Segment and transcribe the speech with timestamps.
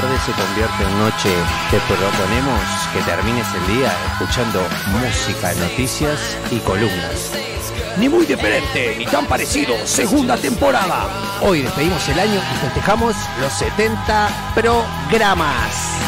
[0.00, 1.30] tarde se convierte en noche,
[1.72, 2.60] te proponemos
[2.92, 4.62] que termines el día escuchando
[4.92, 7.32] música, noticias y columnas.
[7.98, 11.08] Ni muy diferente, ni tan parecido, segunda temporada.
[11.42, 16.07] Hoy despedimos el año y festejamos los 70 programas.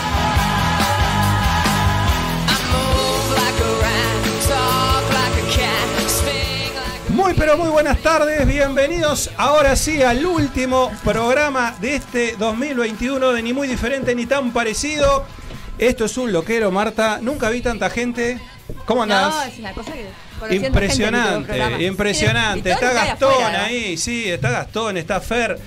[7.40, 13.54] Pero muy buenas tardes, bienvenidos ahora sí al último programa de este 2021 de Ni
[13.54, 15.24] muy diferente ni tan parecido.
[15.78, 17.18] Esto es un loquero, Marta.
[17.22, 18.38] Nunca vi tanta gente.
[18.84, 19.34] ¿Cómo andás?
[19.34, 20.54] No, es una cosa que.
[20.54, 22.70] Impresionante, gente impresionante.
[22.72, 25.58] Está Gastón ahí, sí, está Gastón, está Fer.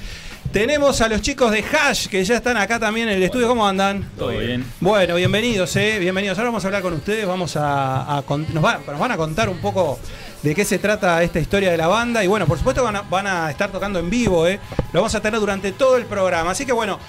[0.52, 3.48] Tenemos a los chicos de Hash que ya están acá también en el estudio.
[3.48, 4.08] ¿Cómo andan?
[4.16, 4.64] Todo bien.
[4.80, 6.38] Bueno, bienvenidos, eh, bienvenidos.
[6.38, 9.18] Ahora vamos a hablar con ustedes, vamos a, a con- nos, va- nos van a
[9.18, 9.98] contar un poco
[10.44, 13.02] de qué se trata esta historia de la banda y bueno, por supuesto van a,
[13.02, 14.60] van a estar tocando en vivo, eh.
[14.92, 16.52] Lo vamos a tener durante todo el programa.
[16.52, 17.00] Así que bueno,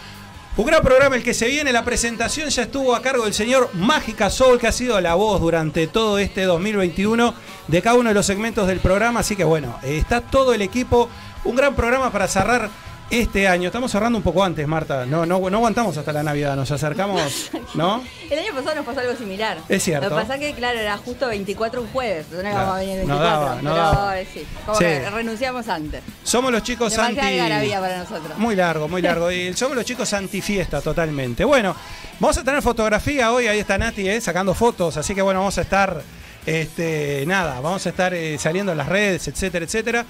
[0.56, 1.72] un gran programa el que se viene.
[1.72, 5.40] La presentación ya estuvo a cargo del señor Mágica Soul, que ha sido la voz
[5.40, 7.34] durante todo este 2021
[7.66, 9.20] de cada uno de los segmentos del programa.
[9.20, 11.08] Así que bueno, eh, está todo el equipo.
[11.42, 12.70] Un gran programa para cerrar
[13.10, 13.66] este año.
[13.68, 15.06] Estamos cerrando un poco antes, Marta.
[15.06, 16.56] No, no, no aguantamos hasta la Navidad.
[16.56, 18.02] Nos acercamos, ¿no?
[18.30, 19.58] El año pasado nos pasó algo similar.
[19.68, 20.08] Es cierto.
[20.08, 22.26] Lo que pasa que, claro, era justo 24 un jueves.
[22.30, 23.40] No Claro, íbamos a venir el no 24.
[23.40, 24.20] daba, no pero daba.
[24.20, 24.84] eh, sí, como Sí.
[24.84, 26.02] que renunciamos antes.
[26.22, 27.70] Somos los chicos Demasiada anti.
[27.70, 28.38] para nosotros.
[28.38, 29.30] Muy largo, muy largo.
[29.30, 31.44] Y somos los chicos antifiesta totalmente.
[31.44, 31.74] Bueno,
[32.20, 33.46] vamos a tener fotografía hoy.
[33.46, 34.96] Ahí está Nati, eh, sacando fotos.
[34.96, 36.02] Así que bueno, vamos a estar.
[36.46, 40.04] Este, nada, vamos a estar eh, saliendo en las redes, etcétera, etcétera.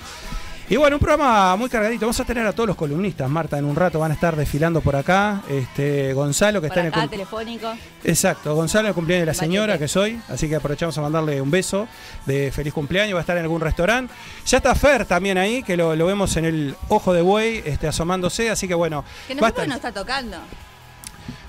[0.67, 2.07] Y bueno, un programa muy cargadito.
[2.07, 4.81] Vamos a tener a todos los columnistas, Marta, en un rato van a estar desfilando
[4.81, 5.43] por acá.
[5.49, 7.71] Este, Gonzalo, que Por está en el telefónico.
[8.03, 11.51] Exacto, Gonzalo, el cumpleaños de la señora que soy, así que aprovechamos a mandarle un
[11.51, 11.87] beso
[12.25, 14.13] de feliz cumpleaños, va a estar en algún restaurante.
[14.47, 17.87] Ya está Fer también ahí, que lo, lo vemos en el ojo de buey, este,
[17.87, 19.05] asomándose, así que bueno.
[19.29, 20.39] Que va no está tocando.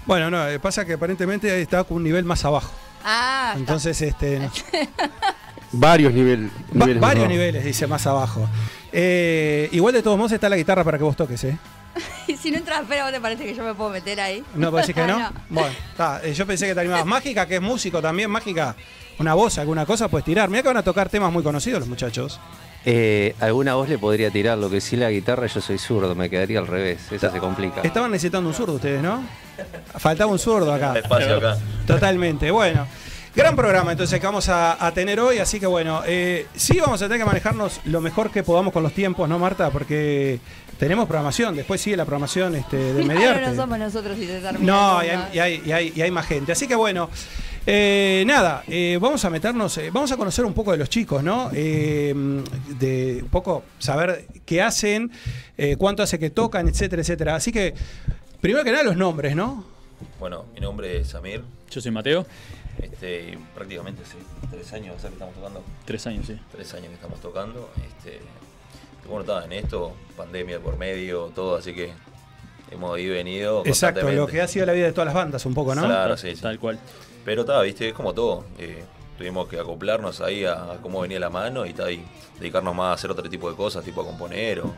[0.05, 2.71] Bueno, no, eh, pasa que aparentemente está con un nivel más abajo.
[3.05, 3.59] Ah, está.
[3.59, 4.51] Entonces, este, no.
[5.71, 7.01] Varios nivel- Va- niveles.
[7.01, 7.31] varios ¿no?
[7.31, 8.47] niveles, dice más abajo.
[8.97, 11.57] Eh, igual de todos modos está la guitarra para que vos toques, ¿eh?
[12.27, 14.41] Y si no entras afuera, ¿vos te parece que yo me puedo meter ahí?
[14.55, 15.19] ¿No parece que no?
[15.19, 15.31] No.
[15.49, 17.05] Bueno, está, eh, yo pensé que te animabas.
[17.05, 18.73] Mágica, que es músico también, Mágica,
[19.19, 20.49] una voz, alguna cosa, puedes tirar.
[20.49, 22.39] Mira que van a tocar temas muy conocidos los muchachos.
[22.85, 26.29] Eh, alguna voz le podría tirar, lo que sí la guitarra, yo soy zurdo, me
[26.29, 27.81] quedaría al revés, eso se complica.
[27.81, 29.23] Estaban necesitando un zurdo ustedes, ¿no?
[29.97, 30.93] Faltaba un zurdo acá.
[30.97, 31.57] espacio acá.
[31.85, 32.49] Totalmente.
[32.51, 32.87] Bueno,
[33.35, 37.01] gran programa entonces que vamos a, a tener hoy, así que bueno, eh, sí vamos
[37.01, 39.69] a tener que manejarnos lo mejor que podamos con los tiempos, ¿no, Marta?
[39.71, 40.39] Porque
[40.79, 43.47] tenemos programación, después sigue la programación este, de Claro, Mediarte.
[43.47, 44.71] no somos nosotros si se termina.
[44.73, 46.51] No, y hay, y hay- y hay- y hay más gente.
[46.51, 47.09] Así que bueno,
[47.67, 51.23] eh, nada, eh, vamos a meternos, eh, vamos a conocer un poco de los chicos,
[51.23, 51.49] ¿no?
[51.53, 52.13] Eh,
[52.79, 55.11] de un poco saber qué hacen,
[55.57, 57.35] eh, cuánto hace que tocan, etcétera, etcétera.
[57.35, 57.73] Así que,
[58.39, 59.65] primero que nada, los nombres, ¿no?
[60.19, 61.41] Bueno, mi nombre es Samir.
[61.71, 62.25] Yo soy Mateo,
[62.81, 64.17] Este, y prácticamente hace
[64.51, 65.63] tres años o sea, que estamos tocando.
[65.85, 66.39] tres años, sí.
[66.51, 67.69] Tres años que estamos tocando.
[67.87, 68.19] Este,
[69.07, 71.91] bueno, estaba en esto, pandemia por medio, todo, así que
[72.71, 73.63] hemos ido y venido.
[73.65, 75.83] Exacto, lo que ha sido la vida de todas las bandas, un poco, ¿no?
[75.85, 76.41] Claro, sí, sí.
[76.41, 76.79] Tal cual.
[77.23, 78.45] Pero estaba, viste, es como todo.
[78.59, 78.83] eh,
[79.17, 82.03] tuvimos que acoplarnos ahí a, a cómo venía la mano y, ta, y
[82.37, 84.73] dedicarnos más a hacer otro tipo de cosas, tipo a componer o,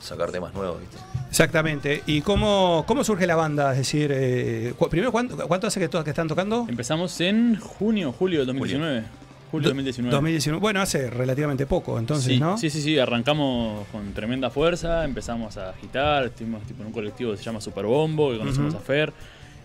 [0.00, 0.96] sacar temas nuevos, viste.
[1.28, 2.02] Exactamente.
[2.06, 3.72] ¿Y cómo, cómo surge la banda?
[3.72, 6.66] Es decir, eh, cu- primero, ¿cuánto, cuánto hace que, to- que están tocando?
[6.68, 9.02] Empezamos en junio, julio del 2019.
[9.50, 10.12] Julio del 2019.
[10.14, 10.60] 2019.
[10.60, 12.56] Bueno, hace relativamente poco, entonces, sí, ¿no?
[12.58, 17.30] sí, sí, sí, arrancamos con tremenda fuerza, empezamos a agitar, estuvimos tipo en un colectivo
[17.32, 18.82] que se llama Superbombo, que conocemos Ujú.
[18.82, 19.12] a Fer.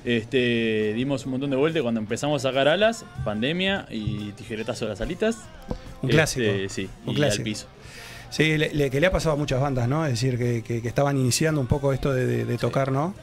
[0.05, 4.85] Este, dimos un montón de vueltas y cuando empezamos a sacar alas, pandemia y tijeretazo
[4.85, 5.37] de las alitas.
[6.01, 6.51] Un Este, clásico.
[6.69, 7.41] sí, Un y clásico.
[7.41, 7.67] al piso.
[8.29, 10.05] Sí, le, le- que le ha pasado a muchas bandas, ¿no?
[10.05, 13.13] Es decir, que, que- que estaban iniciando un poco esto de, de- de tocar, ¿no?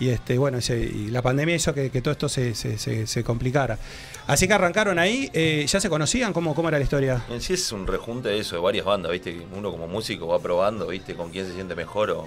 [0.00, 3.06] Y este, bueno, ese- y la pandemia hizo que, que todo esto se, se- se-
[3.06, 3.78] se complicara.
[4.26, 6.32] Así que arrancaron ahí, eh, ¿ya se conocían?
[6.32, 7.22] ¿Cómo, ¿Cómo era la historia?
[7.28, 9.40] En sí es un rejunte de eso, de varias bandas, ¿viste?
[9.56, 11.14] Uno como músico va probando, ¿viste?
[11.14, 12.26] Con quién se siente mejor o,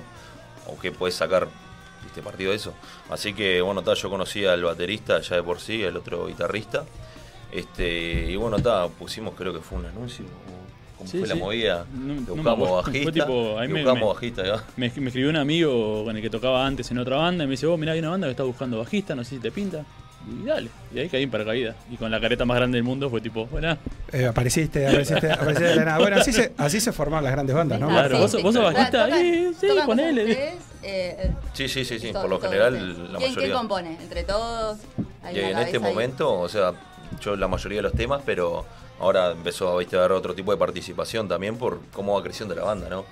[0.68, 1.48] o qué puedes sacar,
[2.04, 2.22] ¿viste?
[2.22, 2.74] Partido de eso.
[3.10, 6.86] Así que, bueno, ta, yo conocí al baterista ya de por sí, al otro guitarrista.
[7.52, 10.26] Este, y bueno, ta, pusimos, creo que fue un anuncio.
[11.04, 11.40] ¿Cómo Sí, fue la sí.
[11.40, 11.86] movida?
[11.94, 12.68] No- no buscamos.
[12.70, 13.12] Fue bajista.
[13.12, 14.44] tipo, ahí y me- buscamos me- bajista.
[14.78, 17.52] Me, me escribió un amigo con el que tocaba antes en otra banda y me
[17.52, 19.84] dice, vos mirá, hay una banda que está buscando bajista, no sé si te pinta.
[20.26, 21.76] Y dale, y ahí caí en paracaídas.
[21.92, 23.78] Y con la careta más grande del mundo fue tipo, bueno,
[24.14, 25.98] Eh, apareciste, apareciste, apareciste de la nada.
[26.00, 27.90] Bueno, así se, así se forman las grandes bandas, ¿no?
[27.90, 28.42] Claro, sí, vos- sí.
[28.42, 30.54] vos sos bajista, eh, sí, ponele.
[31.54, 32.12] Sí, sí, sí, sí.
[32.14, 33.36] todo- Por lo general, la ¿Quién, mayoría.
[33.36, 33.98] ¿Quién compone?
[34.02, 34.78] ¿Entre todos?
[35.24, 36.72] ¿Hay Y una en este momento, o sea,
[37.22, 38.66] yo la mayoría de los temas, pero
[39.00, 42.64] ahora empezó ¿viste, a haber otro tipo de participación también por cómo va creciendo la
[42.64, 43.06] banda, ¿no?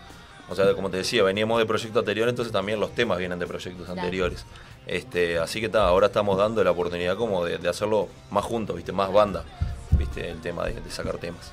[0.50, 3.48] O sea, como te decía, veníamos de proyectos anteriores, entonces también los temas vienen de
[3.48, 4.02] proyectos Claro.
[4.02, 4.46] anteriores.
[4.86, 8.76] Este, así que ta, ahora estamos dando la oportunidad como de, de hacerlo más juntos,
[8.76, 8.92] ¿viste?
[8.92, 9.46] Más banda,
[9.92, 10.30] ¿viste?
[10.30, 11.52] El tema de, de sacar temas.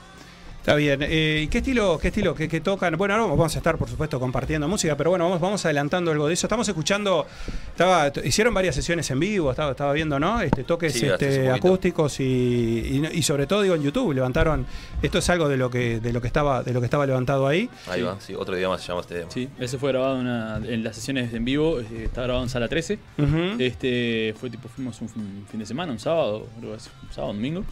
[0.68, 0.98] Está bien.
[1.02, 2.94] Eh, ¿Y qué estilo, qué estilo, qué, qué tocan?
[2.98, 6.26] Bueno, ahora vamos a estar, por supuesto, compartiendo música, pero bueno, vamos, vamos adelantando algo
[6.28, 6.46] de eso.
[6.46, 7.26] Estamos escuchando,
[7.70, 10.42] estaba, hicieron varias sesiones en vivo, estaba, estaba viendo, ¿no?
[10.42, 14.66] Este, toques Sí, este, acústicos y, y, y sobre todo digo en YouTube, levantaron,
[15.00, 17.46] esto es algo de lo que, de lo que estaba, de lo que estaba levantado
[17.46, 17.70] ahí.
[17.88, 19.30] Ahí va, sí, otro idioma se llama este tema.
[19.30, 22.50] Sí, ese fue grabado en, una- en las sesiones en vivo, eh, está grabado en
[22.50, 22.98] Sala 13.
[23.16, 23.36] Ujú.
[23.58, 27.10] Este fue tipo, fuimos un fin, fin de semana, un sábado, creo que es un
[27.14, 27.64] sábado, un domingo.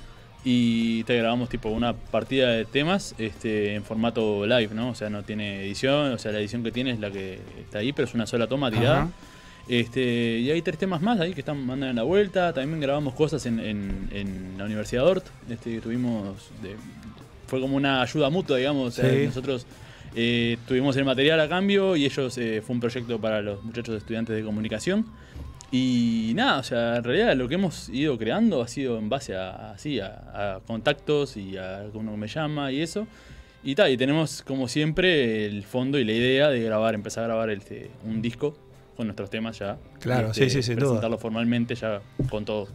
[0.48, 4.90] Y te grabamos tipo una partida de temas este, en formato live, ¿no?
[4.90, 7.78] O sea, no tiene edición, o sea, la edición que tiene es la que está
[7.81, 9.02] ahí, pero es una sola toma tirada.
[9.02, 9.10] Ajá.
[9.69, 12.52] Este, y hay tres temas más ahí que están mandando en la vuelta.
[12.52, 15.26] También grabamos cosas en, en- en la Universidad de Ort.
[15.50, 16.50] Este, que tuvimos.
[16.62, 16.76] de-
[17.49, 18.87] fue como una ayuda mutua, digamos.
[18.87, 19.26] O sea, Sí.
[19.26, 19.66] nosotros
[20.14, 23.96] eh, tuvimos el material a cambio y ellos eh, fue un proyecto para los muchachos
[23.96, 25.06] estudiantes de comunicación.
[25.72, 29.34] Y nada, o sea, en realidad lo que hemos ido creando ha sido en base
[29.34, 33.06] a, así, a, a contactos y a que uno me llama y eso.
[33.64, 37.26] Y tal, y tenemos como siempre el fondo y la idea de grabar, empezar a
[37.26, 38.56] grabar este, un disco
[38.96, 39.76] con nuestros temas ya.
[40.00, 40.90] Claro, Este, sí, sí, sin duda.
[40.90, 42.68] Presentarlo formalmente ya con todo.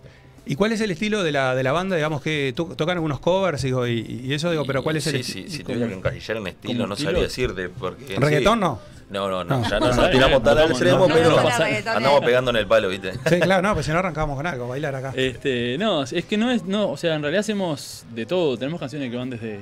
[0.45, 1.95] ¿Y cuál es el estilo de la, de la banda?
[1.95, 5.23] Digamos que to- tocan algunos covers digo, y, y eso, digo, pero ¿cuál es el
[5.23, 5.49] Sí, estilo?
[5.49, 7.69] sí, si tuviera que encasillar en estilo, no sabría decirte.
[7.69, 8.79] Porque ¿Reggaetón sí- no?
[9.11, 9.69] No, no, no, No.
[9.69, 12.25] ya no tiramos tal al extremo, pero no, no, andamos no.
[12.25, 13.11] pegando en el palo, ¿viste?
[13.27, 15.11] Sí, claro, no, pues si no arrancamos con algo, bailar acá.
[15.17, 18.57] Este, no, es que no es, no, o sea, en realidad hacemos de todo.
[18.57, 19.59] Tenemos canciones que van desde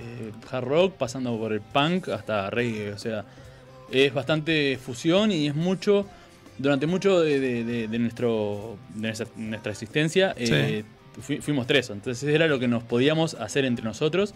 [0.51, 2.93] hard rock, pasando por el punk hasta reggae.
[2.93, 3.25] O sea,
[3.91, 6.05] es bastante fusión y es mucho.
[6.59, 10.83] Durante mucho de, de- de- de nuestro, de nuestra, nuestra existencia, eh,
[11.21, 11.89] fui- fuimos tres.
[11.89, 14.33] Entonces era lo que nos podíamos hacer entre nosotros.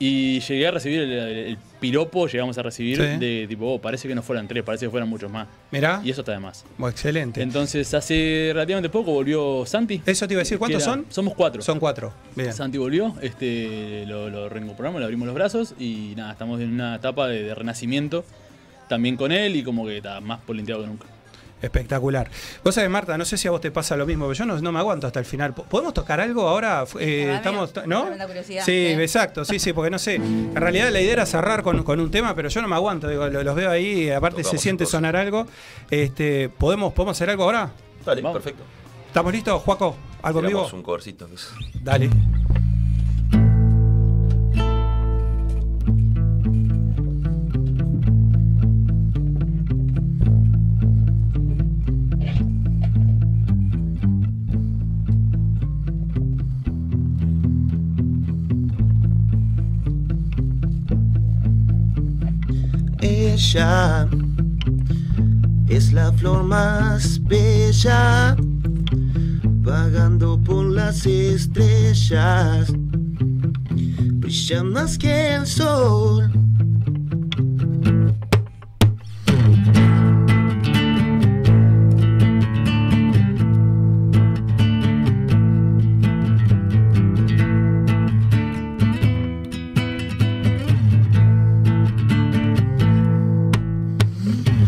[0.00, 3.02] Y llegué a recibir el, piropo, llegamos a recibir Sí.
[3.18, 5.48] de tipo, oh, parece que no fueran tres, parece que fueran muchos más.
[5.72, 6.64] Mirá, Y eso está de más.
[6.76, 7.42] bueno, excelente.
[7.42, 10.00] Entonces, hace relativamente poco volvió Santi.
[10.06, 11.06] Eso te iba a decir, ¿cuántos era- son?
[11.08, 11.62] Somos cuatro.
[11.62, 12.12] Son cuatro.
[12.36, 12.52] Bien.
[12.52, 16.94] Santi volvió, este, lo, lo reincorporamos, le abrimos los brazos y nada, estamos en una
[16.94, 18.24] etapa de, de renacimiento
[18.88, 21.06] también con él y como que está más polinteado que nunca.
[21.60, 22.30] Espectacular.
[22.62, 24.60] Vos sabés, Marta, no sé si a vos te pasa lo mismo, pero yo no,
[24.60, 25.54] no me aguanto hasta el final.
[25.54, 26.84] ¿Po- ¿Podemos tocar algo ahora?
[27.00, 28.06] Eh, estamos, ¿No?
[28.44, 28.86] Sí, sí.
[28.92, 30.14] exacto, sí, sí, porque no sé.
[30.16, 33.08] En realidad la idea era cerrar con, con un tema, pero yo no me aguanto.
[33.08, 34.90] Digo, lo- los veo ahí, aparte se siente entonces.
[34.92, 35.46] sonar algo.
[35.90, 37.70] Este, ¿podemos, ¿Podemos hacer algo ahora?
[38.04, 38.36] Dale, Vamos.
[38.40, 38.62] perfecto.
[39.08, 39.96] ¿Estamos listos, Juaco?
[40.22, 40.58] ¿Algo en vivo?
[40.60, 41.26] Tiramos un covercito.
[41.28, 41.50] que es-
[41.82, 42.10] Dale.
[65.68, 68.36] Es la flor más bella,
[69.62, 72.72] vagando por las estrellas,
[74.16, 76.47] brilla más que el sol.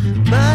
[0.03, 0.50] My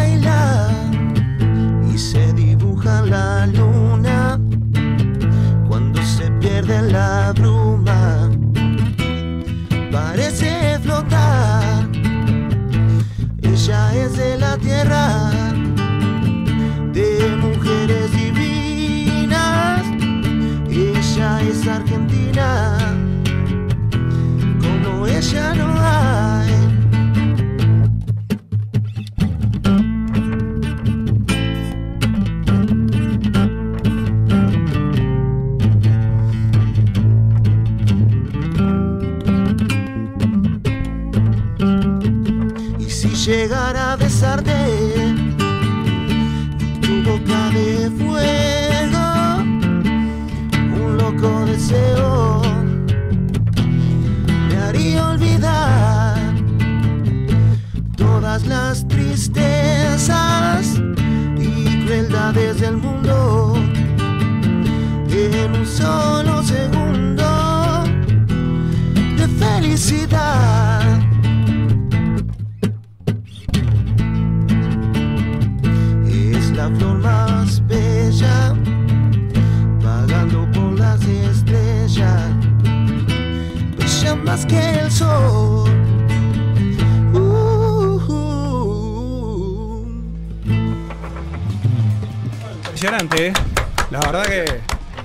[69.88, 70.10] Es
[76.56, 78.56] la flor más bella,
[79.80, 82.32] pagando por las estrellas,
[83.76, 85.70] brilla más que el sol.
[87.12, 89.86] Uh, uh.
[92.64, 93.32] Impresionante, ¿eh?
[93.90, 94.55] la verdad que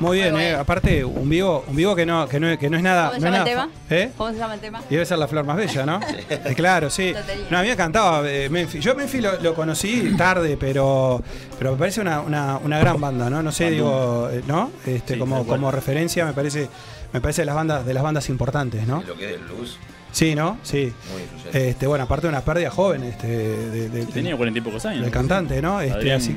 [0.01, 0.47] muy bien, Muy ¿eh?
[0.49, 0.59] bueno.
[0.61, 3.09] Aparte, un vivo, un vivo que no, que no, que no es nada.
[3.11, 3.69] ¿Cómo se no es llama el tema?
[3.89, 4.11] ¿Eh?
[4.17, 4.81] ¿Cómo se llama el tema?
[4.89, 5.99] Y debe ser la flor más bella, ¿no?
[6.29, 7.13] Eh, claro, sí.
[7.49, 8.83] No, a mí me encantaba eh, Memphis.
[8.83, 11.21] Yo Memphis lo, lo conocí tarde, pero,
[11.57, 13.41] pero me parece una, una, una gran banda, ¿no?
[13.43, 14.71] No sé, digo, eh, ¿no?
[14.85, 16.67] Este, Sí, como, como referencia me parece,
[17.13, 19.03] me parece de las bandas, de las bandas importantes, ¿no?
[19.07, 19.77] Lo que es el blues,
[20.11, 20.57] Sí, ¿no?
[20.63, 20.91] Sí.
[21.13, 21.69] muy influyente.
[21.69, 25.03] Este, bueno, aparte de una pérdida joven, este, de, de- Tenía cuarenta y pocos años.
[25.03, 25.79] del cantante, ¿no?
[25.79, 26.35] Este, Adrián, así.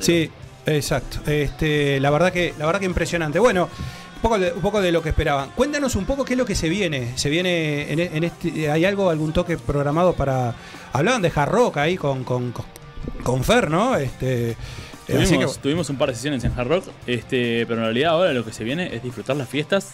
[0.00, 0.30] Sí,
[0.66, 1.18] exacto.
[1.30, 3.38] Este, la verdad que, la verdad que impresionante.
[3.38, 3.68] Bueno,
[4.16, 5.50] un poco, de, un poco de lo que esperaban.
[5.50, 7.12] Cuéntanos un poco qué es lo que se viene.
[7.16, 10.54] Se viene en, en este, hay algo, algún toque programado para.
[10.92, 12.66] Hablaban de hard rock ahí con, con, con,
[13.22, 13.96] con Fer, ¿no?
[13.96, 14.56] Este,
[15.06, 18.32] Tuvimos, que, tuvimos un par de sesiones en Hard Rock, este, pero en realidad ahora
[18.32, 19.92] lo que se viene es disfrutar las fiestas,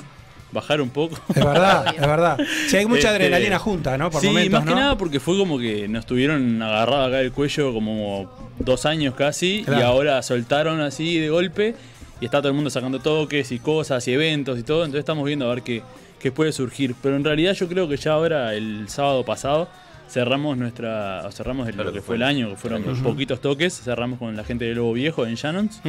[0.53, 1.17] bajar un poco.
[1.35, 2.39] es verdad, es verdad.
[2.69, 4.11] Sí, hay mucha Este, adrenalina junta, ¿no?
[4.11, 4.75] Por sí, momentos, más ¿no?
[4.75, 9.15] que nada porque fue como que nos tuvieron agarrado acá el cuello como dos años
[9.15, 9.81] casi Claro.
[9.81, 11.75] y ahora soltaron así de golpe
[12.21, 15.25] y está todo el mundo sacando toques y cosas y eventos y todo, entonces estamos
[15.25, 15.83] viendo a ver qué,
[16.19, 16.95] qué puede surgir.
[17.03, 19.69] Pero en realidad yo creo que ya ahora el sábado pasado
[20.09, 23.81] cerramos nuestra o cerramos el- Claro lo que fue el año, que fueron poquitos toques,
[23.83, 25.81] cerramos con la gente de Lobo Viejo en Shannons.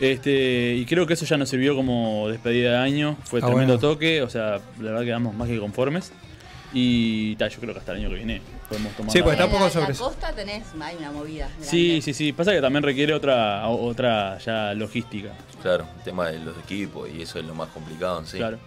[0.00, 3.16] Este, y creo que eso ya nos sirvió como despedida de año.
[3.24, 3.88] Fue Ah, tremendo bueno.
[3.94, 6.12] toque, o sea, la verdad quedamos más que conformes.
[6.72, 9.10] Y ta, yo creo que hasta el año que viene podemos tomar.
[9.10, 10.04] Sí, pues En está un poco la, sobre la eso.
[10.04, 11.46] costa tenés, hay una movida.
[11.48, 11.66] grande.
[11.66, 12.32] Sí, sí, sí.
[12.34, 15.30] Pasa que también requiere otra otra ya logística.
[15.62, 18.36] Claro, el tema de los equipos y eso es lo más complicado en sí.
[18.36, 18.58] Claro.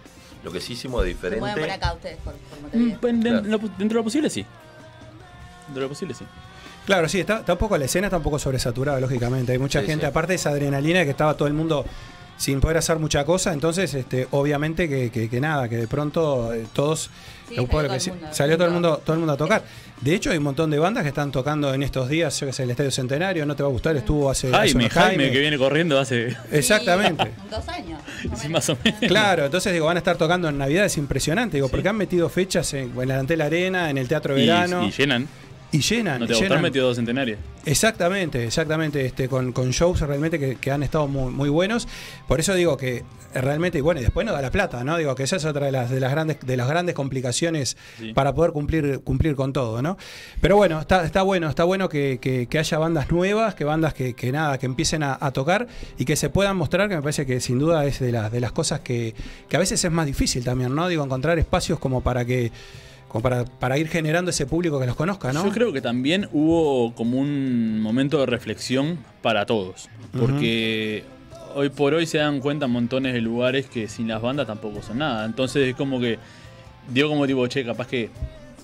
[0.44, 1.74] Lo que sí hicimos de Se mueven por diferente.
[1.76, 3.42] acá ustedes, por, por Mm, Montevideo.
[3.44, 3.60] Claro.
[3.78, 4.44] dentro de lo posible, sí.
[5.74, 6.26] De lo posible, sí.
[6.86, 9.52] Claro, sí, está, está un poco la escena, está un poco sobresaturada, lógicamente.
[9.52, 10.10] Hay mucha Sí, gente, sí.
[10.10, 11.86] aparte de esa adrenalina que estaba todo el mundo
[12.38, 16.52] sin poder hacer mucha cosa, entonces, este, obviamente que, que- que nada, que de pronto
[16.56, 17.12] eh, todos
[17.48, 18.28] Sí, salió todo el mundo.
[18.32, 19.64] salió todo el mundo, todo el mundo a tocar.
[20.00, 22.54] De hecho, hay un montón de bandas que están tocando en estos días, yo que
[22.54, 25.32] sé, el Estadio Centenario, no te va a gustar, estuvo hace, hace Jaime, unos Jaime,
[25.32, 26.36] que viene corriendo hace.
[26.52, 27.26] Exactamente.
[27.26, 28.00] Sí, dos años.
[28.02, 28.52] más o sí, menos.
[28.52, 29.00] más o menos.
[29.02, 31.72] Claro, entonces digo, van a estar tocando en Navidad, es impresionante, digo, Sí.
[31.72, 34.92] porque han metido fechas en, en la Antel Arena, en el Teatro Y, Verano, y
[34.92, 35.28] llenan.
[35.72, 36.20] Y llenan.
[36.20, 36.62] No te a gustar llenan.
[36.64, 37.40] metido dos centenarios.
[37.66, 41.88] Exactamente, exactamente, este, con, con shows realmente que, que han estado muy, muy buenos.
[42.28, 44.98] Por eso digo que realmente, y bueno, y después no da la plata, ¿no?
[44.98, 48.14] Digo que esa es otra de las, de las grandes, de las grandes complicaciones Sí.
[48.14, 49.98] para poder cumplir, cumplir con todo, ¿no?
[50.42, 53.94] Pero bueno, está, está bueno, está bueno que, que- que haya bandas nuevas, que bandas
[53.94, 57.02] que, que nada, que empiecen a, a tocar y que se puedan mostrar, que me
[57.02, 59.14] parece que sin duda es de, las de las cosas que,
[59.48, 60.88] que a veces es más difícil también, ¿no?
[60.90, 62.52] Digo, encontrar espacios como para que
[63.12, 65.44] como para, para ir generando ese público que los conozca, ¿no?
[65.44, 69.90] Yo creo que también hubo como un momento de reflexión para todos.
[70.18, 71.04] Porque
[71.54, 75.00] hoy por hoy se dan cuenta montones de lugares que sin las bandas tampoco son
[75.00, 75.26] nada.
[75.26, 76.20] Entonces es como que
[76.94, 78.10] dio como tipo, che, capaz que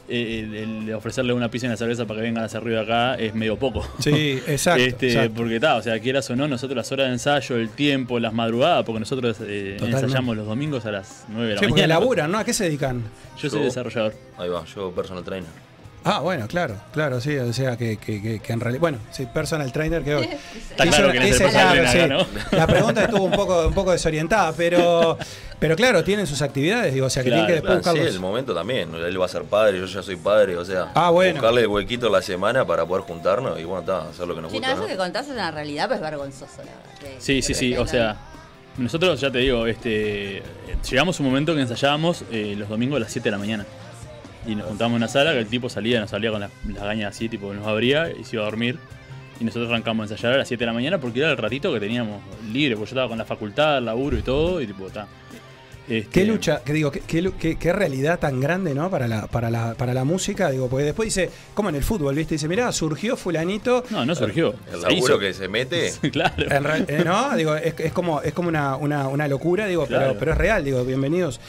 [0.09, 2.81] eh, el, el ofrecerle una pizza y una cerveza para que vengan a hacer ruido
[2.81, 3.87] acá es medio poco.
[3.99, 4.83] Sí, exacto.
[4.83, 5.33] Este, exacto.
[5.35, 8.33] Porque está, o sea, quieras o no, nosotros las horas de ensayo, el tiempo, las
[8.33, 11.99] madrugadas, porque nosotros eh, ensayamos los domingos a las 9 de la Sí, porque mañana.
[11.99, 12.37] laburan, ¿no?
[12.39, 13.03] ¿A qué se dedican?
[13.41, 14.13] Yo soy desarrollador.
[14.37, 15.66] Ahí va, yo personal trainer.
[16.09, 19.25] Ah, bueno, claro, claro, sí, o sea que, que, que, que en realidad, bueno, sí,
[19.25, 20.13] personal trainer que
[20.71, 22.25] Está Hizo- claro que es ese, personal claro, trainer sí.
[22.35, 22.57] acá, ¿no?
[22.57, 25.17] La pregunta estuvo un poco, un poco desorientada, pero,
[25.59, 28.19] pero claro, tienen sus actividades, digo, o sea que Claro, tienen que después sí, el
[28.19, 28.93] momento también.
[28.95, 31.33] Él va a ser padre, yo ya soy padre, o sea, Ah, bueno.
[31.33, 34.41] buscarle el huequito a la semana para poder juntarnos y bueno, está, hacer lo que
[34.41, 34.73] nos Sí, no, gusta.
[34.73, 34.87] eso ¿no?
[34.87, 36.99] que contás es una realidad, pues es vergonzoso, la verdad.
[36.99, 37.75] que- Sí, sí, que sí.
[37.75, 38.15] O sea,
[38.77, 40.41] nosotros ya te digo, este,
[40.89, 43.65] llegamos a un momento que ensayábamos eh, los domingos a las 7 de la mañana.
[44.47, 46.83] Y nos juntábamos en una sala que el tipo salía, nos salía con las las
[46.83, 48.77] gañas así, tipo nos abría y se iba a dormir.
[49.39, 51.71] Y nosotros arrancamos a ensayar a las 7 de la mañana porque era el ratito
[51.73, 54.87] que teníamos libre, porque yo estaba con la facultad, el laburo y todo, y tipo,
[54.87, 55.05] está.
[55.87, 58.89] Este, Qué lucha, que digo, qué, qué lu- qué- qué realidad tan grande, ¿no?
[58.89, 62.13] Para la, para la, para la música, digo, porque después dice, como en el fútbol,
[62.15, 62.35] ¿viste?
[62.35, 63.85] Dice, mirá, surgió fulanito.
[63.89, 64.53] No, no surgió.
[64.73, 65.19] El laburo hizo.
[65.19, 65.93] que se mete.
[66.11, 66.33] claro.
[66.51, 69.85] En real- eh, no, digo, es, es como, es como una, una, una locura, digo,
[69.87, 71.39] pero, pero es real, digo, bienvenidos.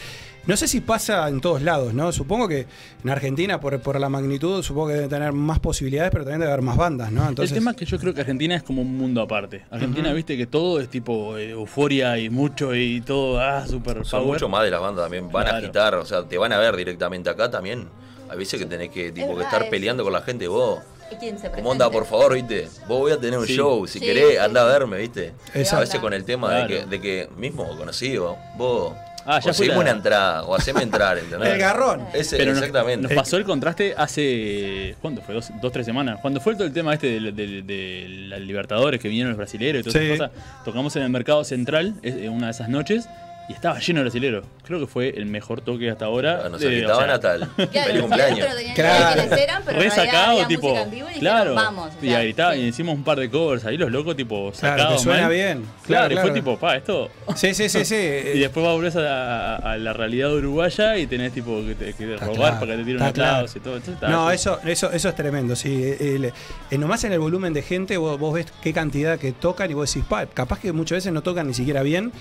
[0.48, 2.10] No sé si pasa en todos lados, ¿no?
[2.10, 2.66] Supongo que
[3.04, 6.52] en Argentina, por, por la magnitud, supongo que debe tener más posibilidades, pero también debe
[6.52, 7.28] haber más bandas, ¿no?
[7.28, 9.64] Entonces, el tema es que yo creo que Argentina es como un mundo aparte.
[9.70, 14.22] Argentina, viste que todo es tipo eh, euforia y mucho y todo, ah, super Son
[14.22, 14.32] power.
[14.36, 15.30] mucho más de las bandas también.
[15.30, 17.86] Van a agitar, o sea, te van a ver directamente acá también.
[18.30, 20.48] Hay veces que tenés que, tipo, que estar peleando con la gente.
[20.48, 20.80] Vos,
[21.12, 22.68] ¿Y quién se ¿cómo onda, por favor, viste?
[22.88, 23.54] Vos voy a tener un Sí.
[23.54, 23.86] show.
[23.86, 25.34] Si Sí, querés, sí, anda a verme, viste.
[25.54, 25.76] Exacto.
[25.76, 26.68] A veces con el tema Claro.
[26.68, 28.94] de, que, de que mismo conocido, vos
[29.30, 31.50] Ah, ya la- una entrada o haceme entrar, ¿entendés?
[31.52, 32.06] El garrón.
[32.14, 33.02] Ese, Pero nos- exactamente.
[33.08, 34.96] Nos, pasó el contraste hace.
[35.02, 35.34] ¿Cuándo fue?
[35.34, 36.18] Dos, dos tres semanas.
[36.22, 39.80] Cuando fue todo el tema este de, de- de la Libertadores que vinieron los brasileños
[39.80, 40.10] y todas Sí.
[40.12, 40.44] esas cosas.
[40.64, 43.06] Tocamos en el mercado central eh, una de esas noches.
[43.48, 44.44] Y estaba lleno de brasileros.
[44.64, 46.42] Creo que fue el mejor toque hasta ahora.
[46.44, 48.46] Ah, nos gritaban o sea, hasta el Claro, feliz cumpleaños.
[48.74, 49.22] Claro.
[49.22, 50.74] de Re sacado, tipo.
[51.18, 51.54] claro.
[51.54, 51.92] vamos.
[52.02, 52.60] y gritaba, sí.
[52.60, 55.02] y hicimos un par de covers ahí, los locos, tipo, Claro, sacados.
[55.02, 55.32] suena mal.
[55.32, 55.64] bien.
[55.86, 56.34] Claro, Claro, y fue claro.
[56.34, 57.10] tipo, pa, esto.
[57.34, 57.94] Sí, sí, sí, sí.
[58.34, 62.26] Y después va a volver a, la realidad uruguaya y tenés tipo que, te, Está
[62.28, 63.30] claro, para que te tiren está un claro.
[63.36, 63.76] aplauso y todo.
[63.76, 65.94] Entonces, está, No, eso- eso, eso, es tremendo, sí.
[65.98, 66.32] El-
[66.78, 69.92] nomás en el volumen de gente vos, vos ves qué cantidad que tocan y vos
[69.92, 72.12] decís, pa, capaz que muchas veces no tocan ni siquiera bien,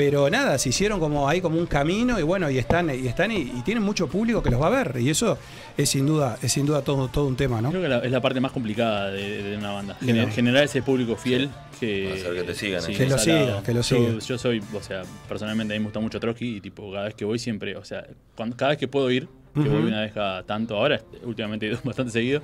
[0.00, 3.30] pero nada, se hicieron como ahí como un camino y bueno, y están, y están
[3.32, 4.96] y, y tienen mucho público que los va a ver.
[4.98, 5.36] Y eso
[5.76, 7.68] es sin duda, es sin duda todo, todo un tema, ¿no?
[7.68, 9.98] Creo que la- es la parte más complicada de, de una banda.
[10.00, 12.14] Gener- Generar ese público fiel que.
[12.14, 12.94] Hacer que te sigan, sí.
[12.94, 14.18] Que lo siga, que lo Yo- siga.
[14.26, 17.14] Yo, soy, o sea, personalmente a mí me gusta mucho Trotsky y tipo, cada vez
[17.14, 19.68] que voy siempre, o sea, cuando, cada vez que puedo ir, que Ujú.
[19.70, 22.40] voy una vez cada tanto, ahora últimamente he ido bastante seguido.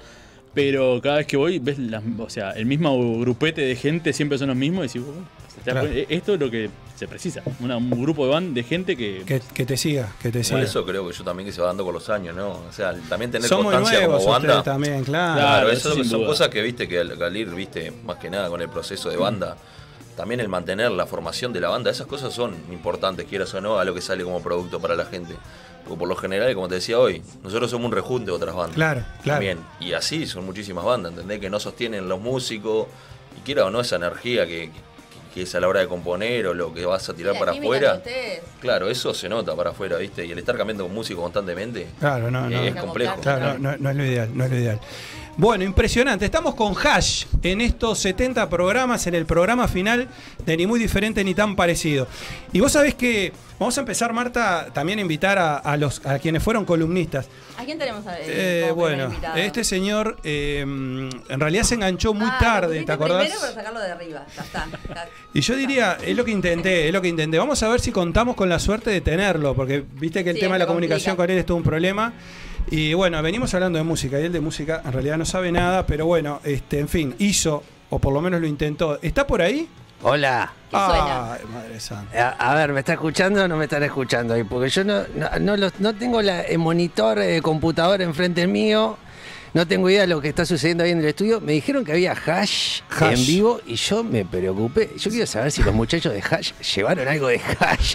[0.56, 4.38] Pero cada vez que voy, ves las, o sea, el mismo grupete de gente siempre
[4.38, 5.88] son los mismos y decís, "Bueno, o sea, te das Claro.
[5.94, 7.42] cuenta, esto es lo que se precisa.
[7.60, 10.44] Una- un grupo de band de gente que, Que, que te siga, que te Por
[10.46, 10.62] siga.
[10.62, 12.52] eso creo que yo también que se va dando con los años, ¿no?
[12.52, 14.62] O sea, también tener Son muy constancia nuevos como banda.
[14.62, 15.38] también, claro.
[15.40, 16.26] Claro, eso, son duda.
[16.26, 19.18] cosas que viste que al, al ir, viste, más que nada con el proceso de
[19.18, 19.58] banda,
[20.16, 23.78] también el mantener la formación de la banda, esas cosas son importantes, quieras o no,
[23.78, 25.34] a lo que sale como producto para la gente.
[25.86, 28.74] Porque por lo general, como te decía hoy, nosotros somos un rejunte de otras bandas.
[28.74, 29.38] Claro, claro.
[29.38, 29.58] También.
[29.80, 31.38] Y así son muchísimas bandas, ¿entendés?
[31.40, 32.86] Que no sostienen los músicos,
[33.38, 34.86] y quiera o no esa energía que, que-
[35.36, 37.52] que es a la hora de componer o lo que vas a tirar La para
[37.52, 38.02] afuera.
[38.58, 40.24] Claro, eso se nota para afuera, ¿viste?
[40.24, 42.58] Y el estar cambiando con músico constantemente Claro, no, no.
[42.62, 43.20] es complejo.
[43.20, 44.80] Claro, no, no- no es lo ideal, no es lo ideal.
[45.38, 46.24] Bueno, impresionante.
[46.24, 50.08] Estamos con Hash en estos 70 programas, en el programa final
[50.46, 52.08] de Ni Muy Diferente ni Tan Parecido.
[52.54, 56.18] Y vos sabés que vamos a empezar, Marta, también a invitar a, a los, a
[56.20, 57.26] quienes fueron columnistas.
[57.58, 62.28] ¿A quién tenemos eh, Eh, primer bueno, este señor eh, en realidad se enganchó muy
[62.30, 63.20] Ah, tarde, ¿te acordás?
[63.24, 64.26] Primero para sacarlo de arriba.
[64.34, 64.66] Ya está.
[64.88, 67.36] Ya- Y yo diría, es lo que intenté, es lo que intenté.
[67.38, 70.40] Vamos a ver si contamos con la suerte de tenerlo, porque viste que el Sí,
[70.40, 70.94] tema de la complica.
[70.94, 72.14] comunicación con él es todo un problema.
[72.70, 75.86] Y bueno, venimos hablando de música, y él de música en realidad no sabe nada,
[75.86, 78.98] pero bueno, este, en fin, hizo, o por lo menos lo intentó.
[79.02, 79.68] ¿Está por ahí?
[80.02, 80.52] Hola.
[80.70, 81.32] ¿Qué suena?
[81.34, 82.28] Ay, madre santa.
[82.38, 84.42] A, a ver, ¿me está escuchando o no me están escuchando ahí?
[84.44, 88.98] Porque yo no, no, no los- no tengo la, el monitor de computadora enfrente mío.
[89.54, 91.40] No tengo idea de lo que está sucediendo ahí en el estudio.
[91.40, 93.18] Me dijeron que había hash, Hash.
[93.20, 94.90] en vivo y yo me preocupé.
[94.98, 97.94] Yo quiero saber si los muchachos de hash llevaron algo de hash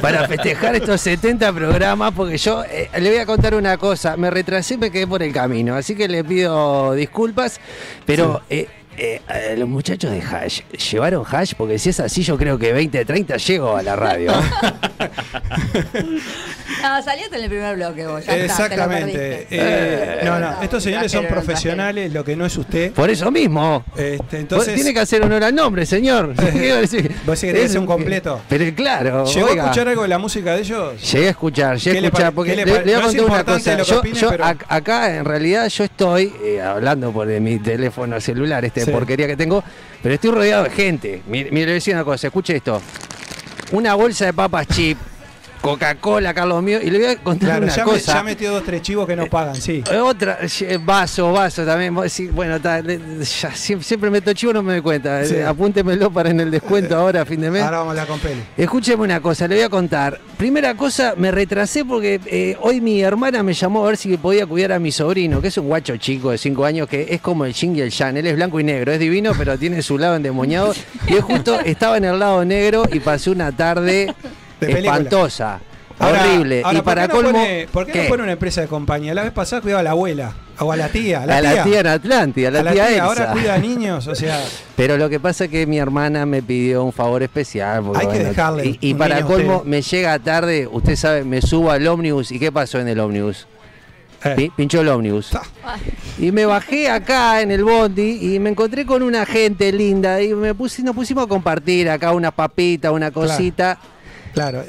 [0.00, 2.12] para festejar estos 70 programas.
[2.14, 4.16] Porque yo eh, le voy a contar una cosa.
[4.16, 5.74] Me retrasé y me quedé por el camino.
[5.74, 7.60] Así que le pido disculpas.
[8.06, 11.52] Pero eh, eh, los muchachos de hash, ¿llevaron hash?
[11.56, 14.32] Porque si es así, yo creo que 20, 30 llego a la radio.
[16.82, 18.24] No, salíate en el primer bloque vos.
[18.26, 19.18] Ya está, te lo Exactamente.
[19.18, 19.46] perdiste.
[19.50, 22.92] Eh, no, no, Eh, estos señores son profesionales, lo que no es usted.
[22.92, 23.84] Por eso mismo.
[23.96, 26.34] Este, entonces, Tiene que hacer honor al nombre, señor.
[27.26, 28.40] ¿Vos sí querés hacer un completo?
[28.48, 29.24] Pero claro.
[29.26, 29.62] ¿llegó oiga.
[29.62, 31.12] a escuchar algo de la música de ellos?
[31.12, 33.44] Llegué a escuchar, llegué ¿Qué a escuchar, porque le voy a no es contar una
[33.44, 33.76] cosa.
[33.78, 37.28] lo que Yo, opine, yo pero- ac- acá en realidad yo estoy eh, hablando por
[37.28, 39.62] de mi teléfono celular, este Porquería que tengo,
[40.02, 41.22] pero estoy rodeado de gente.
[41.26, 42.80] Mire, mire, le decía una cosa, escuche esto.
[43.72, 44.98] Una bolsa de papas chip,
[45.62, 48.14] Coca-Cola, Carlos mío, y le voy a contar Claro, una ya, me, cosa.
[48.14, 49.82] ya metió dos, tres chivos que no pagan, sí.
[49.90, 51.94] Eh, Otra, eh, vaso, vaso también.
[52.32, 55.24] Bueno, ta, le- ya, siempre, siempre meto chivo, no me doy cuenta.
[55.24, 55.36] Sí.
[55.36, 57.62] Eh, Apúntemelo para en el descuento ahora, a fin de mes.
[57.62, 58.40] Ahora vamos a hablar con Peli.
[58.56, 60.20] Escúcheme una cosa, le voy a contar.
[60.36, 64.44] Primera cosa, me retrasé porque eh, hoy mi hermana me llamó a ver si podía
[64.46, 67.44] cuidar a mi sobrino, que es un guacho chico de 5 años, que es como
[67.44, 68.16] el Jing y el Yang.
[68.16, 70.74] Él es blanco y negro, es divino, pero tiene su lado endemoniado.
[71.06, 74.12] Y él justo estaba en el lado negro y pasé una tarde
[74.66, 75.60] De espantosa.
[75.98, 76.62] Ahora- horrible.
[76.64, 77.38] ahora, y para ¿por qué no colmo.
[77.44, 78.02] pone- ¿Por qué, ¿qué?
[78.04, 79.14] no pone una empresa de compañía?
[79.14, 81.22] La vez pasada cuidaba a la abuela, o a la tía.
[81.22, 83.54] A la, a la tía en Atlántida, a la, A la tía, tía, ahora cuida
[83.54, 84.42] a niños, o sea.
[84.76, 87.84] Pero lo que pasa es que mi hermana me pidió un favor especial.
[87.94, 89.68] Hay que dejarle Y, para colmo, usted.
[89.70, 92.32] me llega tarde, usted sabe, me subo al ómnibus.
[92.32, 93.46] ¿Y qué pasó en el ómnibus?
[94.24, 95.30] eh, Pi- Pinchó el ómnibus.
[96.18, 100.32] Y me bajé acá en el bondi y me encontré con una gente linda y
[100.34, 103.74] me puse, nos pusimos a compartir acá unas papitas, una cosita.
[103.76, 103.91] Claro.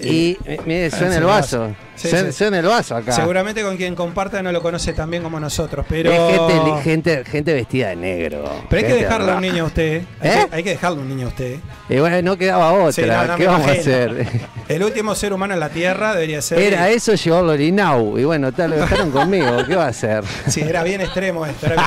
[0.02, 1.76] Y me- mire, suena el vaso.
[1.96, 2.38] Sí, suena, sí.
[2.38, 3.12] suena el vaso acá.
[3.12, 6.12] Seguramente con quien comparta no lo conoce tan bien como nosotros, pero.
[6.12, 8.44] Es gente, li- gente, gente vestida de negro.
[8.70, 10.02] Pero hay que dejarle a un niño a usted.
[10.20, 10.48] Hay, ¿Eh?
[10.50, 11.58] que, hay que dejarle un niño a usted.
[11.88, 12.92] Y bueno, no quedaba otra.
[12.92, 14.28] Sí, no, no ¿Qué vamos a hacer?
[14.68, 16.60] El último ser humano en la Tierra debería ser.
[16.60, 18.18] Era eso llevarlo Inau.
[18.18, 19.66] Y bueno, tal, lo dejaron conmigo.
[19.68, 20.24] ¿Qué va a hacer?
[20.48, 21.68] Sí, era bien extremo esto.
[21.68, 21.80] bien-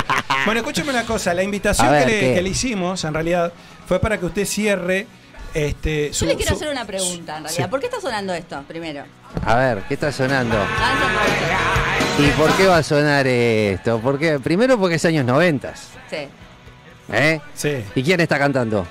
[0.45, 1.33] Bueno, escúcheme una cosa.
[1.33, 3.51] La invitación A ver, que, le, que le hicimos, en realidad,
[3.85, 5.05] fue para que usted cierre.
[5.57, 7.65] Este, su, Yo le quiero su- hacer una pregunta, en realidad.
[7.65, 7.69] Sí.
[7.71, 9.03] ¿Por qué está sonando esto, primero?
[9.43, 10.55] A ver, ¿qué está sonando?
[10.55, 10.93] Ah,
[12.19, 13.99] ¿Y por qué va a sonar esto?
[14.03, 15.69] Porque, primero porque es años 90.
[15.71, 16.27] es- Sí.
[17.11, 17.41] ¿Eh?
[17.55, 17.83] Sí.
[17.95, 18.85] ¿Y quién está cantando?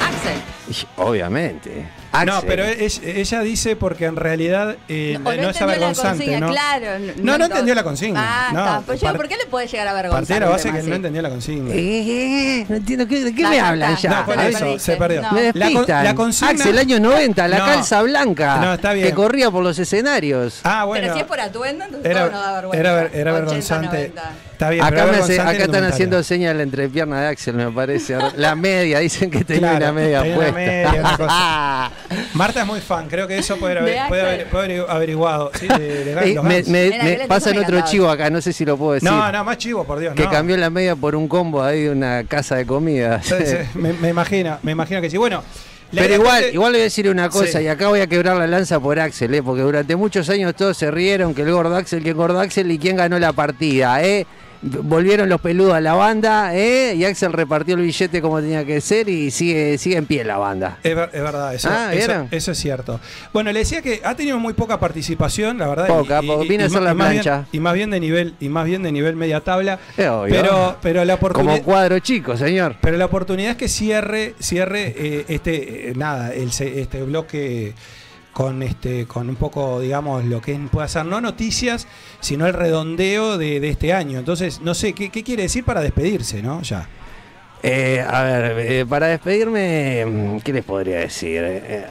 [0.00, 0.40] Axel.
[0.70, 1.86] Y, obviamente.
[2.26, 6.40] No, pero es- ella dice porque en realidad eh, no, es entendió la avergonzante, consigna,
[6.40, 6.52] ¿no?
[6.52, 6.86] claro.
[7.16, 8.20] No, no entendió la consigna.
[8.22, 8.80] Ah, no, está.
[8.86, 10.40] Pues yo, ¿por qué le puede llegar a avergonzar?
[10.40, 10.92] La un base que no así?
[10.92, 11.70] entendió la consigna.
[11.72, 14.10] Eh, eh, eh, no entiendo qué- de qué No, me hablan ya.
[14.10, 14.80] No, por te eso, perdiste.
[14.92, 15.22] se perdió.
[15.22, 15.32] No.
[15.32, 17.64] Me La con- la consigna- Axel, año 90, la No.
[17.66, 18.56] calza blanca.
[18.56, 19.06] No, está bien.
[19.08, 20.60] Que corría por los escenarios.
[20.64, 21.02] Ah, bueno.
[21.02, 22.80] Pero si es por atuendo, entonces Era, todo no da vergüenza.
[22.80, 23.96] era, era 80, vergonzante.
[23.96, 24.22] 90.
[24.52, 27.70] Está bien, acá me hace- acá el están haciendo señal la entrepierna de Axel, me
[27.72, 28.16] parece.
[28.36, 30.36] La media, dicen que tenía Claro, una media tenía
[31.00, 31.90] una puesta.
[32.34, 34.48] Marta es muy fan, creo que eso puede haber, De puede haber, Axel.
[34.50, 35.50] puede haber averiguado.
[35.58, 38.92] Sí, de, los me, me- Mira, pasan otro chivo acá, no sé si lo puedo
[38.94, 39.10] decir.
[39.10, 40.14] no, no, más chivo, por Dios.
[40.14, 40.30] que no.
[40.30, 43.22] cambió la media por un combo ahí de una casa de comida.
[43.22, 45.16] Sí, sí, me, me imagino, me imagino que sí.
[45.16, 45.42] Bueno,
[45.94, 47.64] Pero igual, igual le voy a decir una cosa, Sí.
[47.64, 49.42] y acá voy a quebrar la lanza por Axel, ¿eh?
[49.42, 52.70] porque durante muchos años todos se rieron que el gordo Axel, que el gordo Axel
[52.70, 54.26] y quién ganó la partida, ¿eh?
[54.64, 56.94] Volvieron los peludos a la banda, ¿eh?
[56.96, 60.38] Y Axel repartió el billete como tenía que ser y sigue, sigue en pie la
[60.38, 60.78] banda.
[60.84, 61.92] Es, ver- es verdad, eso, Ah,
[62.30, 63.00] eso, es cierto.
[63.32, 65.88] Bueno, le decía que ha tenido muy poca participación, la verdad.
[65.88, 67.46] Poca, po- vino a hacer ma- la bien- plancha.
[67.50, 69.80] y más bien de nivel, y más bien de nivel media tabla.
[69.96, 70.32] Es obvio.
[70.34, 71.62] Pero, pero la Como oportunidad.
[71.64, 72.76] cuadro chico, señor.
[72.80, 77.74] Pero la oportunidad es que cierre, cierre eh, este, eh, nada, el, este bloque
[78.32, 81.86] con este, con un poco, digamos, lo que puede ser no noticias,
[82.20, 84.18] sino el redondeo de, de este año.
[84.18, 86.62] Entonces, no sé, ¿qué, quiere decir para despedirse, no?
[86.62, 86.88] Ya.
[87.62, 91.42] Eh, a ver, eh, para despedirme, ¿qué les podría decir?
[91.44, 91.86] Eh,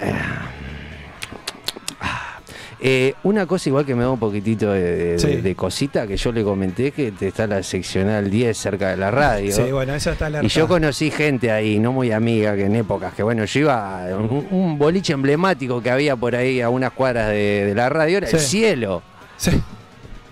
[2.81, 4.81] eh, una cosa igual que me da un poquitito de,
[5.13, 5.35] de- Sí.
[5.37, 9.11] de cosita que yo le comenté que te está la seccional 10 cerca de la
[9.11, 9.51] radio.
[9.55, 10.45] Sí, bueno, esa está alerta.
[10.45, 14.07] Y yo conocí gente ahí, no muy amiga, que en épocas que bueno, yo iba
[14.09, 17.89] a un, un boliche emblemático que había por ahí a unas cuadras de, de la
[17.89, 19.03] radio, era el cielo.
[19.37, 19.51] Sí.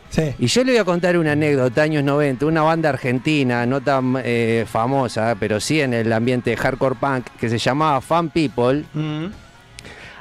[0.10, 0.34] Sí.
[0.40, 4.16] Y yo le voy a contar una anécdota, años 90, una banda argentina, no tan
[4.24, 8.86] eh, famosa, pero sí en el ambiente hardcore punk, que se llamaba Fan People.
[8.96, 9.26] Mm.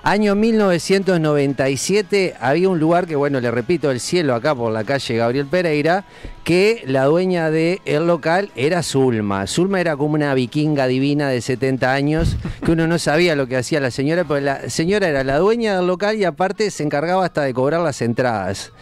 [0.09, 5.18] Año 1997 había un lugar que, bueno, le repito, el cielo acá por la calle
[5.18, 6.07] Gabriel Pereira,
[6.44, 9.47] que la dueña del local era Zulma.
[9.47, 13.59] Zulma era como una vikinga divina de 70 años, que uno no sabía lo que
[13.59, 17.27] hacía la señora, pero la señora era la dueña del local y aparte se encargaba
[17.27, 18.73] hasta de cobrar las entradas.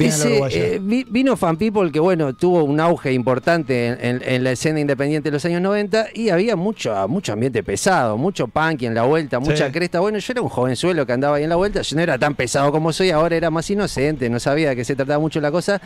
[0.00, 0.38] Bien Ese,
[0.74, 4.52] eh, vi- vino Fan People que bueno, tuvo un auge importante en, en- en la
[4.52, 8.94] escena independiente de los años 90 y había mucho, mucho ambiente pesado, mucho punk en
[8.94, 9.72] la vuelta, mucha Sí.
[9.72, 10.00] cresta.
[10.00, 12.34] Bueno, yo era un jovenzuelo que andaba ahí en la vuelta, yo no era tan
[12.34, 15.50] pesado como soy ahora, era más inocente, no sabía de qué se trataba mucho la
[15.50, 15.80] cosa.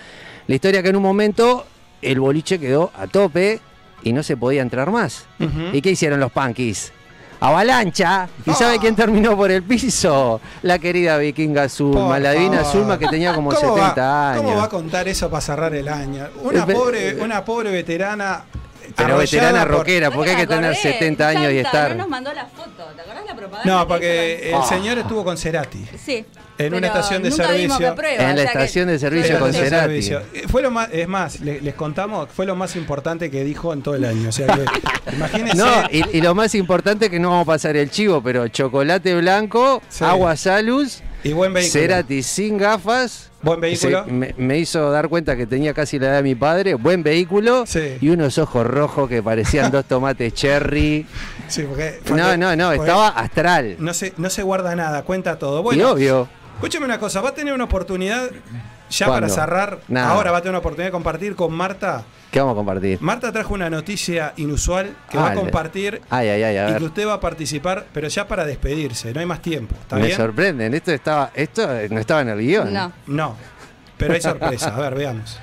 [0.47, 1.67] La historia que en un momento
[2.01, 3.59] el boliche quedó a tope
[4.05, 5.27] y no se podía entrar más.
[5.73, 6.93] ¿Y qué hicieron los punkies?
[7.45, 8.29] Avalancha.
[8.47, 8.55] ¿Y Ah.
[8.55, 10.41] sabe quién terminó por el piso?
[10.63, 12.73] La querida vikinga Zulma, Por la divina favor.
[12.73, 14.43] Zulma que tenía como ¿Cómo 70 va, años.
[14.43, 16.27] ¿Cómo va a contar eso para cerrar el año?
[16.43, 18.45] Una Eh, pe- pobre, una pobre veterana.
[18.97, 21.91] Pero veterana por- rockera, porque hay que tener acordé, 70 años y estar.
[21.91, 23.73] No nos mandó la foto, ¿te acordás la propaganda?
[23.73, 25.85] No, que porque el señor estuvo con Cerati.
[26.03, 26.25] Sí.
[26.57, 27.95] en una estación de servicio.
[27.97, 30.01] prueba, En la estación de servicio con Cerati.
[30.03, 30.23] servicio.
[30.49, 33.83] Fue lo más, es más, le- les, contamos, fue lo más importante que dijo en
[33.83, 34.29] todo el año.
[34.29, 34.65] O sea que,
[35.17, 35.57] imagínense.
[35.57, 39.17] No, y, y lo más importante que no vamos a pasar el chivo, pero chocolate
[39.17, 40.05] blanco, Sí.
[40.05, 41.73] agua salus, y buen vehículo.
[41.83, 43.31] Cerati sin gafas.
[43.43, 44.05] Buen vehículo.
[44.05, 47.03] Se- me, me hizo dar cuenta que tenía casi la edad de mi padre, buen
[47.03, 47.97] vehículo Sí.
[48.01, 51.07] y unos ojos rojos que parecían dos tomates cherry.
[51.49, 53.77] Sí, porque- No, porque- no, no, estaba astral.
[53.79, 55.73] No se, no se guarda nada, cuenta todo.
[55.75, 56.29] y obvio.
[56.55, 58.31] escúchame una cosa, va a tener una oportunidad
[58.99, 59.27] ya ¿Cuándo?
[59.29, 59.79] para cerrar.
[59.89, 60.11] Nada.
[60.11, 62.05] Ahora va a tener una oportunidad de compartir con Marta.
[62.31, 63.01] ¿Qué vamos a compartir?
[63.01, 65.41] Marta trajo una noticia inusual que va a Ale.
[65.41, 66.79] compartir Ay, ay, ay, a y ver.
[66.81, 69.77] que usted va a participar, pero ya para despedirse, no hay más tiempo.
[69.81, 70.17] ¿Está Me bien?
[70.17, 72.73] sorprenden, esto estaba, esto no estaba en el guion.
[72.73, 72.93] No.
[73.07, 73.37] No,
[73.97, 74.75] pero hay sorpresa.
[74.75, 75.39] A ver, veamos.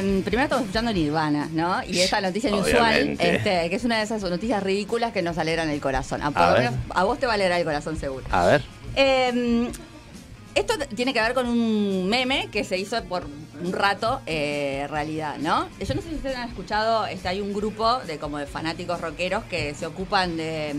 [0.00, 1.82] Eh, primero estamos escuchando Nirvana, ¿no?
[1.84, 5.68] Y esta noticia inusual, este, que es una de esas noticias ridículas que nos alegran
[5.70, 6.22] el corazón.
[6.22, 8.24] A, por A menos a vos te va a alegrar el corazón seguro.
[8.30, 8.62] A ver.
[8.96, 9.70] Eh,
[10.54, 13.26] esto tiene que ver con un meme que se hizo por
[13.62, 15.68] un rato eh, realidad, ¿no?
[15.78, 19.00] Yo no sé si ustedes han escuchado, este, hay un grupo de como de fanáticos
[19.00, 20.74] rockeros que se ocupan de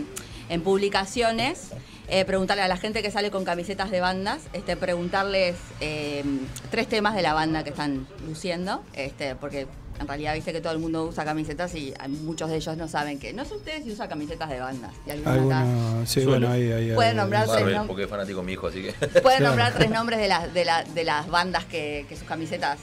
[0.50, 1.70] en publicaciones
[2.08, 6.24] eh, preguntarle a la gente que sale con camisetas de bandas, este, preguntarles eh,
[6.70, 9.68] tres temas de la banda que están luciendo, este, porque
[10.00, 13.20] en realidad viste que todo el mundo usa camisetas y muchos de ellos no saben
[13.20, 14.92] que no sé ustedes si usan camisetas de bandas.
[15.06, 16.92] Y alguno acá Alguno, sí, bueno, ahí, ahí.
[16.96, 18.94] Pueden nombrar tres nom- porque es fanático mi hijo, así que.
[18.94, 19.46] Pueden Claro.
[19.50, 22.80] nombrar tres nombres de las, de, la- de las bandas que, que sus camisetas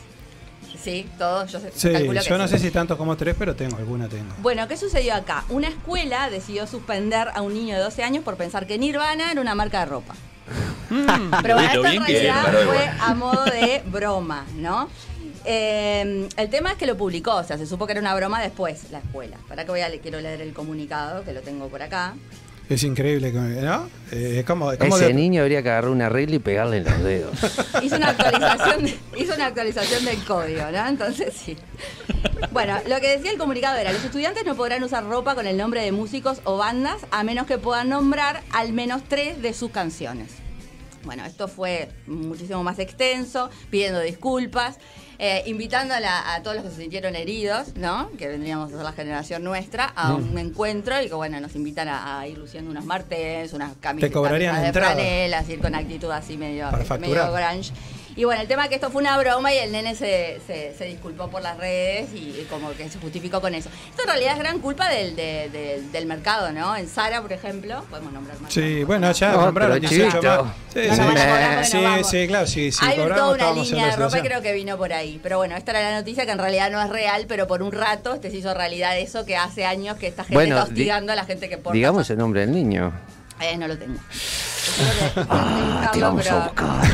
[0.83, 2.54] Sí, todos, yo sé- Sí, calculo que yo no sí.
[2.54, 4.33] sé si tanto como tres, pero tengo, alguna tengo.
[4.42, 5.44] Bueno, ¿qué sucedió acá?
[5.48, 9.40] Una escuela decidió suspender a un niño de 12 años por pensar que Nirvana era
[9.40, 10.14] una marca de ropa.
[11.42, 12.90] Pero bueno, Lo esto en realidad fue igual.
[13.00, 14.88] a modo de broma, ¿no?
[15.44, 18.40] Eh, el tema es que lo publicó, o sea, se supo que era una broma
[18.40, 19.37] después la escuela.
[19.48, 22.14] Para que voy a le- quiero leer el comunicado, que lo tengo por acá.
[22.68, 23.88] Es increíble, que- ¿no?
[24.12, 26.78] Eh, es como, es como Ese de- niño habría que agarrar una regla y pegarle
[26.78, 27.33] en los dedos.
[27.83, 30.87] Hizo una actualización, de- hizo una actualización del código, ¿no?
[30.87, 31.57] Entonces sí.
[32.52, 35.57] Bueno, lo que decía el comunicado era, los estudiantes no podrán usar ropa con el
[35.57, 39.70] nombre de músicos o bandas a menos que puedan nombrar al menos tres de sus
[39.70, 40.31] canciones.
[41.04, 44.78] Bueno, esto fue muchísimo más extenso, pidiendo disculpas,
[45.18, 48.11] eh, invitando a, todos los que se sintieron heridos, ¿no?
[48.16, 51.88] Que vendríamos a ser la generación nuestra, a un encuentro y que, bueno, nos invitan
[51.88, 53.72] a, a ir luciendo unos martes, unas
[54.11, 57.72] cobrarían de franelas, ir con actitud así medio, Para medio grunge.
[58.18, 60.74] Y bueno, el tema es que esto fue una broma y el nene se, se-
[60.76, 63.68] se disculpó por las redes y, y como que se justificó con eso.
[63.90, 66.74] Esto en realidad es gran culpa del, de- del- del mercado, ¿no?
[66.76, 68.52] En Sara, por ejemplo, podemos nombrar más.
[68.52, 70.44] Sí, bueno, ya No, nombraron pero 18 chivito.
[70.44, 70.54] más.
[70.74, 72.11] Sí, No, sí, cobrar sí, no vamos.
[72.11, 74.76] sí, claro, sí, sí, Hay cobramos, toda una línea la de ropa creo que vino
[74.76, 75.20] por ahí.
[75.22, 77.70] Pero bueno, esta era la noticia que en realidad no es real, pero por un
[77.70, 81.12] rato este se hizo realidad eso que hace años que esta gente Bueno, está hostigando
[81.12, 81.74] a la gente que porta.
[81.76, 82.92] Digamos el nombre del niño.
[83.40, 84.00] Eh, no lo tengo.
[84.76, 86.88] Yo creo que- Ah, te buscarlo, vamos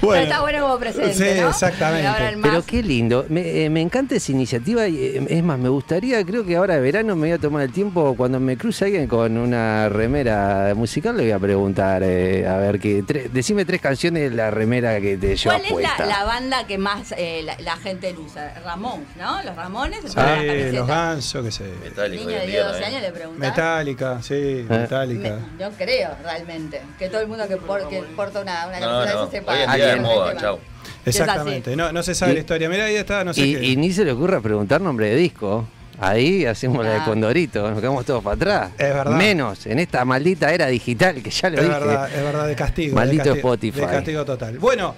[0.00, 1.48] Pero está bueno como presente, Sí, ¿no?
[1.50, 2.08] exactamente.
[2.42, 3.26] Pero qué lindo.
[3.28, 6.74] Me, eh, me encanta esa iniciativa y eh, es más, me gustaría, creo que ahora
[6.74, 10.72] de verano me voy a tomar el tiempo, cuando me cruce alguien con una remera
[10.76, 14.50] musical, le voy a preguntar, eh, a ver, que tre- decime tres canciones de la
[14.50, 18.14] remera que te llevas ¿Cuál es la, la banda que más eh, la, la gente
[18.18, 18.54] usa?
[18.64, 19.42] Ramón, ¿no?
[19.42, 20.00] Los Ramones.
[20.06, 21.64] Sí, los gansos, qué sé.
[21.82, 23.40] Metálico Niño de en 10, día 12 años le preguntan.
[23.50, 24.66] Metallica, sí, Eh.
[24.68, 25.38] Metallica.
[25.56, 26.82] Me- yo creo, realmente.
[26.98, 29.54] Que todo el mundo que, por- que porta una, una No, no, eso sepa.
[29.94, 30.40] El moda, tema.
[30.40, 30.58] chau.
[31.04, 32.68] Exactamente, no, no se sabe Y- la historia.
[32.68, 33.64] Mira, ahí está, no sé y, qué.
[33.66, 35.66] y ni se le ocurra preguntar nombre de disco.
[36.00, 37.04] Ahí hacemos la de Ah.
[37.04, 38.70] Condorito, nos quedamos todos para atrás.
[38.78, 39.16] Es verdad.
[39.16, 41.74] Menos en esta maldita era digital que ya lo Es dije.
[41.76, 42.94] verdad, es verdad, de castigo.
[42.94, 43.80] Maldito de castigo, Spotify.
[43.80, 44.58] De castigo total.
[44.60, 44.94] Bueno,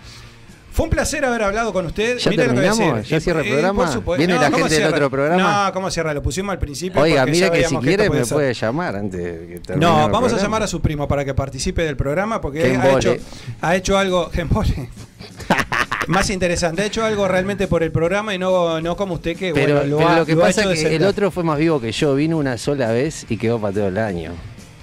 [0.81, 2.17] fue un placer haber hablado con usted.
[2.17, 3.07] ¿Ya Mire lo que terminamos?
[3.09, 4.03] ¿Ya Eh, cierra el eh, programa?
[4.17, 5.65] ¿Viene la ¿cómo gente del otro programa?
[5.67, 6.15] No, ¿cómo cierra?
[6.15, 7.01] Lo pusimos al principio.
[7.03, 10.11] Oiga, ya que si quiere me ser- puede llamar antes de que termine No, el
[10.11, 13.15] vamos a llamar a su primo para que participe del programa porque Que ha hecho,
[13.61, 14.31] ha hecho algo.
[16.07, 19.53] Más interesante, ha hecho algo realmente por el programa y no, no como usted que
[19.53, 21.59] Pero, bueno, lo, pero ha, lo que lo pasa es que el otro fue más
[21.59, 22.15] vivo que yo.
[22.15, 24.33] Vino una sola vez y quedó para todo el año.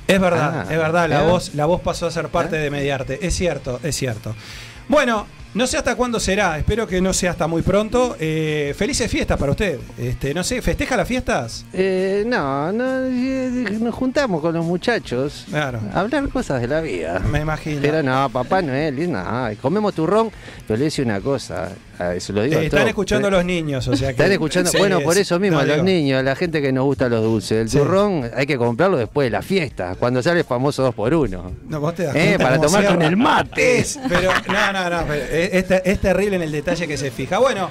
[0.07, 1.27] Es verdad, Ah, es verdad, la ¿eh?
[1.27, 3.25] voz, la voz pasó a ser parte de Mediarte.
[3.25, 4.35] Es cierto, es cierto.
[4.87, 5.25] Bueno,
[5.57, 8.15] no sé hasta cuándo será, espero que no sea hasta muy pronto.
[8.19, 9.79] Eh, felices fiestas para usted.
[9.97, 11.65] Este, no sé, ¿festeja las fiestas?
[11.73, 15.79] Eh, no, no, eh, nos juntamos con los muchachos Claro.
[15.93, 17.19] a hablar cosas de la vida.
[17.19, 17.79] Me imagino.
[17.81, 20.29] Pero no, Papá Noel, nada, comemos turrón,
[20.67, 21.71] pero le decía una cosa,
[22.15, 22.89] eso lo digo a Eh, están todos.
[22.89, 24.11] escuchando a los niños, o sea que.
[24.13, 26.35] Están escuchando, Sí, bueno, por es- eso mismo, no, a los digo, niños, a la
[26.35, 27.51] gente que nos gusta los dulces.
[27.63, 27.77] El Sí.
[27.77, 31.51] turrón hay que comprarlo después de la fiesta, cuando sale el famoso 2 por 1
[31.67, 33.79] No, vos te das Eh, cuenta para tomar con el mate.
[33.79, 35.05] Es, pero, no, no, no.
[35.07, 37.39] pero es terrible en el detalle que se fija.
[37.39, 37.69] Bueno,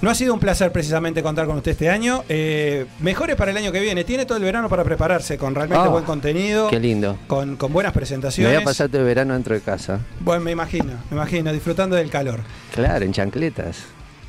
[0.00, 2.22] no ha sido un placer precisamente contar con usted este año.
[2.28, 4.04] Eh, mejores para el año que viene.
[4.04, 6.68] Tiene todo el verano para prepararse con realmente Ah, buen contenido.
[6.68, 7.18] Qué lindo.
[7.26, 8.52] Con, con buenas Me presentaciones.
[8.54, 10.00] voy a pasar todo el verano dentro de casa.
[10.20, 12.40] Bueno, me imagino, me imagino, disfrutando del calor.
[12.74, 13.84] Claro, en chancletas.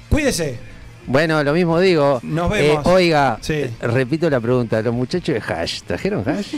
[0.10, 0.58] Cuídese.
[1.10, 2.20] Bueno, lo mismo digo.
[2.24, 2.86] Nos vemos.
[2.86, 3.54] Eh, oiga, Sí.
[3.56, 4.80] eh, repito la pregunta.
[4.82, 6.54] ¿Los muchachos de Hash trajeron Hash?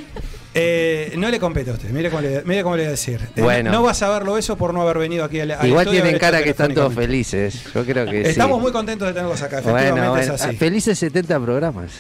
[0.54, 3.22] Eh, no le compete a usted, mire cómo le, mire cómo le voy a decir.
[3.38, 3.72] Eh, Bueno.
[3.72, 6.44] No va a saberlo eso por no haber venido aquí al, al Igual tienen cara
[6.44, 7.64] que están todos felices.
[7.74, 8.62] Yo creo que Estamos sí.
[8.62, 10.56] muy contentos de tenerlos acá, efectivamente bueno, es así.
[10.58, 11.92] felices 70 programas.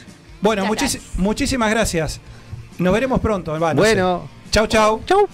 [0.42, 2.20] Bueno, muchis- muchísimas gracias.
[2.78, 3.58] Nos veremos pronto.
[3.58, 4.28] va, no Bueno.
[4.52, 5.02] Chau, chau.
[5.06, 5.30] Chau.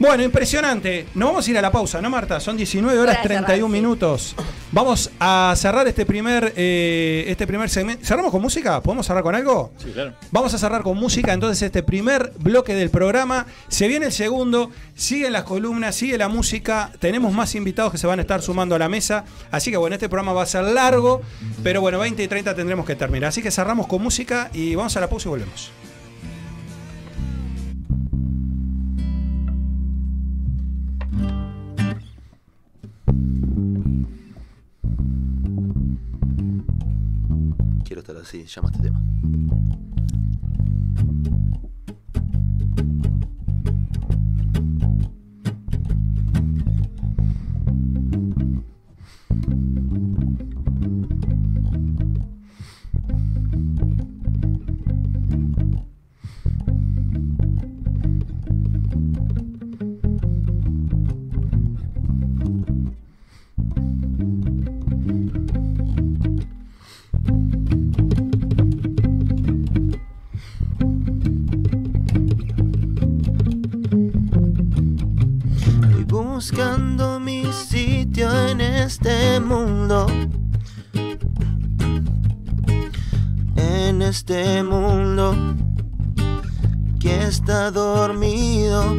[0.00, 1.04] Bueno, impresionante.
[1.14, 2.40] Nos vamos a ir a la pausa, ¿no, Marta?
[2.40, 3.70] Son 19 horas cerrar, 31 sí.
[3.70, 4.34] minutos.
[4.72, 8.02] Vamos a cerrar este primer, eh, este primer segmento.
[8.06, 8.80] ¿Cerramos con música?
[8.80, 9.72] ¿Podemos cerrar con algo?
[9.76, 10.14] Sí, claro.
[10.30, 13.44] Vamos a cerrar con música, entonces este primer bloque del programa.
[13.68, 16.92] Se viene el segundo, siguen las columnas, sigue la música.
[16.98, 19.26] Tenemos más invitados que se van a estar sumando a la mesa.
[19.50, 21.20] Así que bueno, este programa va a ser largo,
[21.62, 23.28] pero bueno, 20 y 30 tendremos que terminar.
[23.28, 25.70] Así que cerramos con música y vamos a la pausa y volvemos.
[38.20, 39.89] Así, llama este tema.
[84.20, 85.34] Este mundo
[87.00, 88.98] que está dormido,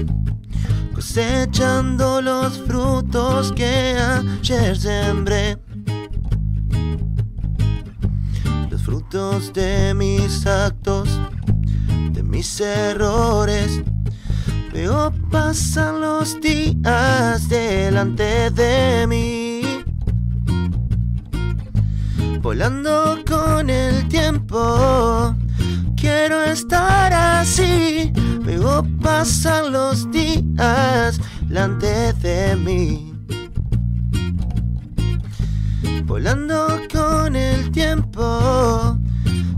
[0.96, 5.60] cosechando los frutos que ayer sembré.
[8.72, 11.08] Los frutos de mis actos,
[12.14, 13.84] de mis errores.
[14.74, 19.41] Veo pasan los días delante de mí.
[22.52, 25.34] Volando con el tiempo,
[25.96, 28.12] quiero estar así.
[28.42, 33.14] Veo pasan los días delante de mí.
[36.04, 38.98] Volando con el tiempo,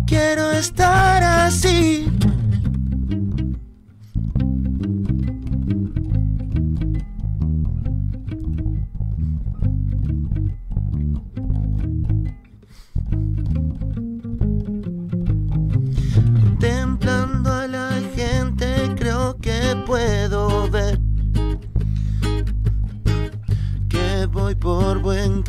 [0.05, 2.07] quiero estar así.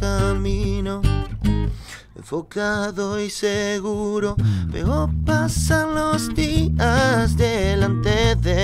[0.05, 1.01] Camino.
[2.15, 4.37] Enfocado y seguro,
[4.67, 8.64] veo pasan los días delante de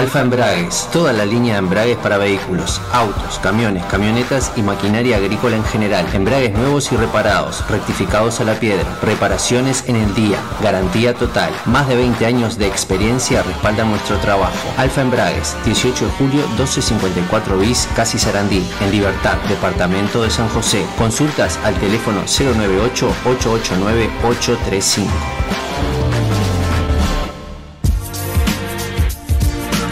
[0.00, 5.56] Alfa Embragues, toda la línea de embragues para vehículos, autos, camiones, camionetas y maquinaria agrícola
[5.56, 6.06] en general.
[6.14, 11.52] Embragues nuevos y reparados, rectificados a la piedra, reparaciones en el día, garantía total.
[11.66, 14.72] Más de 20 años de experiencia respaldan nuestro trabajo.
[14.78, 20.82] Alfa Embragues, 18 de julio 1254 bis, Casi Sarandí, en Libertad, Departamento de San José.
[20.96, 25.39] Consultas al teléfono 098 889 835.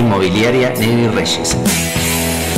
[0.00, 1.56] Inmobiliaria Nelly Reyes.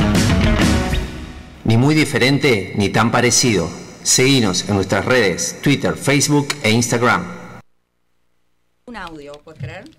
[1.64, 3.89] Ni muy diferente ni tan parecido.
[4.04, 7.26] Seguinos en nuestras redes, Twitter, Facebook e Instagram.
[8.86, 9.90] Un audio, ¿puedes creer?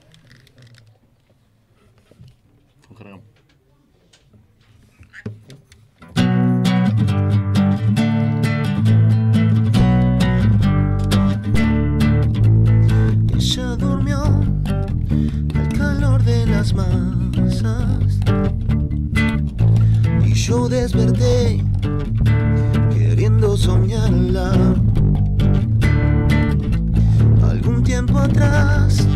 [13.32, 14.22] Ella durmió
[15.54, 18.18] al calor de las masas
[20.46, 21.62] yo desperté
[22.90, 24.52] queriendo soñarla.
[27.42, 29.06] Algún tiempo atrás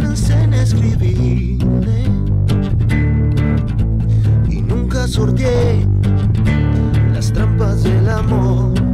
[0.00, 2.04] pensé en escribirle
[4.50, 5.86] y nunca sorteé
[7.14, 8.85] las trampas del amor.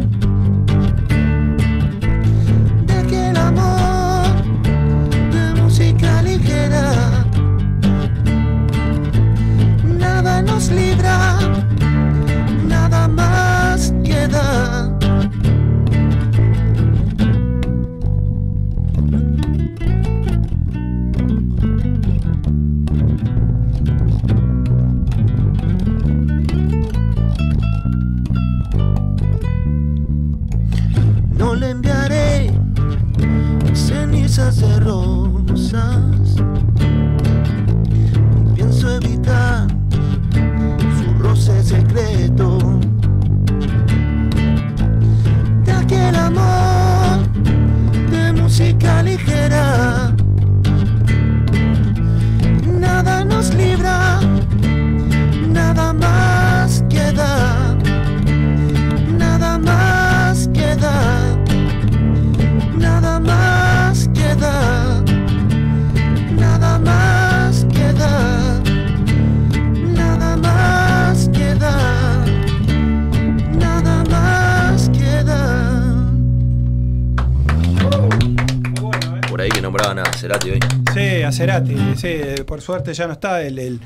[82.62, 83.80] Suerte ya no está el, el-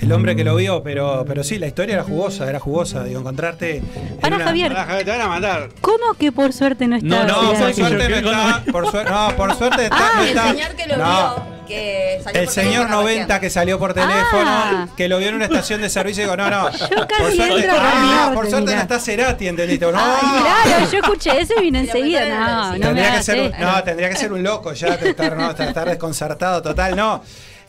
[0.00, 3.20] el hombre que lo vio, pero, pero sí, la historia era jugosa, era jugosa, digo,
[3.20, 3.76] encontrarte...
[3.78, 3.84] en
[4.18, 4.72] Para, una- Javier.
[4.72, 5.68] Pará, te van a matar.
[5.82, 7.24] ¿Cómo que por suerte no está?
[7.26, 7.74] No, por Cerati?
[7.74, 10.50] suerte no está, por, su- no, por suerte está, Ah, no el está.
[10.52, 11.04] señor que lo No.
[11.04, 13.40] vio, que salió El por señor teléfono 90 recién.
[13.42, 14.88] que salió por teléfono, Ah.
[14.96, 16.70] que lo vio en una estación de servicio y digo, no, no.
[16.72, 19.84] Yo por casi suerte, entro ah, por suerte no está Cerati, ¿entendiste?
[19.92, 22.26] No, Ay, claro, yo escuché eso y vine Pero enseguida.
[22.26, 24.88] en No, no me tendría que ser un, no, tendría que ser un loco ya,
[24.94, 27.22] estar, no, estar desconcertado total, no.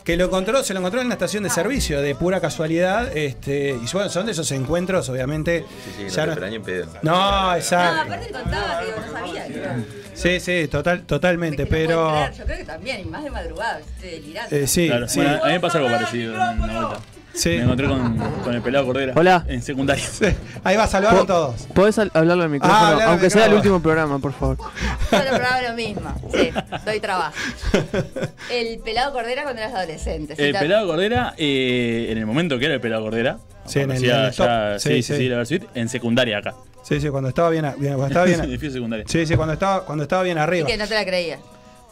[0.04, 3.70] Que lo encontró, se lo encontró en una estación de servicio, de pura casualidad, este,
[3.70, 5.60] y bueno, son de esos encuentros, obviamente.
[5.84, 6.86] Sí, sí, no ya te no- ni en pedo.
[7.02, 7.12] no,
[7.50, 8.00] No, exacto.
[8.02, 9.46] aparte le contaba que no sabía.
[9.46, 12.28] que- Sí, sí, total, totalmente, no pero.
[12.36, 14.56] Yo creo que también, y más de madrugada, estoy delirando.
[14.56, 17.00] eh, sí, Claro, sí, bueno, a mí me pasó algo parecido en una vuelta.
[17.34, 17.48] Sí.
[17.50, 19.12] Me encontré con, con el pelado Cordera.
[19.16, 19.44] Hola.
[19.48, 20.04] En secundaria.
[20.04, 20.26] Sí,
[20.64, 21.62] Ahí va, saludaron todos.
[21.74, 22.78] ¿Podés al- hablarlo al micrófono?
[22.78, 23.74] Ah, hablar al aunque sea el micrófono.
[23.76, 24.56] último programa, por favor.
[25.10, 26.14] Yo lo probaba lo mismo.
[26.32, 26.50] Sí,
[26.84, 27.34] doy trabajo.
[28.50, 30.36] El pelado cordera cuando eras adolescente.
[30.36, 30.42] ¿sí?
[30.42, 33.90] El Ta- pelado Cordera, eh, en el momento que era el pelado Cordera, Sí, en
[33.90, 34.46] el- conocía en el top.
[34.46, 35.02] ya- Sí, sí, sí.
[35.02, 36.54] sí, sí, la Versuit, en secundaria acá.
[36.82, 38.40] Sí, sí, cuando estaba bien, bien- cuando estaba bien.
[38.44, 39.04] Edificio secundaria.
[39.08, 40.66] Sí, sí, cuando estaba, cuando estaba bien Y arriba.
[40.66, 41.38] que no te la creía.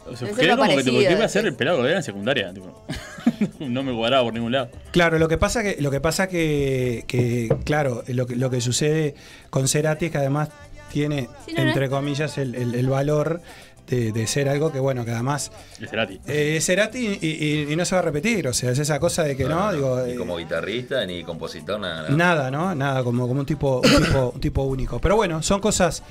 [0.07, 2.53] O sea, quedé como que tipo, ¿qué iba a hacer el pelado Cordera en secundaria?
[2.53, 2.85] Tipo,
[3.59, 4.69] no me cuadraba por ningún lado.
[4.91, 8.61] Claro, lo que pasa que, lo que pasa que, que, claro, lo que, lo que
[8.61, 9.15] sucede
[9.49, 10.49] con Cerati es que además
[10.91, 11.69] tiene, Sí, no, no.
[11.69, 13.41] entre comillas, el, el- el valor
[13.87, 16.19] de, de ser algo que, bueno, que además De Cerati.
[16.27, 18.47] eh, es Cerati y, y- y no se va a repetir.
[18.47, 20.01] O sea, es esa cosa de que no, digo.
[20.05, 22.09] ni eh, como guitarrista, ni compositor, nada.
[22.09, 22.73] Nada, ¿no?
[22.75, 24.99] Nada, como, como un tipo, un tipo, un tipo único.
[24.99, 26.03] Pero bueno, son cosas.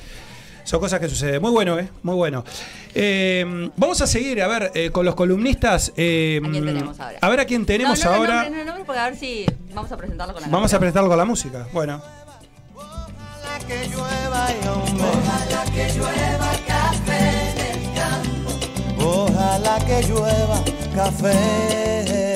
[0.70, 1.42] Son cosas que suceden.
[1.42, 1.88] Muy bueno, ¿eh?
[2.04, 2.44] Muy bueno.
[2.94, 5.92] Eh, vamos a seguir, a ver, eh, con los columnistas.
[5.96, 7.18] eh, ¿A quién tenemos ahora?
[7.20, 8.44] A ver a quién tenemos no, no, ahora.
[8.48, 10.78] No, no, no, no, porque a ver si vamos a presentarlo con la Vamos a
[10.78, 10.78] canción.
[10.80, 11.66] presentarlo con la música.
[11.72, 12.00] Bueno.
[13.66, 18.50] que llueva y Ojalá que llueva café en el campo.
[19.04, 20.62] Ojalá que llueva
[20.94, 22.30] café.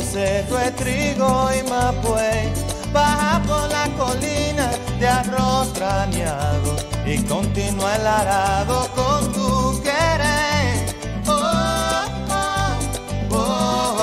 [0.00, 2.52] Cerro de trigo y mapuey,
[2.92, 10.96] baja por la colina de arroz graneado y continúa el arado con tu querer.
[11.26, 13.96] Oh, oh, oh,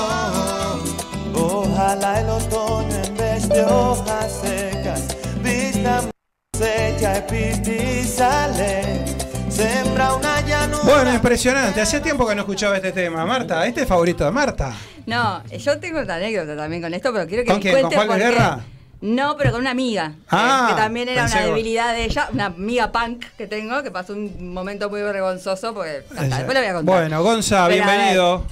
[1.34, 1.62] oh.
[1.62, 6.02] Ojalá el otoño en vez de hojas secas vista
[6.58, 9.04] seca y pistizale,
[9.68, 10.82] sembra una llanura.
[10.84, 11.80] Bueno, impresionante.
[11.80, 13.24] Hacía tiempo que no escuchaba este tema.
[13.26, 14.74] Marta, ¿este es favorito de Marta?
[15.06, 17.72] No, yo tengo una anécdota también con esto, pero quiero que ¿Con me quién?
[17.74, 18.60] ¿Con cuentes Juan Luis por qué- Guerra?
[19.02, 20.12] No, pero con una amiga.
[20.14, 23.82] eh, Ah, que también era pensé una debilidad de ella, una amiga punk que tengo,
[23.82, 26.94] que pasó un momento muy vergonzoso, porque ya está, después lo voy a contar.
[26.96, 28.44] Bueno, Gonza, Pero, a ver, bienvenido.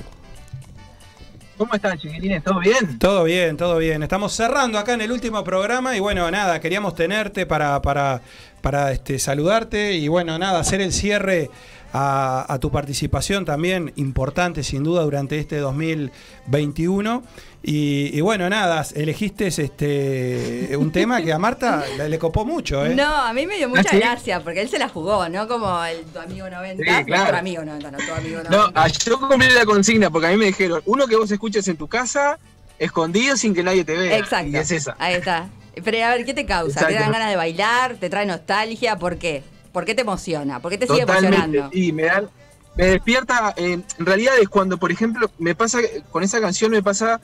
[1.58, 2.44] ¿Cómo están, chiquilines?
[2.44, 2.98] ¿Todo bien?
[3.00, 4.04] Todo bien, todo bien.
[4.04, 8.22] Estamos cerrando acá en el último programa y bueno, nada, queríamos tenerte para, para,
[8.60, 11.50] para este, saludarte y bueno, nada, hacer el cierre
[11.92, 17.22] a, a tu participación también importante sin duda durante este 2021.
[17.60, 22.86] Y, y bueno, nada, elegiste este, un tema que a Marta le, le copó mucho,
[22.86, 22.94] ¿eh?
[22.94, 23.98] No, a mí me dio mucha ¿Ah, sí?
[23.98, 25.48] gracia, porque él se la jugó, ¿no?
[25.48, 26.82] Como el tu amigo 90.
[26.82, 27.06] Sí, claro.
[27.08, 28.50] Nuestro amigo 90, no tu amigo 90.
[28.50, 31.76] No, yo cumplí la consigna porque a mí me dijeron, uno que vos escuches en
[31.76, 32.38] tu casa,
[32.78, 34.18] escondido sin que nadie te vea.
[34.18, 34.50] Exacto.
[34.50, 34.94] Y es esa.
[34.98, 35.48] Ahí está.
[35.84, 36.86] Pero a ver, ¿qué te causa?
[36.86, 37.96] ¿Te dan ganas de bailar?
[37.96, 38.98] ¿Te trae nostalgia?
[38.98, 39.42] ¿Por qué?
[39.72, 40.60] ¿Por qué te emociona?
[40.60, 41.36] ¿Por qué te sigue Totalmente.
[41.36, 41.70] emocionando?
[41.76, 42.28] Y me dan,
[42.76, 45.78] me despierta, eh, en realidad es cuando, por ejemplo, me pasa,
[46.10, 47.20] con esa canción me pasa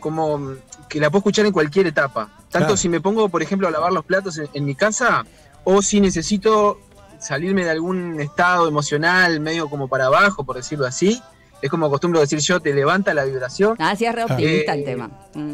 [0.00, 0.54] como
[0.88, 2.26] que la puedo escuchar en cualquier etapa.
[2.50, 2.76] Tanto Claro.
[2.76, 5.24] si me pongo, por ejemplo, a lavar los platos en, en mi casa,
[5.64, 6.78] o si necesito
[7.18, 11.20] salirme de algún estado emocional medio como para abajo, por decirlo así.
[11.62, 13.76] Es como acostumbro decir yo, te levanta la vibración.
[13.78, 15.10] Ah, sí, es re optimista Eh, el tema.
[15.32, 15.52] Mm.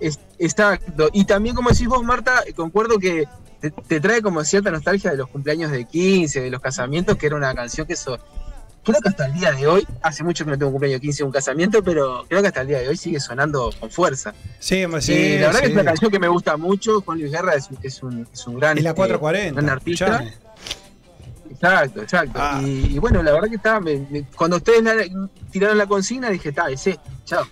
[0.00, 1.08] Es- exacto.
[1.12, 3.28] Y también, como decís vos, Marta, concuerdo que
[3.70, 7.26] te, te trae como cierta nostalgia de los cumpleaños de 15, de los casamientos, que
[7.26, 8.18] era una canción que eso.
[8.84, 11.06] Creo que hasta el día de hoy, hace mucho que no tengo un cumpleaños de
[11.06, 13.90] 15 o un casamiento, pero creo que hasta el día de hoy sigue sonando con
[13.90, 14.34] fuerza.
[14.58, 15.72] Sí, sí, y la verdad que sí.
[15.72, 17.00] es una canción que me gusta mucho.
[17.00, 19.60] Juan Luis Guerra es, es un, es un gran, Y la este, 440.
[19.60, 20.04] gran artista.
[20.06, 20.34] escuchame.
[21.50, 22.32] Exacto, exacto.
[22.42, 22.60] Ah.
[22.62, 23.80] Y, y bueno, la verdad que está.
[23.80, 27.44] me- me- cuando ustedes la- tiraron la consigna, dije, está, ese, chao.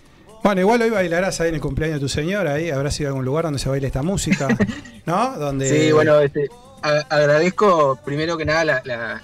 [0.42, 3.24] Bueno, igual hoy bailarás ahí en el cumpleaños de tu señora, ahí habrá sido algún
[3.24, 4.48] lugar donde se baile esta música,
[5.06, 5.38] ¿no?
[5.38, 6.48] Donde Sí, bueno, este,
[6.82, 9.22] a- agradezco primero que nada la, la-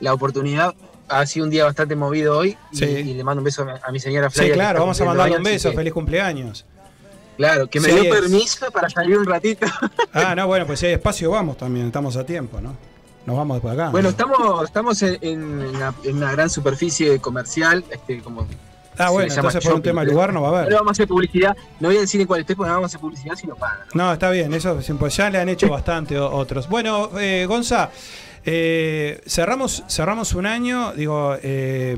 [0.00, 0.74] la oportunidad.
[1.08, 2.84] Ha sido un día bastante movido hoy y, Sí.
[2.84, 4.52] y le mando un beso a, a mi señora Sí, Flavia.
[4.52, 6.64] que claro, vamos a mandarle un beso, que, feliz cumpleaños.
[7.36, 8.20] Claro, que me Sí, dio es.
[8.20, 9.66] permiso para salir un ratito.
[10.12, 12.74] Ah, no, bueno, pues si hay espacio vamos también, estamos a tiempo, ¿no?
[13.26, 13.90] Nos vamos después acá.
[13.90, 18.46] Bueno, estamos, estamos en, en una, en una gran superficie comercial, este, como
[18.98, 20.68] ah, bueno, entonces por un tema de lugar no va a no haber.
[20.70, 21.56] le vamos a hacer publicidad.
[21.80, 23.54] No voy a decir en cuál esté porque no vamos a hacer publicidad si no
[23.56, 23.86] pagan.
[23.94, 26.68] No, está bien, eso pues ya le han hecho bastante otros.
[26.68, 27.90] Bueno, eh, Gonza,
[28.44, 31.96] eh, cerramos, cerramos un año, digo, eh,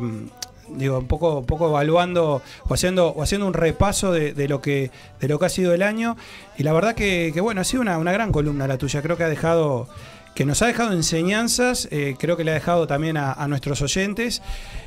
[0.69, 4.61] digo, un poco, un poco evaluando o haciendo, o haciendo un repaso de, de lo
[4.61, 4.91] que,
[5.21, 6.17] de lo que ha sido el año.
[6.57, 9.03] Y la verdad que, que, bueno, ha sido una, una gran columna la tuya.
[9.03, 9.89] Creo que ha dejado,
[10.39, 14.41] que nos ha dejado enseñanzas, eh, creo que le ha dejado también a, nuestros oyentes.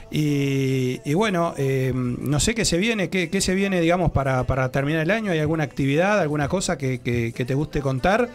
[0.10, 5.12] Y, bueno, eh, no sé qué se viene, qué, se viene, digamos, para, terminar el
[5.12, 5.34] año.
[5.34, 7.00] ¿Hay alguna actividad, alguna cosa que,
[7.36, 8.30] te guste contar?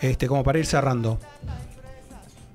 [0.00, 1.18] Este, como para ir cerrando.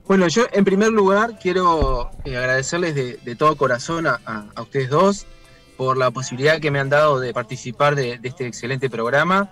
[0.08, 5.26] Bueno, yo en primer lugar quiero eh, agradecerles de, de todo corazón a, ustedes dos
[5.76, 9.52] por la posibilidad que me han dado de participar de este excelente programa.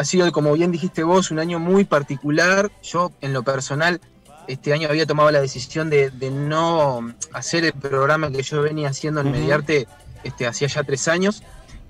[0.00, 2.70] Ha sido, como bien dijiste vos, un año muy particular.
[2.82, 4.00] Yo, en lo personal,
[4.48, 8.88] este año había tomado la decisión de, de no hacer el programa que yo venía
[8.88, 9.30] haciendo en.
[9.30, 9.86] Mediarte
[10.24, 11.42] este, hacía ya tres años.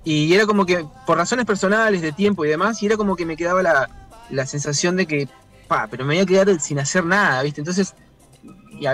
[0.03, 3.25] Y era como que, por razones personales, de tiempo y demás, y era como que
[3.25, 3.89] me quedaba la,
[4.29, 5.29] la sensación de que,
[5.69, 7.61] pa, pero me voy a quedar sin hacer nada, ¿viste?
[7.61, 7.93] Entonces,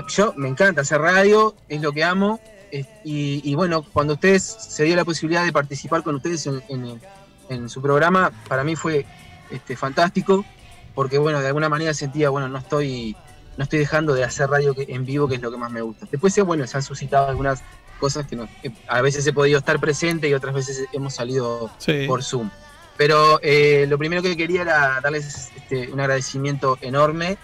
[0.09, 2.39] yo me encanta hacer radio, es lo que amo.
[2.71, 6.61] es- Y, y bueno, cuando ustedes se dio la posibilidad de participar con ustedes en,
[6.69, 7.01] en-
[7.49, 9.05] en su programa, para mí fue
[9.49, 10.45] este, fantástico,
[10.95, 13.15] porque bueno, de alguna manera sentía, bueno, no estoy,
[13.57, 15.81] no estoy dejando de hacer radio que- en vivo, que es lo que más me
[15.81, 16.07] gusta.
[16.11, 17.61] Después, sí, bueno, se han suscitado algunas
[17.99, 21.69] cosas que, no- que a veces he podido estar presente y otras veces hemos salido
[21.77, 22.05] Sí.
[22.07, 22.49] por Zoom.
[22.97, 27.37] Pero eh, lo primero que quería era darles este, un agradecimiento enorme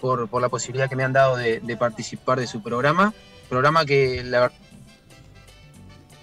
[0.00, 3.12] por, por la posibilidad que me han dado de, de participar de su programa.
[3.50, 4.50] Programa que la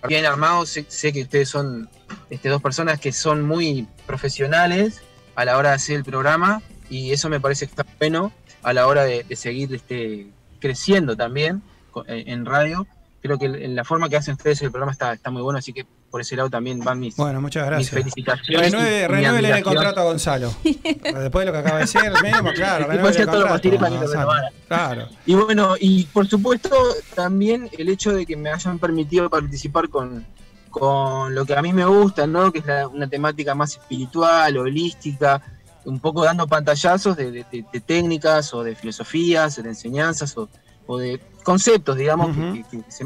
[0.08, 1.89] bien armado, sé, sé que ustedes son
[2.30, 5.02] este, dos personas que son muy profesionales
[5.36, 8.32] a la hora de hacer el programa y eso me parece que está bueno
[8.64, 10.28] a la hora de, seguir este,
[10.60, 12.86] creciendo también co- en radio.
[13.22, 15.86] Creo que la forma que hacen ustedes el programa está, está muy bueno, así que
[16.12, 18.74] por ese lado también van mis, Bueno, muchas mis felicitaciones.
[18.74, 20.53] y- Renueve, el contrato a Gonzalo.
[20.64, 22.86] Después de lo que acaba de decir, mismo, claro.
[23.07, 24.32] Hacía el todo lo contrato.
[24.68, 25.07] Claro.
[25.26, 26.76] Y bueno, y por supuesto
[27.16, 30.26] también el hecho de que me hayan permitido participar con,
[30.70, 32.51] con lo que a mí me gusta, ¿no?
[32.51, 35.41] Que es la- una temática más espiritual, holística,
[35.86, 40.47] un poco dando pantallazos de, de- de- de técnicas o de filosofías, de enseñanzas o,
[40.88, 42.53] o de conceptos, digamos, que- Ujú.
[42.70, 43.05] que, que se-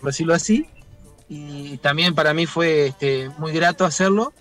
[0.00, 0.66] por decirlo así.
[1.28, 4.32] Y también para mí fue este, muy grato hacerlo.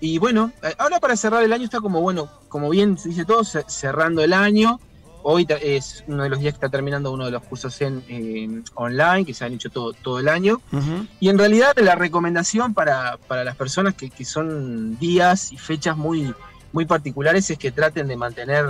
[0.00, 3.24] Y bueno, eh, ahora para cerrar el año está como bueno, como bien se dice
[3.24, 4.80] todo, ce- cerrando el año.
[5.24, 8.62] Hoy es uno de los días que está terminando uno de los cursos en, eh,
[8.74, 10.60] online, que se han hecho todo, todo el año.
[10.72, 11.06] Ujú.
[11.20, 15.96] Y en realidad la recomendación para, para las personas que, que son días y fechas
[15.96, 16.34] muy,
[16.72, 18.66] muy particulares es que traten de mantener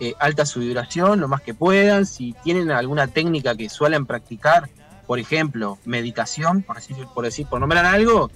[0.00, 2.06] eh, alta su vibración lo más que puedan.
[2.06, 4.68] Si tienen alguna técnica que suelen practicar,
[5.06, 8.30] por ejemplo, meditación, por decir, por decir, por nombrar algo,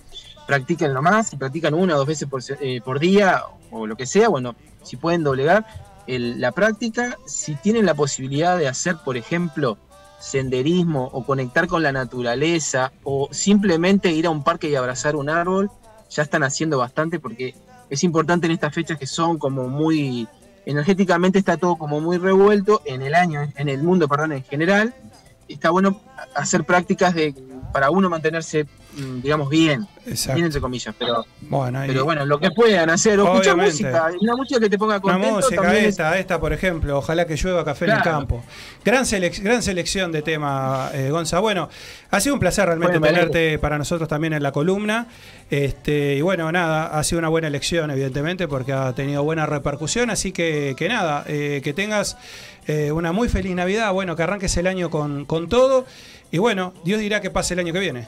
[0.46, 1.28] practíquenlo más.
[1.28, 4.96] Si practican una o dos veces por, eh, día o lo que sea, bueno, si
[4.96, 5.66] pueden doblegar
[6.06, 9.76] el- la práctica, si tienen la posibilidad de hacer, por ejemplo,
[10.20, 15.28] senderismo o conectar con la naturaleza o simplemente ir a un parque y abrazar un
[15.30, 15.70] árbol,
[16.10, 17.54] ya están haciendo bastante porque
[17.90, 20.26] es importante en estas fechas que son como muy
[20.66, 24.94] energéticamente está todo como muy revuelto en el año, en el mundo, perdón, en general.
[25.48, 26.00] Está bueno
[26.34, 27.34] hacer prácticas de
[27.72, 28.64] para uno mantenerse,
[28.94, 30.34] mm, digamos, bien, Exacto.
[30.36, 34.36] bien entre comillas, pero, Bueno, pero bueno, lo que puedan hacer, o escuchar música, una
[34.36, 37.36] música que te ponga Una contento música, también es- esta, esta, por ejemplo, ojalá que
[37.36, 38.42] llueva café en el campo.
[38.84, 41.38] Gran, selec- gran selección de tema, eh, Gonza.
[41.40, 41.68] Bueno,
[42.10, 45.06] ha sido un placer realmente Bueno, tenerte para nosotros también en la columna.
[45.50, 50.10] Este, y bueno, nada, ha sido una buena elección, evidentemente, porque ha tenido buena repercusión.
[50.10, 52.16] Así que, que nada, eh, que tengas
[52.66, 53.92] eh, una muy feliz Navidad.
[53.92, 55.86] Bueno, que arranques el año con, con todo.
[56.30, 58.06] Y bueno, Dios dirá que pase el año que viene.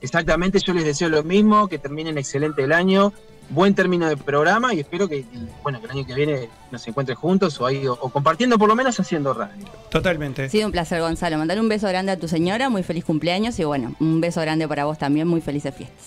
[0.00, 3.12] Exactamente, yo les deseo lo mismo, que terminen excelente el año,
[3.50, 5.24] buen término de programa y espero que,
[5.62, 8.68] bueno, que el año que viene nos encuentren juntos o, ahí, o, o compartiendo por
[8.68, 9.66] lo menos haciendo radio.
[9.90, 10.44] Totalmente.
[10.44, 11.36] Ha sido un placer, Gonzalo.
[11.36, 14.68] Mandar un beso grande a tu señora, muy feliz cumpleaños y bueno, un beso grande
[14.68, 16.06] para vos también, muy felices fiestas.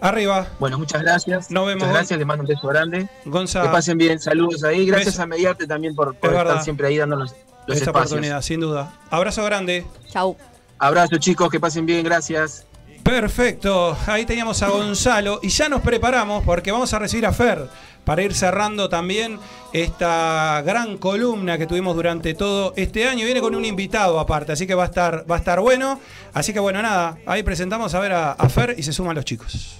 [0.00, 1.50] Arriba, Bueno, muchas gracias.
[1.50, 3.08] Nos vemos, Muchas gracias, les mando un beso grande.
[3.24, 3.62] Gonza.
[3.62, 4.84] Que pasen bien, saludos ahí.
[4.86, 5.22] Gracias Beso.
[5.22, 6.62] a Mediarte también por, por Es estar verdad.
[6.64, 7.34] siempre ahí dándonos
[7.66, 8.12] los esta espacios.
[8.12, 8.92] oportunidad, sin duda.
[9.10, 9.84] Abrazo grande.
[10.10, 10.36] Chau.
[10.78, 12.66] Abrazo chicos, que pasen bien, gracias.
[13.02, 17.68] Perfecto, ahí teníamos a Gonzalo y ya nos preparamos porque vamos a recibir a Fer
[18.04, 19.38] para ir cerrando también
[19.72, 23.24] esta gran columna que tuvimos durante todo este año.
[23.24, 26.00] Viene con un invitado aparte, así que va a estar, va a estar bueno.
[26.34, 29.24] Así que bueno, nada, ahí presentamos a ver a, a Fer y se suman los
[29.24, 29.76] chicos.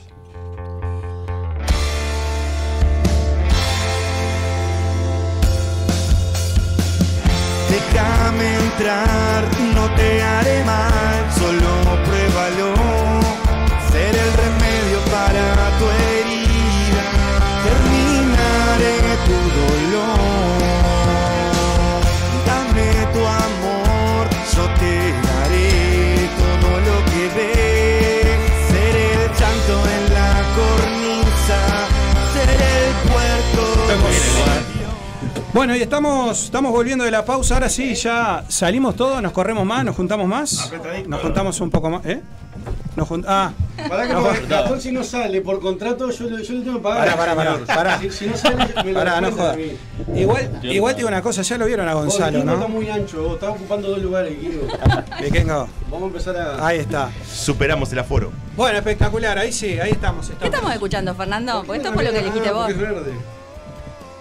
[7.76, 11.68] Déjame entrar, no te haré mal, solo
[12.06, 12.72] pruébalo.
[13.92, 15.44] Ser el remedio para
[15.78, 15.84] tu
[35.56, 37.54] Bueno, y estamos, estamos volviendo de la pausa.
[37.54, 40.70] Ahora sí, ya salimos todos, nos corremos más, nos juntamos más.
[41.06, 42.04] Nos juntamos un poco más.
[42.04, 42.20] ¿Eh?
[42.94, 43.52] Nos jun- ah,
[43.88, 46.76] Pará que nos porque Gastón si no sale por contrato, yo le, yo le tengo
[46.76, 47.16] que pagar.
[47.16, 47.98] Pará, pará, pará, pará.
[48.00, 49.56] Si, si no sale, me lo Pará, no jodas.
[49.56, 49.72] mí.
[50.14, 52.52] Igual, igual te digo una cosa, ya lo vieron a Gonzalo, ¿no?
[52.52, 54.60] está muy ancho, vos, está ocupando dos lugares, Guido.
[55.90, 56.66] Vamos a empezar a.
[56.66, 57.10] Ahí está.
[57.26, 58.30] Superamos el aforo.
[58.58, 60.26] Bueno, espectacular, ahí sí, ahí estamos.
[60.26, 60.54] ¿Qué estamos.
[60.54, 61.64] estamos escuchando, Fernando?
[61.66, 62.66] Porque esto fue lo que elegiste vos.
[62.66, 63.35] Porque es verde.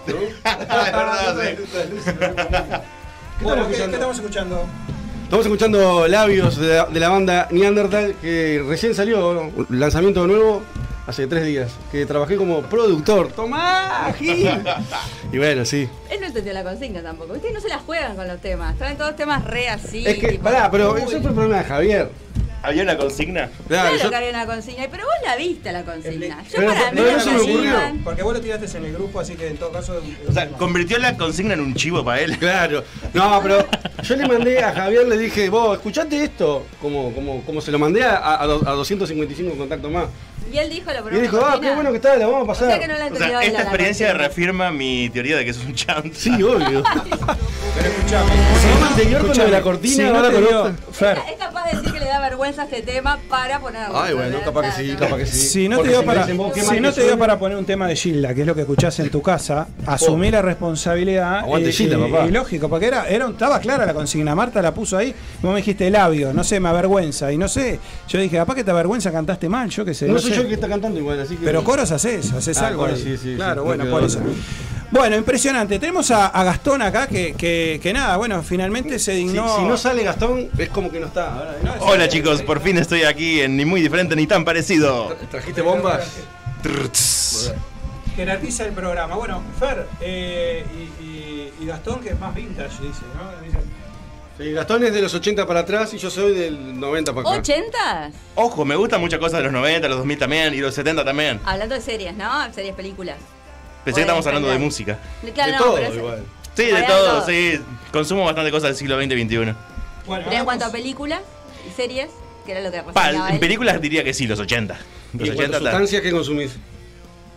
[3.68, 4.66] ¿qué, estamos escuchando?
[5.24, 10.62] Estamos escuchando Labios de la, de la banda Neandertal, que recién salió, lanzamiento nuevo,
[11.06, 13.32] hace tres días, que trabajé como productor.
[13.32, 14.48] ¡Tomá, Gil!
[15.32, 15.88] Y bueno, sí.
[16.10, 17.34] Él no entendió la consigna tampoco.
[17.34, 18.76] Ustedes no se las juegan con los temas.
[18.76, 20.06] Traen todos temas re así.
[20.06, 22.10] Es que, tipo- pará, pero eso fue el problema de Javier.
[22.66, 23.50] Había una consigna.
[23.68, 26.42] Claro, que había una consigna, pero vos la viste la consigna.
[26.44, 27.76] Yo Pero para mí no se me ocurrió.
[28.04, 30.02] Porque vos lo tiraste en el grupo, así que en todo caso.
[30.28, 32.36] O sea, convirtió la consigna en un chivo para él.
[32.38, 32.84] Claro.
[33.14, 33.66] No, pero
[34.02, 36.66] yo le mandé a Javier, le dije, vos, escuchate esto.
[36.80, 40.06] Como, como, como se lo mandé a, a, a 255 contactos más.
[40.52, 42.44] Y él dijo lo Y él dijo, ah, qué bueno que está, la vamos a
[42.44, 42.68] O pasar.
[42.68, 45.64] sea que no la O sea, esta la experiencia reafirma mi teoría de que sos
[45.64, 46.08] un chanta.
[46.12, 46.82] Sí, obvio.
[47.76, 48.30] Pero escuchame.
[48.62, 50.76] Programa anterior con lo de la cortina, si no ahora con.
[50.92, 54.00] Fer, Es capaz de decir que le da vergüenza este tema para ponerlo.
[54.00, 55.36] Ay, bueno, capaz que sí, capaz que sí.
[55.36, 57.86] Si no, te dio si para, vos, si no te dio para poner un tema
[57.86, 61.40] de Gilda, que es lo que escuchás en tu casa, asumí la responsabilidad.
[61.40, 62.26] Aguante eh, Gilda, papá.
[62.26, 64.34] Y lógico, porque era, era estaba clara la consigna.
[64.34, 65.14] Marta la puso ahí.
[65.42, 67.30] Vos me dijiste labio, no sé, me avergüenza.
[67.32, 67.78] Y no sé.
[68.08, 70.06] Yo dije, capaz que te avergüenza, cantaste mal, yo qué sé.
[70.06, 70.36] No soy sé.
[70.36, 71.44] yo el que está cantando igual, así que.
[71.44, 72.82] Pero coros haces, haces Ah, algo.
[72.82, 73.04] coros, ahí.
[73.04, 74.20] sí, sí, claro, sí, bueno, por eso.
[74.90, 75.78] Bueno, impresionante.
[75.80, 79.56] Tenemos a, a Gastón acá que, que, que nada, bueno, finalmente se dignó.
[79.56, 81.34] si no sale Gastón, es como que no está.
[81.34, 81.56] Ahora.
[81.80, 85.16] Hola chicos, por fin estoy aquí en ni muy diferente ni tan parecido.
[85.30, 86.08] ¿Trajiste bombas?
[88.14, 89.16] Jerarquiza el programa.
[89.16, 90.64] Bueno, Fer eh,
[91.00, 93.44] y, y- y Gastón, que es más vintage, dice, ¿no?
[93.44, 93.58] Dice,
[94.38, 97.42] Sí, Gastón es de los 80 para atrás y yo soy del 90 para acá.
[97.42, 98.12] ¿80?
[98.34, 101.40] Ojo, me gustan muchas cosas de los 90, los 2000 también y los 70 también.
[101.44, 102.52] Hablando de series, ¿no?
[102.52, 103.16] Series, películas.
[103.84, 104.98] Pensé que estábamos hablando de música.
[105.32, 106.24] Claro, de no, todo igual.
[106.54, 107.26] Sí, de todo, todo.
[107.26, 107.60] sí.
[107.92, 109.36] Consumo bastante cosas del siglo XX y XXI.
[110.06, 111.20] Bueno, Pero en cuanto a películas
[111.66, 112.08] y series,
[112.44, 113.40] que era lo que Pa, en él.
[113.40, 114.76] películas diría que sí, los 80.
[115.14, 115.62] ¿Y Los en 80 cuanto a tal.
[115.70, 116.56] sustancias que consumís?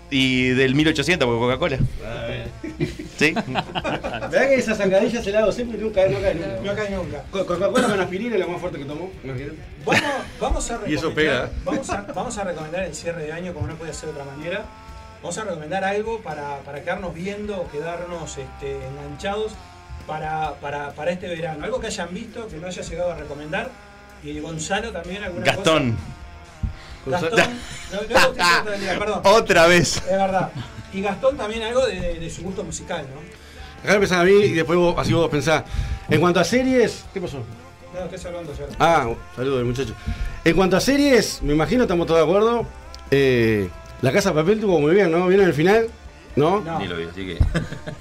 [0.09, 1.77] Y del 1800, porque Coca-Cola.
[3.19, 3.33] ¿Sí?
[3.73, 6.59] ¿Verdad que esa zancadilla se la hago siempre y nunca, no cae nunca?
[6.63, 7.23] No cae nunca.
[7.29, 9.11] Co- Coca-Cola con aspirina es lo más fuerte que tomó.
[9.23, 9.57] imagínate.
[9.85, 10.01] Vamos,
[10.39, 11.49] vamos a Y eso pega.
[11.65, 14.25] Vamos a, vamos a recomendar el cierre de año, como no puede ser de otra
[14.33, 14.63] manera.
[15.21, 19.51] Vamos a recomendar algo para, para quedarnos viendo, quedarnos este, enganchados
[20.07, 21.65] para, para, para este verano.
[21.65, 23.69] Algo que hayan visto, que no haya llegado a recomendar.
[24.23, 25.97] Y Gonzalo también alguna Gastón.
[27.03, 27.19] cosa.
[27.21, 27.39] Gastón.
[27.91, 29.21] No, no, no, no, no, no, perdón.
[29.25, 29.97] Otra vez.
[29.97, 30.51] Es verdad.
[30.93, 33.19] Y Gastón también algo de, su gusto musical, ¿no?
[33.83, 35.63] Acá empezás a mí y después vos, así vos pensás.
[36.09, 37.37] En cuanto a series, ¿qué pasó?
[37.93, 38.65] No, estoy hablando ya.
[38.79, 39.93] Ah, saludos muchacho.
[40.43, 42.65] En cuanto a series, me imagino estamos todos de acuerdo.
[43.11, 43.69] Eh,
[44.01, 45.27] la Casa de Papel tuvo muy bien, ¿no?
[45.27, 45.87] ¿Vieron el final?
[46.35, 46.61] ¿No?
[46.61, 46.79] No.
[46.79, 47.37] Ni lo vi, así que.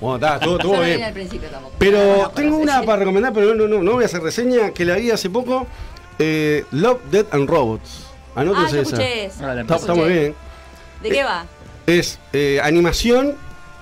[0.01, 1.03] Bueno, está, estuvo, estuvo bien.
[1.03, 1.75] al principio tampoco.
[1.79, 4.85] Pero No, tengo una para recomendar, pero no, no, no voy a hacer reseña, que
[4.85, 5.67] la vi hace poco.
[6.19, 8.07] Eh, Love, Dead and Robots.
[8.35, 8.91] Ah, Anótense yo esa.
[8.97, 9.37] escuché eso.
[9.43, 10.35] Ah, la Está, está muy bien.
[11.03, 11.47] ¿De qué va?
[11.89, 13.35] Es eh, animación,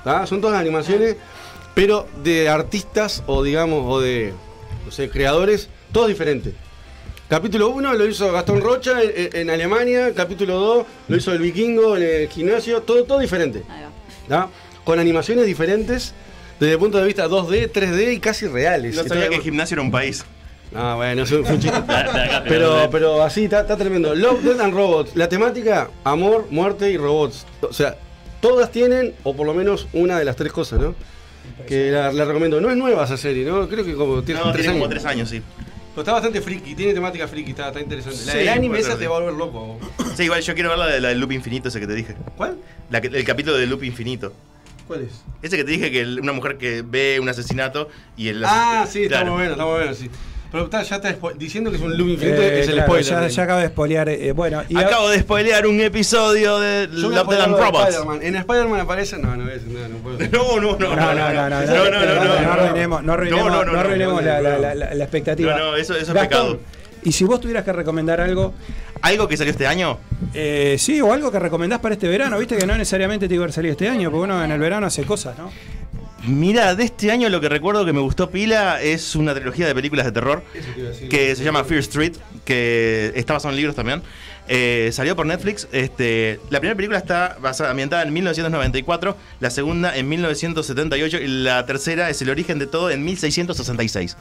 [0.04, 0.26] ¿tá?
[0.26, 1.16] son todas animaciones,
[1.74, 4.32] pero de artistas o digamos, o de
[4.84, 6.54] no sé, creadores, todos diferentes.
[7.28, 12.04] Capítulo 1 lo hizo Gastón Rocha en, Alemania, capítulo 2 lo hizo el vikingo en
[12.04, 13.64] el gimnasio, todo, todo diferente.
[14.28, 14.48] ¿tá?
[14.84, 16.14] Con animaciones diferentes
[16.61, 18.94] desde el punto de vista 2D, 3D y casi reales.
[18.94, 20.24] No sabía que el gimnasio era un país.
[20.75, 21.81] Ah, bueno, eso fue un chiste.
[21.81, 24.14] De- de acá, Pero, pero así, está, está tremendo.
[24.14, 25.17] Love, Death and Robots.
[25.17, 27.47] La temática, amor, muerte y robots.
[27.62, 27.97] O sea,
[28.41, 30.95] todas tienen, o por lo menos una de las tres cosas, ¿no?
[31.67, 32.61] Que la, la recomiendo.
[32.61, 33.69] No es nueva esa serie, ¿no?
[33.69, 34.81] Creo que como tiene No, tres tiene años.
[34.83, 35.41] como tres años, sí.
[35.93, 38.19] Pero está bastante friki, tiene temática friki, está, está interesante.
[38.27, 39.79] La Sí, del anime esa te va a volver loco.
[40.14, 42.14] Sí, igual yo quiero ver la de la del loop infinito ese que te dije.
[42.37, 42.59] ¿Cuál?
[42.91, 44.33] La el capítulo del loop infinito.
[44.87, 45.23] ¿Cuál es?
[45.43, 48.87] Ese que te dije que el- una mujer que ve un asesinato y el Ah,
[48.89, 49.31] sí, está Claro.
[49.33, 50.11] muy bueno, está muy bueno, sí.
[50.53, 53.22] Pero tal, ya está diciendo que es un loop infinito, es el claro, spoiler.
[53.22, 54.09] Ya, ya, acabo de spoilear.
[54.09, 55.11] Eh, bueno, y acabo a...
[55.11, 57.94] de spoilear un episodio de Love and Robots.
[57.94, 59.18] Spider en Spider-Man aparece.
[59.18, 60.18] No, no, no, no puedo.
[60.18, 60.97] No, no, no.
[60.97, 61.66] No, no, no.
[61.66, 62.07] No, no,
[62.86, 63.03] no.
[63.03, 65.53] No arruinemos no, no, no, la expectativa.
[65.57, 66.61] No, no, eso es pecado.
[67.03, 68.55] Y si vos tuvieras que recomendar algo.
[69.03, 69.99] ¿Algo que salió este año?
[70.32, 72.38] Eh, sí, o algo que recomendás para este verano.
[72.38, 74.86] Viste que no necesariamente te iba a salir este año, porque uno en el verano
[74.86, 75.53] hace cosas, ¿no?
[76.27, 79.74] Mira, de este año lo que recuerdo que me gustó pila es una trilogía de
[79.74, 81.09] películas de terror decir.
[81.09, 82.14] que se llama Fear Street,
[82.45, 84.03] que está basado en libros también.
[84.49, 85.68] Eh, salió por Netflix.
[85.72, 91.64] Este, la primera película está basada, ambientada en 1994, la segunda en 1978 y la
[91.64, 94.16] tercera es El origen de todo en 1666.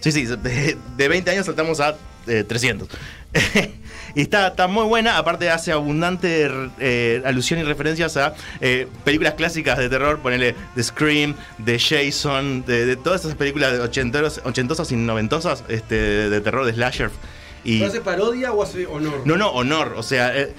[0.00, 2.88] Sí, sí, de, de 20 años saltamos a eh, 300.
[4.14, 6.48] y está, está muy buena, aparte hace abundante
[6.78, 12.64] eh, alusión y referencias a eh, películas clásicas de terror, ponele The Scream, de Jason,
[12.64, 15.94] de, de todas esas películas de ochenteros- ochentosas y noventosas este,
[16.30, 17.10] de, terror, de slasher.
[17.64, 19.22] Y, ¿Pero hace parodia o hace honor?
[19.24, 19.94] no, no, honor.
[19.96, 20.52] O sea, eh,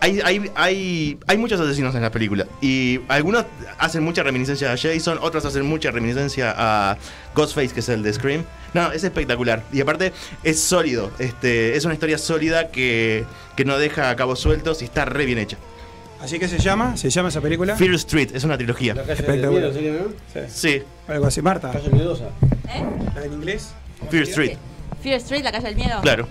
[0.00, 2.46] hay, hay, hay, hay muchos asesinos en la película.
[2.60, 3.44] Y algunos
[3.78, 6.98] hacen mucha reminiscencia a Jason, otros hacen mucha reminiscencia a
[7.34, 8.44] Ghostface, que es el de Scream.
[8.74, 9.62] No, es espectacular.
[9.72, 10.12] Y aparte,
[10.42, 11.10] es sólido.
[11.18, 13.24] Este, es una historia sólida que,
[13.56, 15.58] que no deja cabos sueltos y está re bien hecha.
[16.22, 17.76] Así que se llama, se llama esa película.
[17.76, 18.94] Fear Street es una trilogía.
[18.94, 20.48] La calle del miedo, sería, ¿no?
[20.48, 21.72] Sí, Algo así, Marta.
[21.72, 22.26] Calle miedosa.
[22.68, 22.84] ¿Eh?
[23.16, 23.74] ¿La en inglés?
[24.08, 24.56] Fear Street.
[25.02, 26.00] Fear Street, la calle del miedo.
[26.00, 26.28] Claro.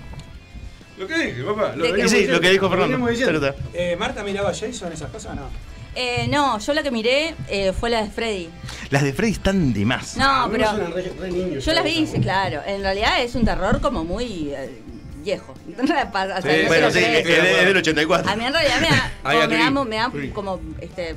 [0.98, 1.74] Lo que dije, papá.
[2.08, 3.54] Sí, lo que dijo Fernando.
[3.74, 5.50] Eh, Marta miraba a Jason, esas cosas, no.
[5.96, 8.50] Eh, no, yo la que miré eh, fue la de Freddy.
[8.92, 10.16] Las de Freddy están de más.
[10.18, 12.62] No, pero suenan re- re niños, yo las vi, claro.
[12.66, 14.82] En realidad es un terror como muy eh,
[15.24, 15.54] viejo.
[15.82, 18.32] O sea, no se bueno, sí, es, es del 84.
[18.32, 19.12] A mí en realidad me da,
[19.70, 21.16] como, me da, me da como, este,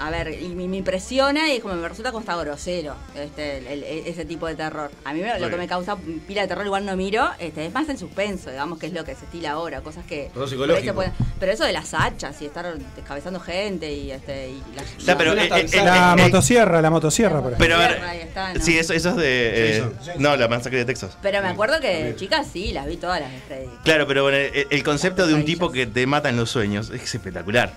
[0.00, 3.82] a ver, y me, me impresiona y como me resulta como está grosero este, el-
[3.84, 4.90] el- ese tipo de terror.
[5.04, 5.96] A mí me- lo que me causa
[6.26, 9.04] pila de terror igual no miro, este, es más el suspenso, digamos, que es lo
[9.04, 10.30] que se estila ahora, cosas que...
[10.48, 10.94] Psicológico.
[10.94, 14.62] pueden- pero eso de las hachas y estar descabezando gente y, este, y.
[14.98, 17.58] O sea, pero, eh, eh, eh, La eh, motosierra, la motosierra, por ejemplo.
[17.66, 18.60] Pero a ver, Ahí está, ¿no?
[18.60, 19.78] Sí, eso, eso es de.
[19.78, 19.84] eh,
[20.18, 21.16] no, la masacre de Texas.
[21.22, 23.68] Pero me acuerdo que chicas sí, las vi todas las de Freddy.
[23.84, 26.90] Claro, pero bueno, el, el concepto de un tipo que te mata en los sueños
[26.90, 27.72] es espectacular.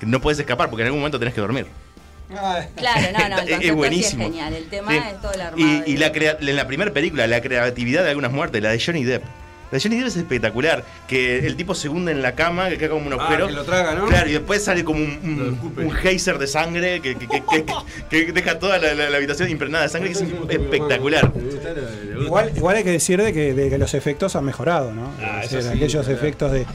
[0.00, 1.66] Que no puedes escapar porque en algún momento tenés que dormir.
[2.28, 4.24] Claro, no, no, el Es buenísimo.
[4.24, 4.54] sí es genial.
[4.54, 4.98] El tema Sí.
[4.98, 5.84] es todo el armado.
[5.86, 8.80] Y, y la crea- en la primera película, la creatividad de algunas muertes, la de
[8.84, 9.22] Johnny Depp.
[9.70, 10.84] La de Johnny Depp es espectacular.
[11.08, 13.46] Que el tipo se hunde en la cama, que queda como un Ah, agujero.
[13.46, 14.06] que lo traga, ¿no?
[14.06, 17.42] Claro, y después sale como un, un, un geyser de sangre que, que- que-
[18.10, 21.32] que- que deja toda la, la- la habitación impregnada de sangre, que es espectacular.
[22.20, 25.12] Igual, igual hay que decir de que, de que los efectos han mejorado, ¿no?
[25.22, 26.18] Ah, Es decir, sí, aquellos claro.
[26.18, 26.66] efectos de.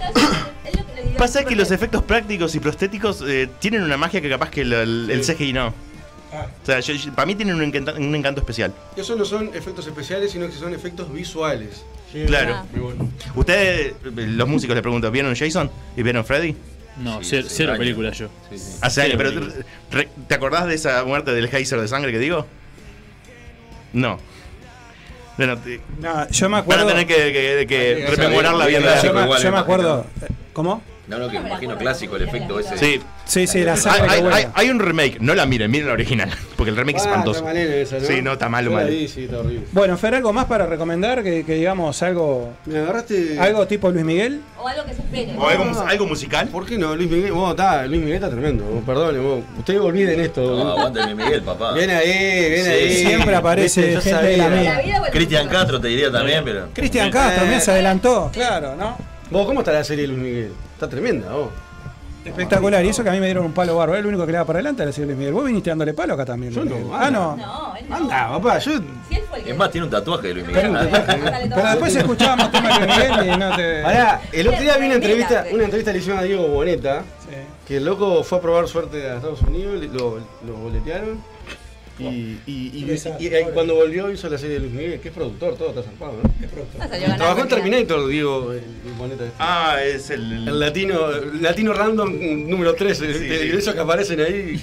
[1.22, 4.74] Pasa que los efectos prácticos y prostéticos eh, tienen una magia que capaz que el,
[4.74, 5.68] el- el CGI no.
[5.68, 8.74] O sea, yo- yo- para mí tienen un, encanta- un encanto especial.
[8.96, 11.84] Esos no son efectos especiales, sino que son efectos visuales.
[12.26, 12.56] Claro.
[12.56, 12.66] Ah.
[12.72, 13.10] Muy bueno.
[13.36, 13.94] Ustedes, eh,
[14.30, 15.70] los músicos, les pregunto, ¿vieron Jason?
[15.96, 16.56] ¿Y vieron Freddy?
[16.98, 17.80] No, Sí, cero, hace cero años.
[17.80, 18.28] películas yo.
[18.50, 18.78] Sí, sí.
[18.82, 19.32] Hace años, pero
[19.92, 22.48] re- ¿te acordás de esa muerte del geyser de sangre que digo?
[23.94, 24.18] No.
[25.38, 26.88] Bueno, te- No, yo me van a acuerdo.
[26.88, 28.08] tener que, que- que que bien.
[28.08, 30.08] hay que yo me, yo acuerdo.
[30.54, 30.82] ¿Cómo?
[31.12, 32.78] No, no, que me imagino clásico el efecto ese.
[32.78, 33.02] Sí.
[33.26, 34.36] Sí, sí, la Hay, sangre hay- vuela.
[34.36, 37.10] hay- hay un remake, no la miren, miren la original, porque el remake es Ah,
[37.10, 37.40] espantoso.
[37.40, 38.06] está malena esa, ¿no?
[38.06, 38.88] Sí, no, está malo, malo.
[38.90, 39.66] vi, sí, está horrible.
[39.72, 41.24] Bueno, Fer, ¿algo más para recomendar?
[41.24, 42.54] Que, que digamos algo.
[42.66, 43.38] Me agarraste.
[43.40, 44.42] Algo tipo Luis Miguel.
[44.58, 45.34] O algo que se espere.
[45.38, 46.48] ¿O algo, mus- algo musical?
[46.48, 46.96] ¿Por qué no?
[46.96, 48.64] Luis Miguel, vos, está, Luis Miguel está tremendo.
[48.66, 49.44] vos, Perdone, vos.
[49.60, 50.42] Ustedes olviden esto.
[50.42, 50.78] No, vos.
[50.80, 51.74] aguante mi Miguel, papá.
[51.74, 52.70] Viene ahí, viene Sí.
[52.72, 52.96] ahí.
[53.06, 54.82] Siempre aparece gente de la mía.
[55.12, 55.48] Cristian.
[55.48, 56.70] Castro te diría también, pero.
[56.74, 58.30] Cristian Castro, mira, se adelantó.
[58.34, 58.98] Claro, ¿no?
[59.30, 60.52] Vos, ¿cómo está la serie de Luis Miguel?
[60.82, 61.50] Está tremenda, vos.
[62.26, 62.84] Espectacular.
[62.84, 63.98] Y eso que a mí me dieron un palo bárbaro.
[64.00, 65.34] Es lo único que le da para adelante a la serie Luis Miguel.
[65.36, 66.52] Vos viniste dándole palo acá también.
[66.52, 66.92] Yo no, Miguel.
[66.92, 67.06] anda.
[67.06, 67.36] Ah, no.
[67.38, 67.96] No, él no.
[67.98, 68.72] Anda, papá, yo.
[69.08, 69.52] Si él fue el que.
[69.52, 70.76] Es más, tiene un tatuaje de Luis Miguel.
[70.76, 71.50] ¿eh?
[71.54, 73.84] Pero después escuchábamos temas de Luis Miguel y no te.
[73.84, 77.36] Pará, el otro día vi una entrevista, una entrevista le hicieron a Diego Boneta, Sí.
[77.68, 80.18] que el loco fue a probar suerte a Estados Unidos, le- lo,
[80.48, 81.22] lo boletearon.
[82.10, 85.14] Y, y, y- y- y cuando volvió hizo la serie de Luis Miguel, que es
[85.14, 86.30] productor, todo está zarpado, ¿no?
[86.80, 87.48] Salió ganando, Trabajó en.
[87.50, 88.62] Terminator, Diego el,
[88.98, 89.24] Boneta.
[89.26, 89.36] este.
[89.40, 90.48] Ah, es el.
[90.48, 93.48] El latino, el latino random número 13, Sí, de, sí.
[93.50, 94.62] de esos que aparecen ahí.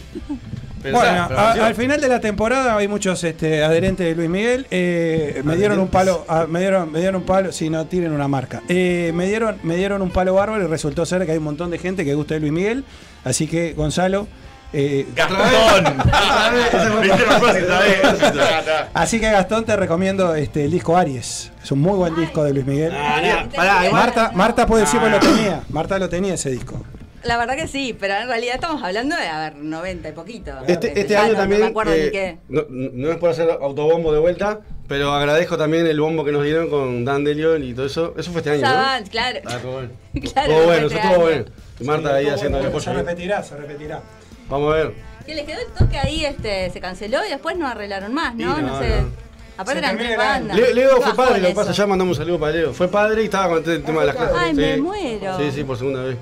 [0.80, 4.66] Bueno, a- al final de la temporada hay muchos este, adherentes de Luis Miguel.
[4.70, 8.12] Eh, me dieron un palo, ah, me dieron, me dieron un palo, si no tienen
[8.12, 8.62] una marca.
[8.68, 11.70] Eh, me dieron, me dieron un palo bárbaro y resultó ser que hay un montón
[11.70, 12.84] de gente que gusta de Luis Miguel.
[13.24, 14.28] Así que Gonzalo,
[14.72, 15.38] eh, ¡Gastón!
[18.94, 21.52] Así que Gastón te recomiendo este, el disco Aries.
[21.62, 22.92] Es un muy buen disco de Luis Miguel.
[22.94, 25.62] Ah, no, pará, igual- Marta, Marta puede decir que lo tenía.
[25.70, 26.84] Marta lo tenía ese disco.
[27.24, 30.52] La verdad que sí, pero en realidad estamos hablando de, a ver, 90 y poquito.
[30.68, 31.60] Este, este Ya año no, también.
[31.60, 32.38] No me acuerdo eh, ni qué.
[32.48, 36.44] No, no es por hacer autobombo de vuelta, pero agradezco también el bombo que nos
[36.44, 38.14] dieron con Dan DeLeon y todo eso.
[38.16, 38.60] Eso fue este año.
[38.62, 38.68] ¿no?
[38.68, 39.40] Savant, claro.
[39.46, 39.88] Ah, todo bueno.
[40.32, 41.44] Claro, Todo bueno, este eso estuvo bueno.
[41.80, 42.92] Y Marta ahí haciendo el Se apoyo.
[42.92, 44.00] repetirá, se repetirá.
[44.48, 44.94] Vamos a ver.
[45.26, 48.56] Que les quedó el toque ahí, este, se canceló y después no arreglaron más, ¿no?
[48.58, 49.02] No, no, sé.
[49.02, 49.08] no.
[49.58, 50.56] Aparte eran tres bandas.
[50.56, 52.72] Le- Leo fue padre, lo que pasa, ya mandamos un saludo para Leo.
[52.72, 54.32] Fue padre y estaba con el tema de las cajas.
[54.38, 55.36] Ay, me muero.
[55.38, 56.16] Sí, sí, por segunda vez.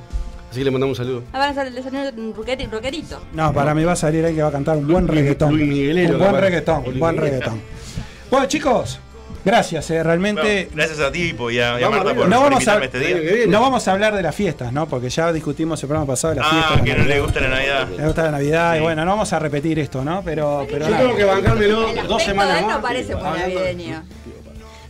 [0.51, 1.23] Así que le mandamos un saludo.
[1.33, 3.21] Ah, van a hacer- le salió un rockeri- rockerito.
[3.33, 5.51] No, para mí va a salir alguien que va a cantar un buen reggaetón.
[5.57, 6.41] Luis Miguelero, un buen capaz.
[6.41, 7.61] reggaetón, un buen reggaetón.
[8.31, 8.99] Bueno, chicos,
[9.47, 10.43] gracias, eh, realmente.
[10.43, 12.69] Bueno, gracias a ti po, y a, y a Vamos Marta por, no, por vamos
[12.69, 13.47] a, este día.
[13.49, 14.87] no vamos a hablar de las fiestas, ¿no?
[14.87, 16.73] Porque ya discutimos el programa pasado de las fiestas.
[16.79, 17.15] Ah, que no Navidad.
[17.15, 17.89] le gusta la Navidad.
[17.97, 20.21] Le gusta la Navidad y bueno, no vamos a repetir esto, ¿no?
[20.23, 21.03] Pero, pero Yo nada.
[21.05, 22.75] tengo que bancármelo El dos semanas más.
[22.77, 24.03] no parece muy navideño.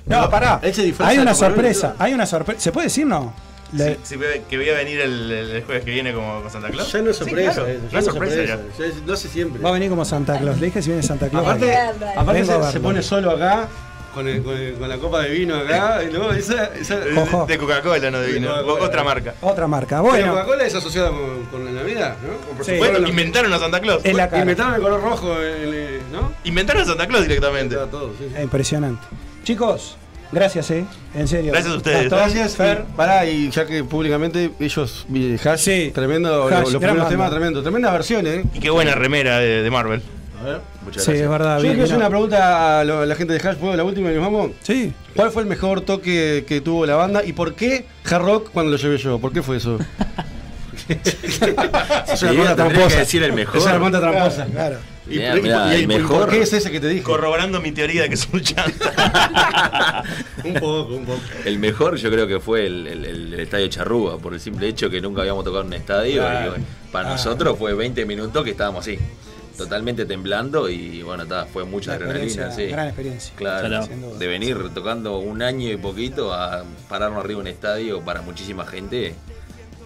[0.07, 0.61] No, pará.
[1.01, 2.61] Hay una sorpresa, hay una sorpresa.
[2.61, 3.35] ¿Se puede decir no?
[3.73, 6.49] Le- Sí, sí, ve- que voy a venir el, el jueves que viene como con
[6.53, 6.93] Santa Claus.
[6.93, 7.53] Ya no es Sí, sorpresa.
[7.55, 7.69] claro.
[7.69, 8.45] eso, ya No es sorpresa ya.
[8.79, 9.61] Ya es- Lo hace siempre.
[9.61, 10.61] Va a venir como Santa Claus.
[10.61, 11.45] Le dije si viene Santa Claus.
[11.45, 11.77] Aparte,
[12.17, 13.67] aparte se pone solo acá,
[14.17, 17.59] con, el- con, el- con la copa de vino acá, y luego esa, esa De-
[17.59, 18.51] Coca-Cola, no de vino.
[18.81, 19.35] Otra marca.
[19.43, 20.01] Otra marca.
[20.01, 22.37] Bueno, Coca-Cola es asociada con, con la Navidad, ¿no?
[22.47, 22.73] Con- por Sí.
[22.73, 24.03] supuesto, Bueno, inventaron a Santa Claus.
[24.05, 26.33] la inventaron el color rojo, el- ¿no?
[26.45, 27.75] Inventaron a Santa Claus directamente.
[27.77, 28.35] Está todo, sí, sí.
[28.37, 29.07] Es impresionante.
[29.45, 29.97] Chicos,
[30.33, 30.85] gracias, eh.
[31.15, 31.53] En serio.
[31.53, 32.01] Gracias a ustedes.
[32.11, 32.77] Gastón, Gracias, Fer.
[32.79, 32.85] Fer.
[32.97, 35.93] Pará, y ya que públicamente ellos, y Hash, Sí.
[35.95, 37.09] tremendo, Hash, los primeros banda.
[37.11, 37.63] temas, tremendo.
[37.63, 38.45] Tremendas versiones, ¿eh?
[38.55, 40.03] Y qué buena remera de, de Marvel.
[40.41, 40.61] A ver.
[40.87, 41.25] Muchas Sí, gracias.
[41.25, 41.57] es verdad.
[41.59, 44.15] Yo bien, quiero hacer una pregunta a la gente de Hash, ¿puedo la última y
[44.15, 44.51] nos vamos?
[44.63, 44.93] Sí.
[45.15, 48.71] ¿Cuál fue el mejor toque que tuvo la banda y por qué Hard Rock cuando
[48.73, 49.19] lo llevé yo?
[49.19, 49.79] ¿Por qué fue eso?
[50.89, 52.99] es una pregunta tramposa.
[52.99, 53.57] decir el mejor.
[53.57, 54.47] Es una pregunta tramposa.
[54.47, 54.77] Claro.
[55.09, 57.03] ¿Y, Mirá, y- mirá, y- el y- mejor- ¿Por qué es ese que te dije?
[57.03, 58.93] Corroborando mi teoría de que son llantas.
[60.45, 61.21] un poco, un poco.
[61.45, 64.67] El mejor yo creo que fue el, el- el- el estadio Charrúa, por el simple
[64.69, 66.23] hecho que nunca habíamos tocado en un estadio.
[66.23, 66.47] Claro.
[66.47, 67.13] y bueno, para Ah.
[67.13, 68.99] nosotros fue 20 minutos que estábamos así,
[69.57, 72.51] totalmente temblando y bueno, ta, fue mucha Una adrenalina.
[72.51, 72.67] Sí.
[72.67, 73.35] gran experiencia.
[73.37, 78.23] Claro, de venir tocando un año y poquito a pararnos arriba de un estadio para
[78.23, 79.15] muchísima gente,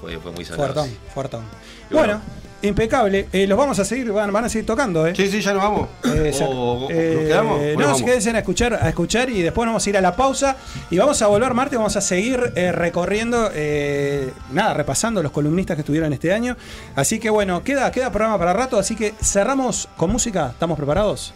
[0.00, 0.72] fue, fue muy sonado.
[0.72, 1.44] Fuertón, fuertón.
[1.90, 2.20] Bueno.
[2.62, 3.28] Impecable.
[3.32, 5.14] Eh, los vamos a seguir, van, van a seguir tocando, ¿eh?
[5.14, 5.88] Sí, sí, ya nos vamos.
[6.04, 7.60] Eh, O- o- ¿Nos quedamos?
[7.76, 8.02] no, vamos?
[8.02, 10.56] quédense a escuchar, a escuchar y después vamos a ir a la pausa
[10.90, 15.76] y vamos a volver martes, vamos a seguir eh, recorriendo, eh, nada, repasando los columnistas
[15.76, 16.56] que estuvieron este año.
[16.96, 20.50] Así que bueno, queda, queda programa para rato, así que cerramos con música.
[20.52, 21.32] ¿Estamos preparados?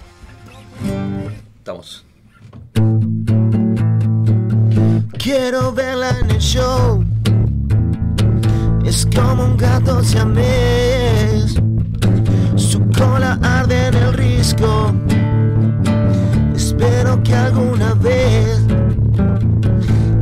[1.59, 2.05] Estamos.
[5.19, 7.03] Quiero verla en el show.
[8.85, 11.04] Es como un gato siamés.
[12.97, 14.95] Cola arde en el risco.
[16.55, 18.61] Espero que alguna vez,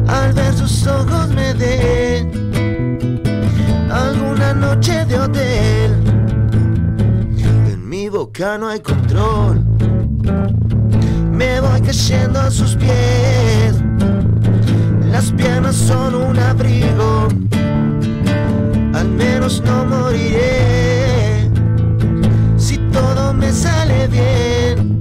[0.09, 2.27] al ver sus ojos, me dé
[3.91, 5.93] alguna noche de hotel.
[7.71, 9.63] En mi boca no hay control.
[11.31, 13.83] Me voy cayendo a sus pies.
[15.11, 17.29] Las piernas son un abrigo.
[18.95, 20.92] Al menos no moriré.
[22.93, 24.99] Todo me sale bien,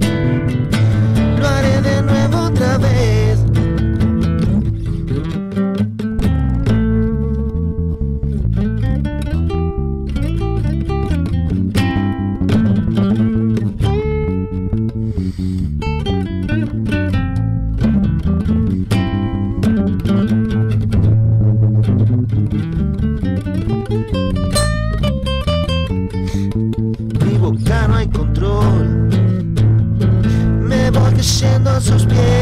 [1.38, 3.31] lo haré de nuevo otra vez.
[31.82, 32.41] Sus pies.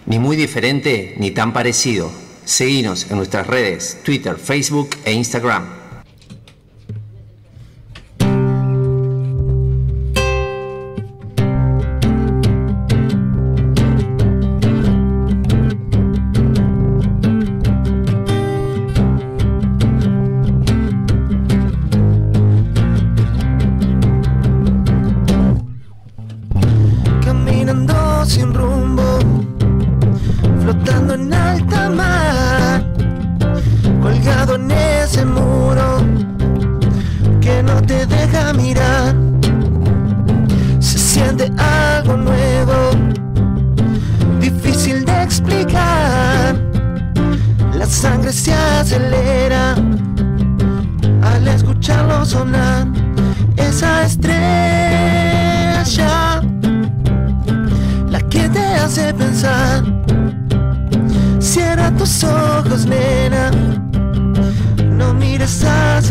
[0.07, 2.26] Ni muy diferente ni tan parecido.
[2.47, 5.86] Seguinos en nuestras redes, Twitter, Facebook e Instagram.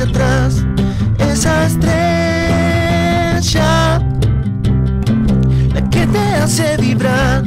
[0.06, 0.66] Atrás.
[1.18, 2.00] Esa estrella,
[5.74, 7.44] la que te hace vibrar,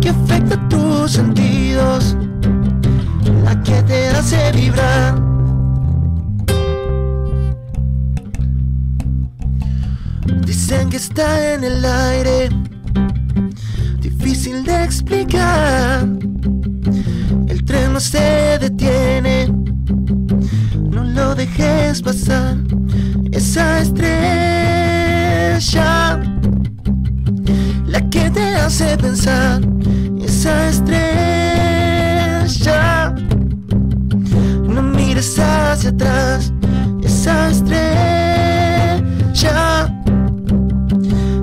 [0.00, 2.16] que afecta tus sentidos,
[3.44, 5.14] la que te hace vibrar.
[10.44, 12.50] Dicen que está en el aire,
[14.00, 16.06] difícil de explicar.
[17.48, 19.48] El tren no se detiene,
[21.38, 22.56] dejes pasar.
[23.30, 24.20] Esa estrella,
[27.86, 29.60] la que te hace pensar.
[30.20, 31.14] Esa estrella,
[34.68, 36.52] no mires hacia atrás.
[37.04, 37.88] Esa estrella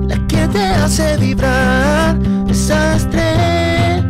[0.10, 2.18] la que te hace vibrar
[2.50, 4.04] esa estrella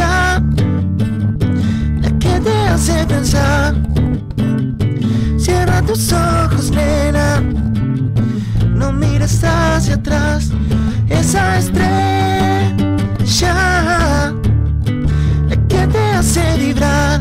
[0.00, 0.42] la
[2.18, 3.74] que te hace pensar.
[5.38, 7.42] Cierra tus ojos nena
[8.74, 10.50] no mires hacia atrás.
[11.08, 11.92] Esa estrella
[15.48, 17.20] la que te hace vibrar,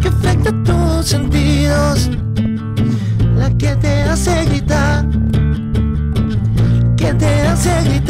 [0.00, 2.10] que afecta tus sentidos,
[3.36, 5.06] la que te hace gritar,
[6.96, 8.05] que te hace gritar,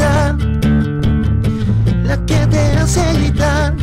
[2.87, 3.75] hace gritar,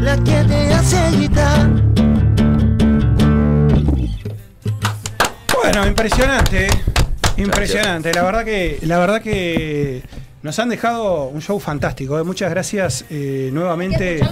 [0.00, 1.68] la que te hace gritar.
[5.52, 6.68] Bueno, impresionante,
[7.36, 8.14] impresionante.
[8.14, 10.02] La verdad que, la verdad que
[10.40, 12.18] nos han dejado un show fantástico.
[12.18, 12.24] ¿eh?
[12.24, 14.22] Muchas gracias eh, nuevamente.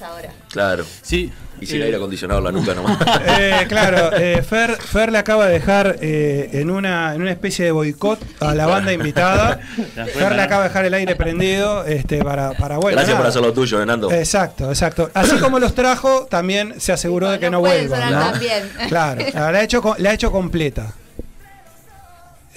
[0.00, 0.32] Ahora.
[0.48, 0.84] Claro.
[1.02, 1.32] Sí.
[1.60, 2.98] Y sin Eh, aire acondicionado en la nuca nomás.
[3.40, 7.64] Eh, claro, eh, Fer, Fer le acaba de dejar eh, en, una, en una especie
[7.64, 9.60] de boicot a la banda invitada.
[9.96, 12.96] La Fer buena, le acaba de dejar el aire prendido este, para, para bueno.
[12.96, 14.10] Gracias por hacer lo tuyo, Nando.
[14.10, 15.10] Exacto, exacto.
[15.14, 18.12] Así como los trajo, también se aseguró de que no, vuelvan.
[18.12, 18.38] ¿no?
[18.38, 18.70] bien.
[18.88, 20.94] Claro, la ha hecho, la ha hecho completa.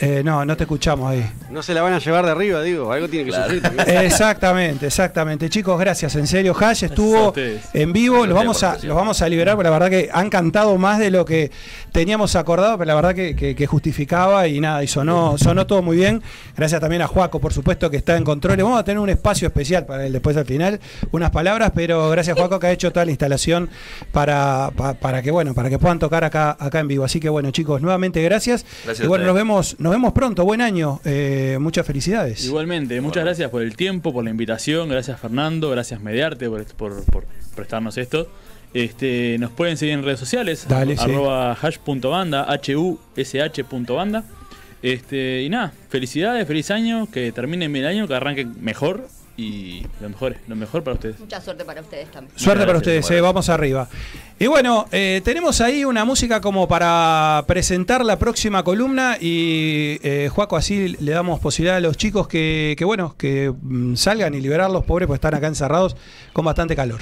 [0.04, 1.24] Eh, no, no te escuchamos ahí.
[1.52, 2.92] No se la van a llevar de arriba, digo.
[2.92, 3.88] Algo tiene que sufrir también.
[3.88, 5.48] Exactamente, exactamente.
[5.50, 6.16] Chicos, gracias.
[6.16, 7.34] En serio, Hash estuvo
[7.74, 8.26] en vivo.
[8.26, 11.12] Los vamos, a, los vamos a liberar, porque la verdad que han cantado más de
[11.12, 11.52] lo que
[11.92, 15.82] teníamos acordado, pero la verdad que, que- que justificaba y nada, y sonó, sonó todo
[15.84, 16.22] muy bien.
[16.58, 18.58] Gracias también a Juaco, por supuesto, que está en control.
[18.58, 20.80] Vamos a tener un espacio especial para él después al final,
[21.12, 23.70] unas palabras, pero gracias Juaco que ha hecho toda la instalación
[24.12, 27.04] para, pa- para que bueno, para que puedan tocar acá, acá en vivo.
[27.06, 28.66] Así que bueno, chicos, nuevamente gracias.
[28.84, 30.44] Gracias y bueno, nos vemos, nos vemos pronto.
[30.46, 31.00] Buen año.
[31.06, 32.46] eh, muchas felicidades.
[32.46, 37.04] Igualmente, muchas gracias por el tiempo, por la invitación, gracias Fernando, gracias Mediarte por, por-
[37.06, 38.28] por prestarnos esto.
[38.74, 41.04] Este, nos pueden seguir en redes sociales, Dale, sí.
[41.04, 44.24] arroba hash.banda, H-U-S-H.banda.
[44.82, 49.08] Este, y nada, felicidades, feliz año, que termine bien el año, que arranque mejor
[49.42, 51.20] y lo mejor, lo mejor para ustedes.
[51.20, 52.38] Mucha suerte para ustedes también.
[52.38, 53.88] Suerte para ustedes, eh, vamos arriba.
[54.38, 60.30] Y bueno, eh, tenemos ahí una música como para presentar la próxima columna y eh,
[60.32, 64.42] Juaco, así le damos posibilidad a los chicos que, que bueno, que mm, salgan y
[64.42, 65.96] liberarlos, pobres, pues están acá encerrados
[66.34, 67.00] con bastante calor.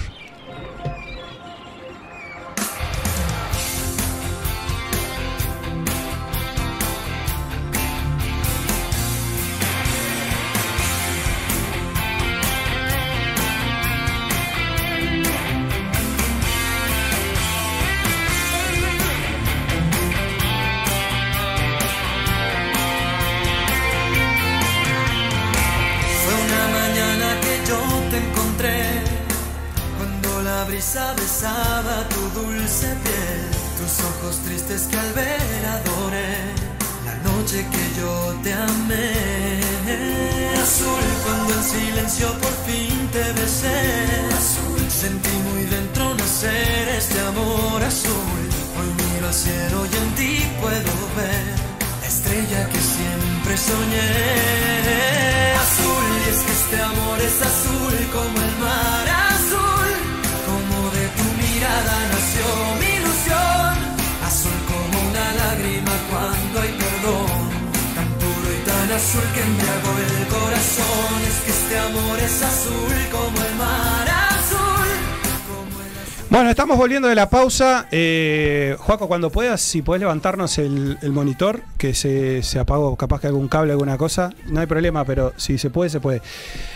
[77.08, 77.88] De la pausa.
[77.92, 83.22] Eh, Juaco, cuando puedas, si podés levantarnos el, el monitor, que se, se apagó, capaz
[83.22, 86.22] que algún cable, alguna cosa, no hay problema, pero si se puede, se puede.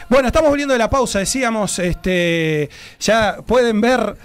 [0.09, 2.69] Bueno, estamos volviendo de la pausa, decíamos, este,
[2.99, 4.15] ya pueden ver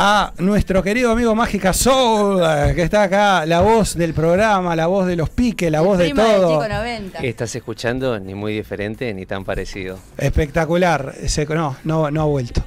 [0.00, 4.86] a nuestro querido amigo Mágica Soul, eh, que está acá, la voz del programa, la
[4.86, 6.50] voz de los piques, la voz de del todo.
[6.62, 7.18] Chico 90.
[7.18, 9.98] Estás escuchando ni muy diferente ni tan parecido.
[10.16, 12.62] Espectacular, se- no, no, no ha vuelto.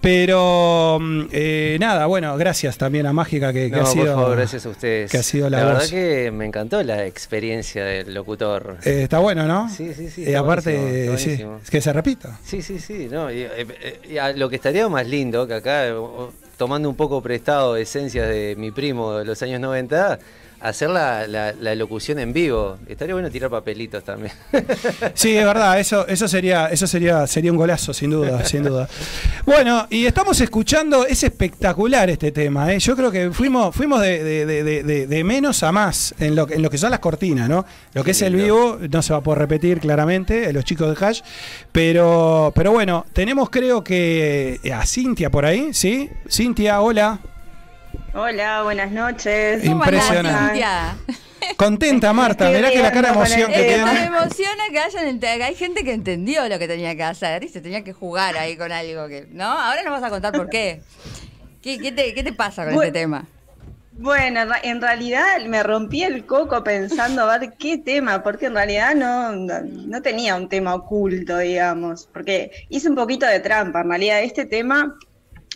[0.00, 4.04] Pero mm, eh, nada, bueno, gracias también a Mágica que, que No, ha sido.
[4.04, 5.10] por favor, gracias a ustedes.
[5.10, 5.90] que ha sido la la verdad voz.
[5.90, 8.78] que me encantó la experiencia del locutor.
[8.84, 9.68] Eh, está bueno, ¿no?
[9.68, 10.20] Sí, sí, sí.
[10.22, 11.58] Y está aparte, sí, buenísimo.
[11.64, 12.38] es que se repita.
[12.44, 13.08] Sí, sí, sí.
[13.10, 13.66] No, y, eh,
[14.08, 15.94] eh, lo que estaría más lindo, que acá, eh,
[16.56, 20.18] tomando un poco prestado esencias de mi primo de los años 90,
[20.60, 22.78] hacer la, la- la locución en vivo.
[22.88, 24.32] Estaría bueno tirar papelitos también.
[25.14, 28.88] Sí, es verdad, eso, eso sería, eso sería, sería un golazo, sin duda, sin duda.
[29.44, 32.78] Bueno, y estamos escuchando, es espectacular este tema, ¿eh?
[32.78, 36.62] Yo creo que fuimos, fuimos de, de- de- menos a más en lo, que- en
[36.62, 37.64] lo que son las cortinas, ¿no?
[37.94, 40.88] Lo que es el vivo no se va a poder repetir claramente, eh, los chicos
[40.98, 41.20] de Hash,
[41.72, 46.08] pero, pero bueno, tenemos creo que a Cintia por ahí, ¿sí?
[46.30, 47.18] Cintia, hola.
[48.14, 49.62] Hola, buenas noches.
[49.66, 50.46] ¿Cómo andás, Impresionante.
[50.48, 50.96] Cintia?
[51.56, 54.04] Contenta Marta, mirá que la cara de emoción que Eh, Me tiene.
[54.06, 57.84] emociona que hayan hay gente que entendió lo que tenía que hacer y se tenía
[57.84, 59.44] que jugar ahí con algo que, ¿no?
[59.44, 60.80] Ahora nos vas a contar por qué.
[61.62, 62.86] ¿Qué, qué te, qué te pasa con Bueno.
[62.88, 63.26] este tema?
[63.98, 68.94] Bueno, en realidad me rompí el coco pensando a ver qué tema, porque en realidad
[68.94, 73.80] no, no, no tenía un tema oculto, digamos, porque hice un poquito de trampa.
[73.80, 74.98] En realidad este tema,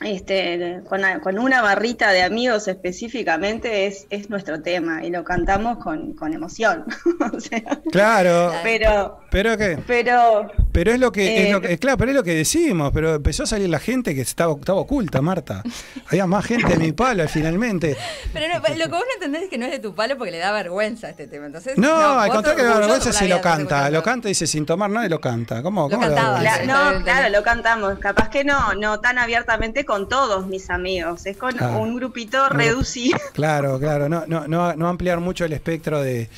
[0.02, 5.24] este, con, a- con una barrita de amigos específicamente, es, es nuestro tema y lo
[5.24, 6.84] cantamos con, con emoción.
[7.32, 7.60] O sea,
[7.92, 8.52] Claro.
[8.62, 9.78] pero, ¿Pero qué?
[9.86, 12.90] pero Pero es lo que, es Eh, lo que- claro, pero es lo que decimos,
[12.94, 15.62] pero empezó a salir la gente que estaba, estaba oculta, Marta.
[16.08, 17.96] Había más gente de mi palo finalmente.
[18.32, 20.30] Pero no, lo que vos no entendés es que no es de tu palo porque
[20.32, 21.46] le da vergüenza este tema.
[21.46, 24.30] Entonces, No, al contrario que orgulloso vergüenza por la si lo canta, lo canta y
[24.30, 25.62] dice sin tomar nada y lo canta.
[25.62, 26.62] ¿Cómo, Lo cómo le da cantaba, vergüenza?
[26.64, 27.98] Cla- no, claro, lo cantamos.
[27.98, 31.26] Capaz que no, no tan abiertamente con todos mis amigos.
[31.26, 31.80] Es con Claro.
[31.80, 33.18] un grupito reducido.
[33.32, 36.28] Claro, claro, no, no, no, no ampliar mucho el espectro de,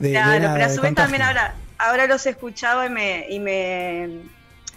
[0.00, 2.90] de, de Claro, nada, pero a de su vez también ahora, ahora los escuchaba y
[2.90, 4.08] me, y me,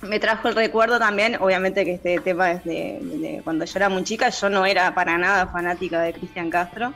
[0.03, 3.89] me trajo el recuerdo también, obviamente que este tema es de, de cuando yo era
[3.89, 6.93] muy chica, yo no era para nada fanática de Cristian Castro,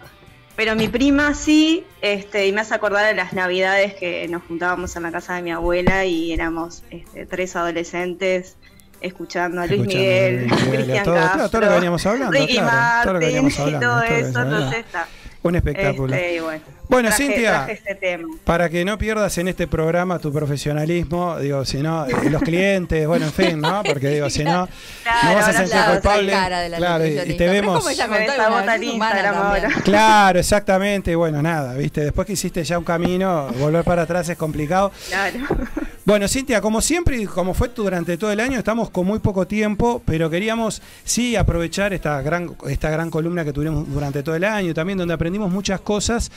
[0.55, 4.95] pero mi prima sí, este, y me hace acordar de las navidades que nos juntábamos
[4.95, 8.57] en la casa de mi abuela y éramos este, tres adolescentes
[9.01, 12.31] escuchando a Luis Escuchando a Miguel, Miguel, Cristian todo- Castro, todo lo que veníamos hablando,
[12.31, 15.07] Ricky claro, todo lo que veníamos y hablando, todo todo eso, entonces está.
[15.43, 16.13] Un espectáculo.
[16.15, 17.51] Este, y bueno, Bueno, traje- Cintia.
[17.51, 18.27] traje este tema.
[18.43, 23.07] Para que no pierdas en este programa tu profesionalismo, digo, si no, eh, los clientes,
[23.07, 23.81] bueno, en fin, ¿no?
[23.83, 24.67] Porque digo, si no,
[25.23, 26.31] no vas a sentir culpable.
[26.31, 27.83] cara de la Claro, y- y te vemos.
[29.83, 31.15] Claro, exactamente.
[31.15, 34.91] Bueno, nada, viste, después que hiciste ya un camino, volver para atrás es complicado.
[35.09, 35.39] Claro.
[36.05, 39.47] Bueno, Cintia, como siempre y como fue durante todo el año, estamos con muy poco
[39.47, 44.43] tiempo, pero queríamos sí aprovechar esta gran, esta gran columna que tuvimos durante todo el
[44.43, 46.31] año, también donde aprendimos muchas cosas,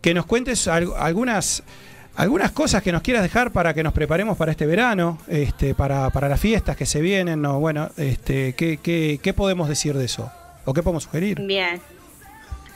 [0.00, 1.62] que nos cuentes al- algunas
[2.16, 6.10] Algunas cosas que nos quieras dejar para que nos preparemos para este verano, este, para,
[6.10, 10.06] para las fiestas que se vienen, no, bueno, este, ¿qué, qué, qué podemos decir de
[10.06, 10.28] eso?
[10.64, 11.40] ¿O qué podemos sugerir?
[11.40, 11.80] Bien.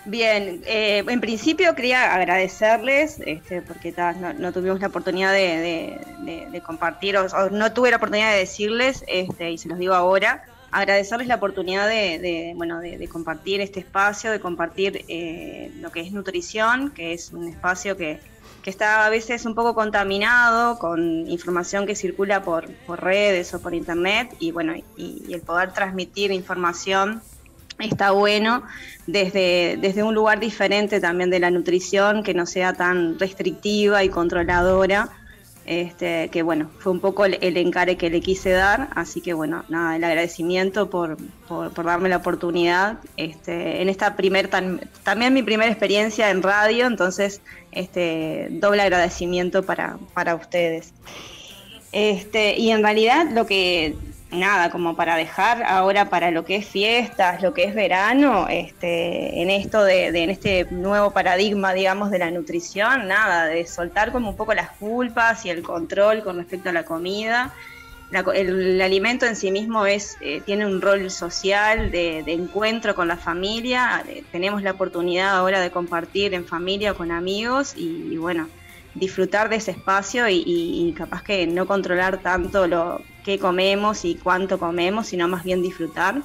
[0.05, 3.93] Bien, eh, en principio quería agradecerles, este, porque
[4.39, 8.31] no, tuvimos la oportunidad de, de- de- de compartir, o, o no tuve la oportunidad
[8.32, 13.61] de decirles, este, y se los digo ahora, agradecerles la oportunidad de, bueno, de compartir
[13.61, 18.20] este espacio, de compartir eh, lo que es nutrición, que es un espacio que,
[18.62, 23.61] que está a veces un poco contaminado con información que circula por, por redes o
[23.61, 27.23] por internet, y bueno, y- y el poder transmitir información
[27.78, 28.62] está bueno
[29.07, 34.09] desde, desde un lugar diferente también de la nutrición, que no sea tan restrictiva y
[34.09, 35.11] controladora.
[35.64, 39.64] Este, que bueno, fue un poco el, encare que le quise dar, así que bueno,
[39.68, 41.16] nada, el agradecimiento por,
[41.47, 46.43] por, por darme la oportunidad este, en esta primer, tan- también mi primera experiencia en
[46.43, 50.93] radio, entonces este, doble agradecimiento para, para ustedes.
[51.93, 53.94] Este, y en realidad lo que,
[54.32, 59.42] nada, como para dejar ahora para lo que es fiestas, lo que es verano, este,
[59.42, 64.12] en esto de, de- en este nuevo paradigma, digamos, de la nutrición, nada, de soltar
[64.12, 67.52] como un poco las culpas y el control con respecto a la comida.
[68.10, 72.94] La el, el alimento en sí mismo es, eh, tiene un rol social de, encuentro
[72.94, 74.04] con la familia.
[74.09, 78.50] eh, tenemos la oportunidad ahora de compartir en familia, con amigos y, y bueno,
[78.94, 84.16] disfrutar de ese espacio y, y- capaz que no controlar tanto lo que comemos y
[84.16, 86.23] cuánto comemos, sino más bien disfrutar.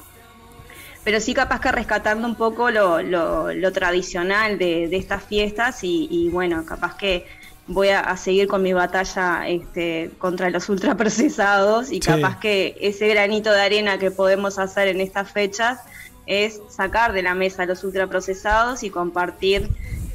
[1.04, 5.84] Pero sí capaz que rescatando un poco lo, lo- lo tradicional de, de estas fiestas
[5.84, 7.26] y, y bueno, capaz que
[7.68, 12.00] voy a, a seguir con mi batalla este, contra los ultraprocesados y Sí.
[12.02, 15.80] capaz que ese granito de arena que podemos hacer en estas fechas
[16.26, 19.70] es sacar de la mesa los ultraprocesados y compartir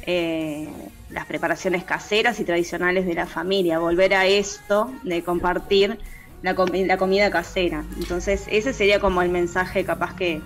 [0.05, 0.69] eh,
[1.13, 5.99] las preparaciones caseras y tradicionales de la familia, volver a esto de compartir
[6.41, 7.83] la, comi- la comida casera.
[7.97, 10.41] Entonces ese sería como el mensaje capaz que,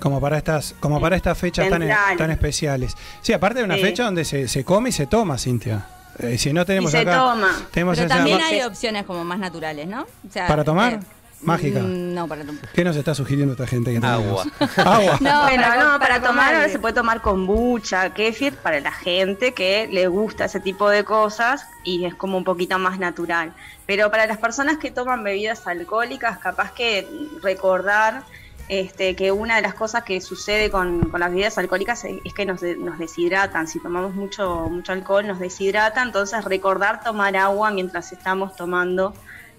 [0.00, 1.86] Como para estas, como para estas fechas tan,
[2.16, 2.94] tan especiales.
[3.22, 3.82] Sí, aparte de una Sí.
[3.82, 5.86] fecha donde se, se come y se toma, Cintia.
[6.18, 7.18] Eh, si no tenemos y se acá.
[7.18, 7.50] toma.
[7.70, 10.02] Tenemos Pero esa- también hay opciones como más naturales, ¿no?
[10.02, 10.94] O sea, ¿Para tomar?
[10.94, 10.98] eh,
[11.46, 11.80] Mágica.
[11.80, 12.60] mm, No, para tomar.
[12.72, 14.44] ¿Qué nos está sugiriendo esta gente que Agua.
[14.76, 15.18] Agua.
[15.20, 19.52] No, bueno, para- no, para, para tomar se puede tomar kombucha, kefir para la gente
[19.54, 23.52] que le gusta ese tipo de cosas y es como un poquito más natural.
[23.86, 27.06] Pero para las personas que toman bebidas alcohólicas, capaz que
[27.42, 28.22] recordar
[28.68, 32.34] este, que una de las cosas que sucede con, con las bebidas alcohólicas es, es
[32.34, 33.68] que nos, de- nos deshidratan.
[33.68, 39.14] Si tomamos mucho, mucho alcohol nos deshidrata, entonces recordar tomar agua mientras estamos tomando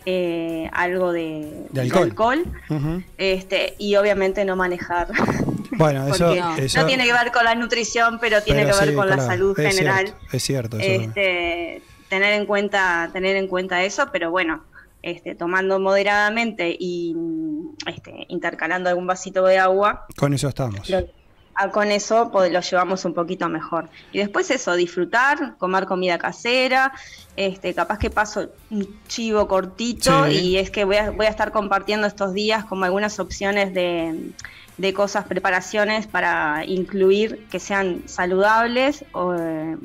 [0.09, 2.45] eh, algo de, De alcohol.
[3.17, 5.09] Este, y obviamente no manejar.
[5.71, 8.95] Bueno, eso, no tiene que ver con la nutrición, pero tiene pero que ver sí,
[8.95, 10.05] con la salud es general.
[10.07, 10.79] cierto, es cierto.
[10.79, 11.01] eso.
[11.01, 14.63] Este, tener en cuenta, tener en cuenta eso, pero bueno,
[15.01, 17.15] este, tomando moderadamente y
[17.85, 20.89] este, intercalando algún vasito de agua, Con eso estamos.
[20.89, 21.05] lo-
[21.71, 23.89] con eso pues, lo llevamos un poquito mejor.
[24.11, 26.93] Y después eso, disfrutar, comer comida casera,
[27.35, 30.31] este, capaz que paso un chivo cortito Sí.
[30.39, 34.31] y es que voy a, voy a estar compartiendo estos días como algunas opciones de,
[34.77, 39.03] de cosas, preparaciones para incluir que sean saludables.
[39.13, 39.77] o, eh,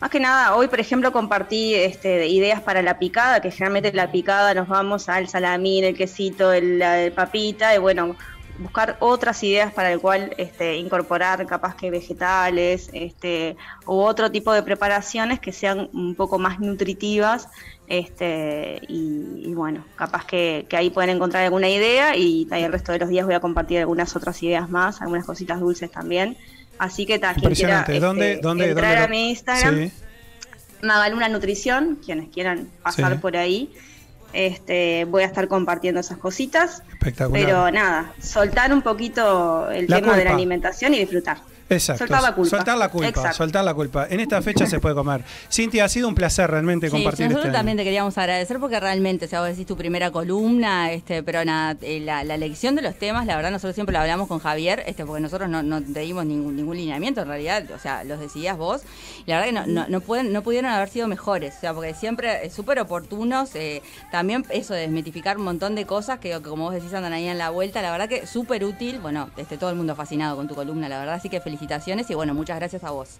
[0.00, 4.10] más que nada, hoy por ejemplo compartí este, ideas para la picada, que generalmente la
[4.10, 8.16] picada nos vamos al salamín, el quesito, el, la papita, y bueno,
[8.58, 13.56] buscar otras ideas para el cual este, incorporar capaz que vegetales este,
[13.86, 17.48] u otro tipo de preparaciones que sean un poco más nutritivas
[17.88, 22.72] este, y, y bueno, capaz que, que ahí pueden encontrar alguna idea y, y el
[22.72, 26.36] resto de los días voy a compartir algunas otras ideas más, algunas cositas dulces también.
[26.78, 28.00] Así que ta, quien quiera Impresionante.
[28.00, 29.92] ¿Dónde, este, dónde, entrar dónde a lo- mi Instagram, Sí.
[30.82, 33.18] Magaluna Nutrición, quienes quieran pasar Sí.
[33.18, 33.72] por ahí.
[34.32, 36.82] Este, voy a estar compartiendo esas cositas.
[36.92, 37.44] Espectacular.
[37.44, 41.38] Pero nada, soltar un poquito el La tema de la alimentación y disfrutar.
[41.72, 41.98] Exacto.
[42.06, 42.50] Soltar la culpa.
[42.56, 43.08] Soltar la culpa.
[43.08, 43.36] Exacto.
[43.36, 44.06] Soltar la culpa.
[44.10, 45.24] En esta fecha se puede comer.
[45.50, 47.58] Cintia, ha sido un placer realmente Sí, compartir nosotros este año.
[47.58, 51.44] también te queríamos agradecer porque realmente, o sea, vos decís tu primera columna, este, pero
[51.44, 54.38] nada, eh, la, la elección de los temas, la verdad, nosotros siempre lo hablamos con
[54.38, 58.04] Javier, este, porque nosotros no, no te dimos ningún, ningún lineamiento, en realidad, o sea,
[58.04, 58.82] los decidías vos.
[59.26, 61.94] La verdad que no, no, no pueden, no pudieron haber sido mejores, o sea, porque
[61.94, 66.64] siempre eh, súper oportunos, eh, también eso de desmitificar un montón de cosas que, como
[66.64, 69.70] vos decís andan ahí en la vuelta, la verdad que súper útil, bueno, este, todo
[69.70, 71.40] el mundo fascinado con tu columna, la verdad, así que
[72.08, 73.18] y bueno, muchas gracias a vos.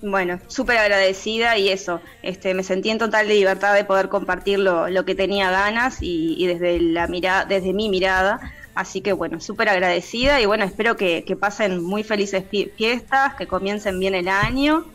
[0.00, 4.58] Bueno, súper agradecida y eso, este, me sentí en total de libertad de poder compartir
[4.58, 8.40] lo, que tenía ganas y, desde la mirada, desde mi mirada.
[8.74, 13.34] Así que bueno, súper agradecida y bueno, espero que, que pasen muy felices fie- fiestas,
[13.36, 14.91] que comiencen bien el año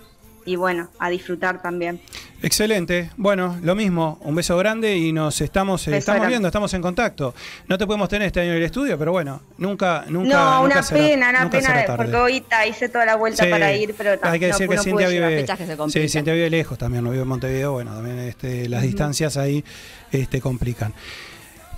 [0.47, 1.99] y bueno, a disfrutar también.
[2.41, 3.09] Excelente.
[3.17, 4.17] Bueno, lo mismo.
[4.21, 6.29] Un beso grande y nos estamos, eh, estamos grande.
[6.33, 7.35] viendo, estamos en contacto.
[7.67, 10.29] No te podemos tener este año en el estudio, pero bueno, nunca, nunca.
[10.35, 13.49] no, nunca una será- pena, una nunca pena, porque hoy hice toda la vuelta Sí.
[13.49, 15.45] para ir, pero Hay que no- decir que no Cintia vive,
[15.89, 16.07] sí.
[16.09, 19.63] Cintia vive lejos también, no vive en Montevideo, bueno, también este, las distancias ahí
[20.11, 20.93] este, complican.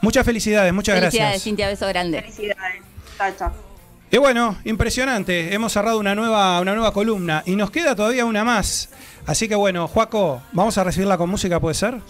[0.01, 1.43] Muchas felicidades, muchas Felicidades, gracias.
[1.43, 2.21] Cintia, beso grande.
[2.21, 2.83] Felicidades.
[3.17, 3.68] Chao, chao.
[4.11, 5.53] Y bueno, impresionante.
[5.53, 8.89] Hemos cerrado una nueva, una nueva columna y nos queda todavía una más.
[9.25, 12.01] Así que bueno, Juaco, vamos a recibirla con música, ¿puede ser?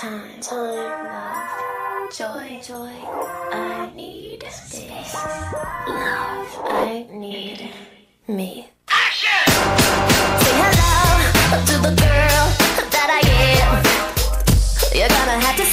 [0.00, 1.61] Time, time, love,
[2.10, 2.92] joy, joy.
[3.52, 6.48] I need space, love.
[6.68, 7.70] I need
[8.26, 8.68] me.
[8.88, 9.46] Action!
[10.42, 12.44] Say hello to the girl
[12.90, 13.22] that I
[13.60, 13.82] am.
[14.94, 15.71] You're gonna have to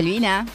[0.00, 0.46] Selvina,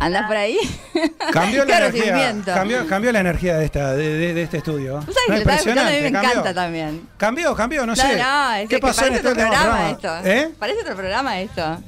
[0.00, 0.58] ¿andás por ahí?
[1.32, 2.34] Cambió la energía.
[2.44, 5.00] Cambió, cambió la energía de, esta, de, de- de este estudio.
[5.06, 7.08] Tú sabes que No, lo estaba escuchando, a mí me impresionante, encanta también.
[7.16, 8.16] Cambió, cambió, no, No, sé.
[8.16, 10.20] no, es ¿Qué que pasó en parece este otro programa programa?
[10.22, 10.28] esto.
[10.30, 10.50] ¿Eh?
[10.58, 11.78] Parece otro programa esto.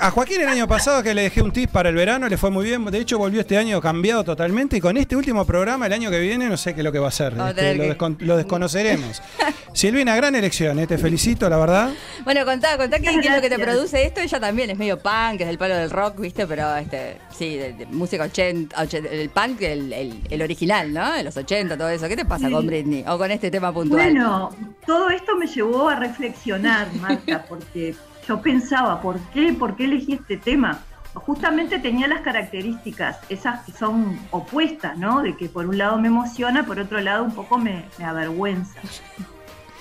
[0.00, 2.50] A Joaquín el año pasado que le dejé un tip para el verano, le fue
[2.50, 2.84] muy bien.
[2.86, 4.76] De hecho, volvió este año cambiado totalmente.
[4.76, 6.98] Y con este último programa, el año que viene, no sé qué es lo que
[6.98, 7.12] va a a
[7.50, 9.22] Este, lo, que- descon- lo desconoceremos.
[9.72, 11.90] Silvina, gran elección, eh, te felicito, la verdad.
[12.24, 14.20] Bueno, contá, contá qué, qué es lo que te produce esto.
[14.20, 16.46] Ella también es medio punk, es del palo del rock, ¿viste?
[16.46, 21.12] Pero este, sí, de, de música 80, 80, el punk, el, el- el original, ¿no?
[21.12, 22.08] De los 80, todo eso.
[22.08, 22.52] ¿Qué te pasa Sí.
[22.52, 23.04] con Britney?
[23.08, 24.02] O con este tema puntual.
[24.02, 24.50] Bueno,
[24.86, 27.94] todo esto me llevó a reflexionar, Marta, porque
[28.26, 30.80] yo pensaba, ¿por qué, ¿por qué elegí este tema?
[31.14, 35.22] Justamente tenía las características, esas que son opuestas, ¿no?
[35.22, 38.80] De que por un lado me emociona, por otro lado un poco me, me avergüenza.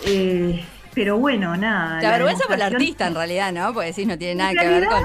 [0.05, 0.63] Eh,
[0.93, 1.99] pero bueno, nada.
[1.99, 3.73] Te avergüenza por el artista, en realidad, ¿no?
[3.73, 5.03] Porque decís, no tiene nada que ver con.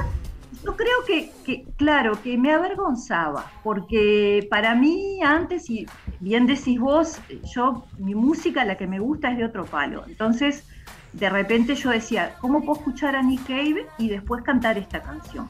[0.64, 5.86] Yo creo que, que, claro, que me avergonzaba, porque para mí antes, y
[6.20, 7.18] bien decís vos,
[7.54, 10.04] yo, mi música, la que me gusta es de otro palo.
[10.06, 10.66] Entonces,
[11.14, 15.48] de repente yo decía, ¿cómo puedo escuchar a Nick Cave y después cantar esta canción?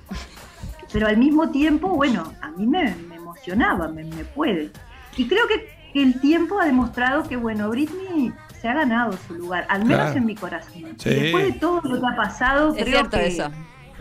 [0.92, 4.70] Pero al mismo tiempo, bueno, a mí me, me emocionaba, me, me puede.
[5.16, 9.34] Y creo que, que el tiempo ha demostrado que, bueno, Britney se ha ganado su
[9.34, 10.18] lugar, al menos Claro.
[10.18, 10.82] en mi corazón.
[10.98, 11.10] Sí.
[11.10, 13.50] Después de todo lo que ha pasado, Es creo cierto que, eso.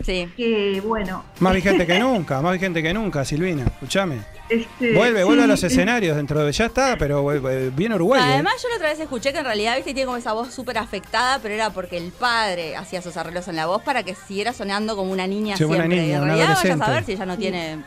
[0.04, 0.28] Sí.
[0.36, 3.64] que, bueno, Más vigente que nunca, más vigente que nunca, Silvina.
[3.66, 4.18] Escúchame.
[4.48, 6.50] Este, Vuelve, vuelve a los escenarios dentro de.
[6.50, 8.20] Ya está, pero vuelve- viene Uruguay.
[8.20, 8.32] eh.
[8.34, 10.78] Además, yo la otra vez escuché que en realidad, viste, tiene como esa voz súper
[10.78, 14.52] afectada, pero era porque el padre hacía sus arreglos en la voz para que siguiera
[14.52, 15.96] sonando como una niña Sí, una siempre.
[15.98, 17.78] y niña, en una realidad, vaya a saber si ella no tiene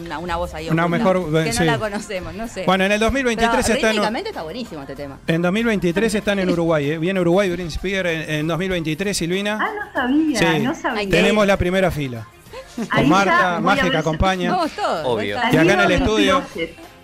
[0.00, 1.58] una, una voz ahí Una oculta, mejor- que sí.
[1.60, 2.64] no la conocemos, no sé.
[2.64, 5.18] Bueno, en el 2023 Pero está en- rítmicamente está buenísimo este tema.
[5.26, 6.98] En 2023 están en Uruguay, ¿eh?
[6.98, 9.58] Viene Uruguay, Britney Spears en, en 2023, Silvina.
[9.60, 10.60] Ah, no sabía, Sí.
[10.62, 11.08] no sabía.
[11.10, 12.26] Tenemos la primera fila.
[12.90, 14.50] Ahí Con Marta, Mágica acompaña.
[14.52, 15.06] Vamos todos.
[15.06, 15.36] Obvio.
[15.52, 16.42] Y acá en el estudio,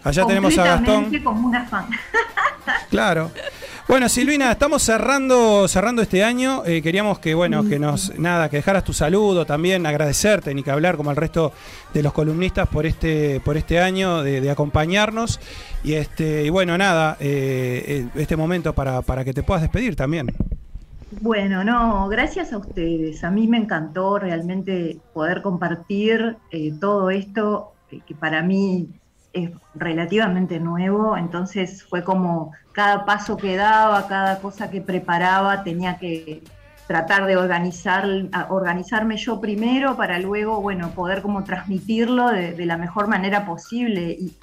[0.05, 1.23] allá tenemos a Gastón.
[1.23, 1.87] como una fan.
[2.91, 3.31] Claro.
[3.89, 6.63] Bueno, Silvina, estamos cerrando, cerrando este año.
[6.67, 10.71] Eh, queríamos que, bueno, que nos, nada, que dejaras tu saludo también, agradecerte, ni que
[10.71, 11.53] hablar como el resto
[11.95, 15.41] de los columnistas por este, por este año de, acompañarnos.
[15.83, 19.97] Y este, y bueno, nada, eh, eh, este momento para, para que te puedas despedir
[19.97, 20.35] también.
[21.11, 23.25] Bueno, no, gracias a ustedes.
[23.25, 28.89] A mí me encantó realmente poder compartir eh, todo esto eh, que para mí
[29.45, 31.17] es relativamente nuevo.
[31.17, 36.43] Entonces fue como cada paso que daba, cada cosa que preparaba, tenía que
[36.87, 38.05] tratar de organizar,
[38.49, 44.17] organizarme yo primero para luego, bueno, poder como transmitirlo de, de la mejor manera posible.
[44.19, 44.39] Y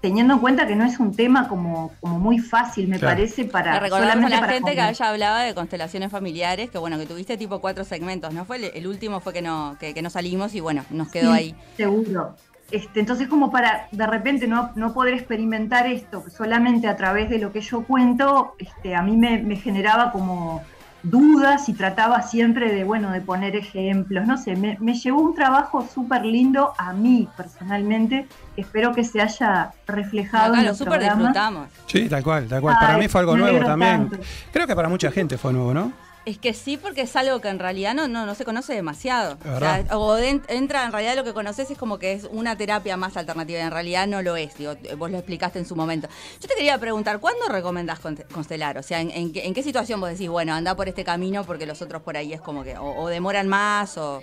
[0.00, 3.16] teniendo en cuenta que no es un tema como, como muy fácil, me Claro.
[3.16, 6.78] parece, para recordamos a solamente la para gente que ella hablaba de constelaciones familiares, que
[6.78, 8.44] bueno, que tuviste tipo cuatro segmentos, ¿no?
[8.44, 11.32] Fue el, el último fue que no, que, que no salimos y bueno, nos quedó
[11.32, 11.56] Sí, ahí.
[11.76, 12.40] Seguro.
[12.70, 17.38] Este, entonces, como para de repente no, no poder experimentar esto solamente a través de
[17.38, 20.62] lo que yo cuento, este, a mí me, me generaba como
[21.02, 25.34] dudas y trataba siempre de, bueno, de poner ejemplos, no sé, me, me llevó un
[25.34, 28.26] trabajo súper lindo a mí personalmente,
[28.56, 31.68] espero que se haya reflejado Acá en lo los súper disfrutamos.
[31.86, 32.76] Sí, tal cual, tal cual.
[32.80, 34.08] Para mí fue algo nuevo también.
[34.08, 34.26] tanto.
[34.52, 35.92] Creo que para mucha gente fue nuevo, ¿no?
[36.26, 39.38] Es que sí, porque es algo que en realidad no, no, no se conoce demasiado.
[39.44, 42.56] O, sea, o de- entra, en realidad lo que conoces es como que es una
[42.56, 43.60] terapia más alternativa.
[43.60, 44.54] y En realidad no lo es.
[44.58, 46.08] Digo, vos lo explicaste en su momento.
[46.40, 48.76] Yo te quería preguntar, ¿cuándo recomendás con- constelar?
[48.76, 51.80] O sea, ¿en, en qué situación vos decís, bueno, anda por este camino porque los
[51.80, 54.20] otros por ahí es como que o, o demoran más o...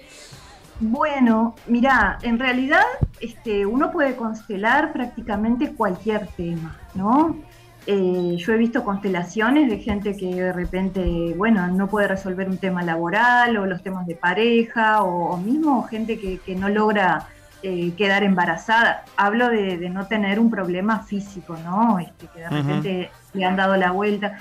[0.79, 2.83] Bueno, mira, en realidad
[3.21, 7.37] este, uno puede constelar prácticamente cualquier tema, ¿no?
[7.85, 12.57] Eh, yo he visto constelaciones de gente que de repente, bueno, no puede resolver un
[12.57, 17.27] tema laboral o los temas de pareja o, o mismo gente que, que no logra
[17.61, 19.03] eh, quedar embarazada.
[19.17, 21.99] Hablo de, de no tener un problema físico, ¿no?
[21.99, 24.37] Este, que de repente le han dado la vuelta.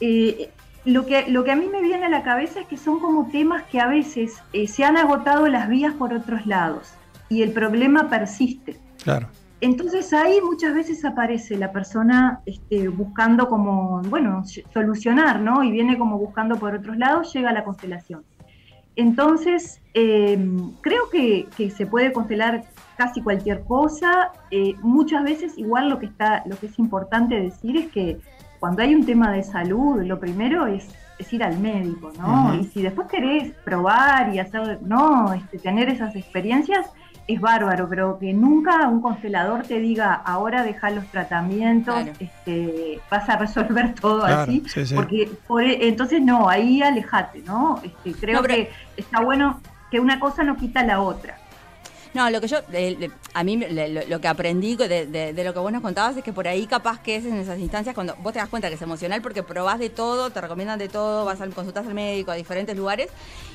[0.00, 0.50] Eh,
[0.84, 3.28] lo, que, lo que a mí me viene a la cabeza es que son como
[3.28, 6.92] temas que a veces eh, se han agotado las vías por otros lados
[7.28, 8.76] y el problema persiste.
[9.02, 9.28] Claro.
[9.60, 15.64] Entonces ahí muchas veces aparece la persona este, buscando como, bueno, solucionar, ¿no?
[15.64, 18.24] Y viene como buscando por otros lados, llega a la constelación.
[18.94, 20.38] Entonces, eh,
[20.80, 22.64] creo que, que se puede constelar
[22.96, 24.32] casi cualquier cosa.
[24.50, 28.18] Eh, muchas veces igual lo que, está, lo que es importante decir es que
[28.58, 32.56] cuando hay un tema de salud, lo primero es, es ir al médico, ¿no?
[32.60, 36.86] Y si después querés probar y hacer, no, este, tener esas experiencias,
[37.28, 42.12] es bárbaro, pero que nunca un constelador te diga, ahora deja los tratamientos, Claro.
[42.18, 44.94] este, vas a resolver todo Claro, así, sí, sí.
[44.94, 47.80] porque por e- entonces no, ahí alejate, ¿no?
[47.84, 49.60] Este, creo No, pero- que está bueno
[49.90, 51.37] que una cosa no quita la otra.
[52.18, 55.52] No, lo que yo, eh, a mí lo, lo que aprendí de, de- de lo
[55.54, 58.16] que vos nos contabas es que por ahí capaz que es en esas instancias cuando
[58.16, 61.24] vos te das cuenta que es emocional porque probás de todo, te recomiendan de todo,
[61.24, 63.06] vas al consultas al médico a diferentes lugares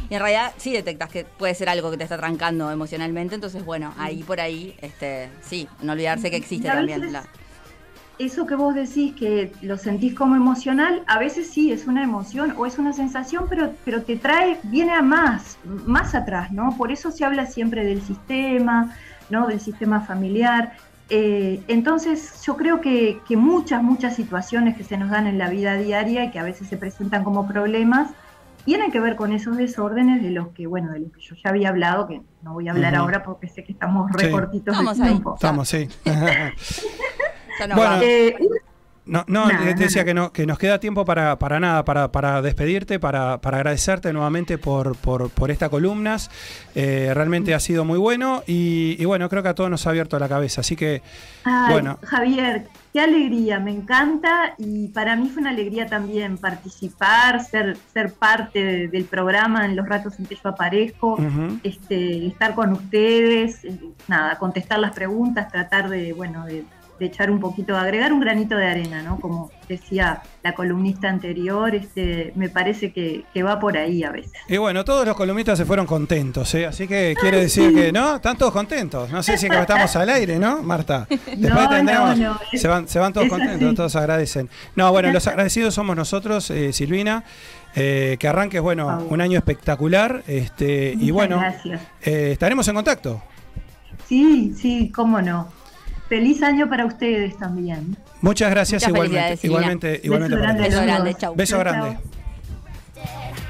[0.09, 3.65] y en realidad sí detectas que puede ser algo que te está trancando emocionalmente, entonces
[3.65, 7.11] bueno, ahí por ahí, este, sí, no olvidarse que existe también.
[7.11, 7.25] la-
[8.19, 12.53] Eso que vos decís que lo sentís como emocional, a veces sí es una emoción
[12.57, 16.77] o es una sensación, pero, pero te trae, viene a más, más atrás, ¿no?
[16.77, 18.95] Por eso se habla siempre del sistema,
[19.31, 19.47] ¿no?
[19.47, 20.73] Del sistema familiar.
[21.09, 25.49] Eh, entonces yo creo que, que muchas, muchas situaciones que se nos dan en la
[25.49, 28.11] vida diaria y que a veces se presentan como problemas,
[28.63, 31.49] tienen que ver con esos desórdenes de los que, bueno, de los que yo ya
[31.49, 34.31] había hablado, que no voy a hablar ahora porque sé que estamos re Sí.
[34.99, 35.09] de ahí.
[35.09, 35.33] tiempo.
[35.35, 35.89] Estamos, sí.
[37.59, 37.99] Ya no Bueno.
[38.01, 38.35] Eh,
[39.05, 40.05] No, no, Nada, te decía nada.
[40.05, 44.13] que no, que nos queda tiempo para, para nada, para, para despedirte, para, para agradecerte
[44.13, 46.31] nuevamente por, por, por estas columnas.
[46.73, 49.89] Eh, realmente ha sido muy bueno y, y bueno, creo que a todos nos ha
[49.89, 50.61] abierto la cabeza.
[50.61, 51.01] Así que,
[51.43, 57.43] Ay, bueno, Javier, qué alegría, me encanta y para mí fue una alegría también participar,
[57.43, 61.17] ser, ser parte de- del programa en los ratos en que yo aparezco,
[61.63, 63.77] este, estar con ustedes, eh,
[64.07, 66.63] nada, contestar las preguntas, tratar de, bueno, de,
[67.05, 69.19] echar un poquito, agregar un granito de arena, ¿no?
[69.19, 74.33] Como decía la columnista anterior, este, me parece que, que va por ahí a veces.
[74.47, 76.65] y bueno, todos los columnistas se fueron contentos, ¿eh?
[76.65, 78.15] así que quiere decir que, ¿no?
[78.15, 79.09] Están todos contentos.
[79.09, 81.05] No sé si es que estamos al aire, ¿no, Marta?
[81.09, 83.75] Después No, tendremos, no, no, es- se, van, se van todos contentos, así.
[83.75, 84.49] todos agradecen.
[84.75, 87.23] No, bueno, los agradecidos somos nosotros, eh, Silvina.
[87.75, 90.23] eh, que arranques, bueno, un año espectacular.
[90.27, 91.41] Este, y bueno,
[92.03, 93.23] eh, estaremos en contacto.
[94.07, 95.47] Sí, sí, cómo no.
[96.09, 97.97] Feliz año para ustedes también.
[98.21, 99.47] Muchas gracias Muchas igualmente.
[99.47, 100.63] Igualmente, Beso igualmente grande.
[100.63, 101.35] Beso grande, chau.
[101.35, 101.97] Beso Chau, grande.
[101.97, 103.43] chau.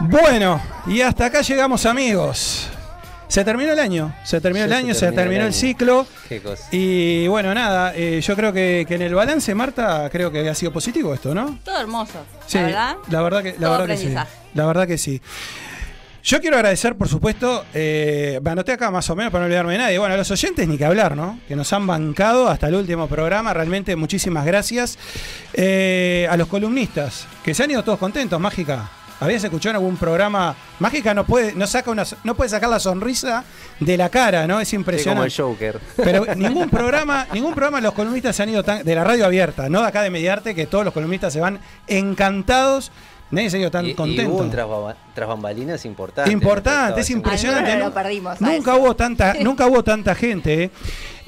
[0.00, 2.68] Bueno, y hasta acá llegamos amigos.
[3.26, 6.06] Se terminó el año, se terminó el se año, se terminó terminó el ciclo.
[6.30, 6.64] Qué cosa.
[6.70, 10.54] Y bueno, nada, eh, yo creo que, que en el balance, Marta, creo que ha
[10.54, 11.58] sido positivo esto, ¿no?
[11.62, 12.96] Todo hermoso, Sí, la verdad.
[13.10, 14.14] la verdad que, la todo verdad que sí.
[14.54, 15.20] La verdad que sí.
[16.28, 19.72] Yo quiero agradecer, por supuesto, eh, me anoté acá más o menos para no olvidarme
[19.72, 19.98] de nadie.
[19.98, 21.40] Bueno, a los oyentes ni que hablar, ¿no?
[21.48, 23.54] Que nos han bancado hasta el último programa.
[23.54, 24.98] Realmente muchísimas gracias.
[25.54, 28.90] Eh, a los columnistas, que se han ido todos contentos, Mágica.
[29.20, 30.54] ¿Habías escuchado en algún programa?
[30.80, 33.44] Mágica no puede, no saca una, no puede sacar la sonrisa
[33.80, 34.60] de la cara, ¿no?
[34.60, 35.28] Es Sí, como impresionante.
[35.28, 35.80] el Joker.
[35.96, 39.70] Pero ningún programa, ningún programa los columnistas se han ido tan, de la radio abierta,
[39.70, 42.92] no de acá de Mediarte, que todos los columnistas se van encantados
[43.30, 44.32] Nadie se tan Y- y contento.
[44.32, 44.66] hubo un tras,
[45.14, 46.30] tras bambalinas importante.
[46.32, 47.70] Importante, es impresionante.
[47.72, 47.88] Ay, no, ¿no?
[47.90, 48.40] lo perdimos.
[48.40, 50.64] a Nunca hubo tanta, nunca hubo tanta gente.
[50.64, 50.70] ¿eh?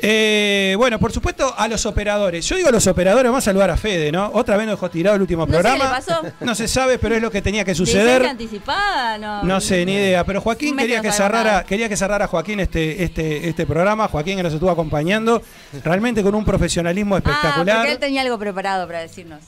[0.03, 2.49] Eh, bueno, por supuesto, a los operadores.
[2.49, 4.31] Yo digo a los operadores, vamos a saludar a Fede, ¿no?
[4.33, 5.85] Otra vez nos dejó tirado el último No sé qué programa.
[5.85, 6.23] le pasó.
[6.41, 8.25] No se sabe, pero es lo que tenía que suceder.
[8.25, 9.19] anticipada?
[9.19, 10.25] No, No sé, ni idea.
[10.25, 11.65] Pero Joaquín quería que cerrara, nada.
[11.65, 14.09] quería que cerrara Joaquín este, este, este programa.
[14.09, 15.43] Joaquín que nos estuvo acompañando,
[15.85, 17.77] realmente con un profesionalismo Ah, espectacular.
[17.79, 19.41] porque él tenía algo preparado para decirnos.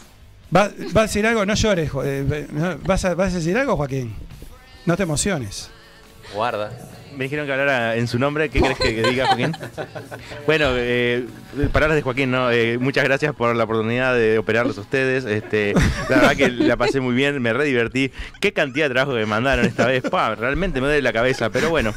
[0.55, 1.47] ¿Va, va a decir algo?
[1.47, 1.91] No llores.
[2.05, 2.47] eh,
[2.85, 4.15] ¿Vas a, ¿Vas a decir algo, Joaquín?
[4.87, 5.71] No te emociones.
[6.35, 6.71] Guarda.
[7.17, 8.49] Me dijeron que hablara en su nombre.
[8.49, 9.55] ¿Qué crees que, que diga, Joaquín?
[10.47, 11.27] bueno, eh,
[11.71, 12.51] palabras de Joaquín, ¿no?
[12.51, 15.25] Eh, muchas gracias por la oportunidad de operarlos a ustedes.
[15.27, 15.75] Este,
[16.09, 18.11] la verdad que la pasé muy bien, me re divertí.
[18.41, 20.03] Qué cantidad de trabajo que me mandaron esta vez.
[20.11, 21.93] Pa, realmente me duele la cabeza, pero bueno,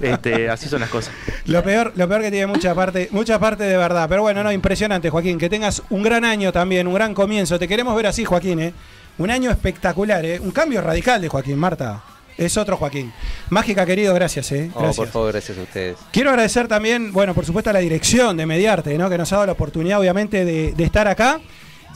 [0.00, 1.12] este, así son las cosas.
[1.46, 4.06] Lo peor, lo peor que tiene mucha parte, mucha parte de verdad.
[4.08, 5.38] Pero bueno, no, impresionante, Joaquín.
[5.38, 7.58] Que tengas un gran año también, un gran comienzo.
[7.58, 8.72] Te queremos ver así, Joaquín, ¿eh?
[9.18, 10.38] Un año espectacular, ¿eh?
[10.40, 12.02] Un cambio radical de Joaquín, Marta.
[12.36, 13.12] Es otro Joaquín.
[13.50, 14.70] Mágica, querido, gracias, ¿eh?
[14.72, 14.96] Oh, Gracias.
[14.96, 15.96] por favor, gracias a ustedes.
[16.12, 19.10] Quiero agradecer también, bueno, por supuesto a la dirección de Mediarte, ¿no?
[19.10, 21.40] Que nos ha dado la oportunidad, obviamente, de, de estar acá.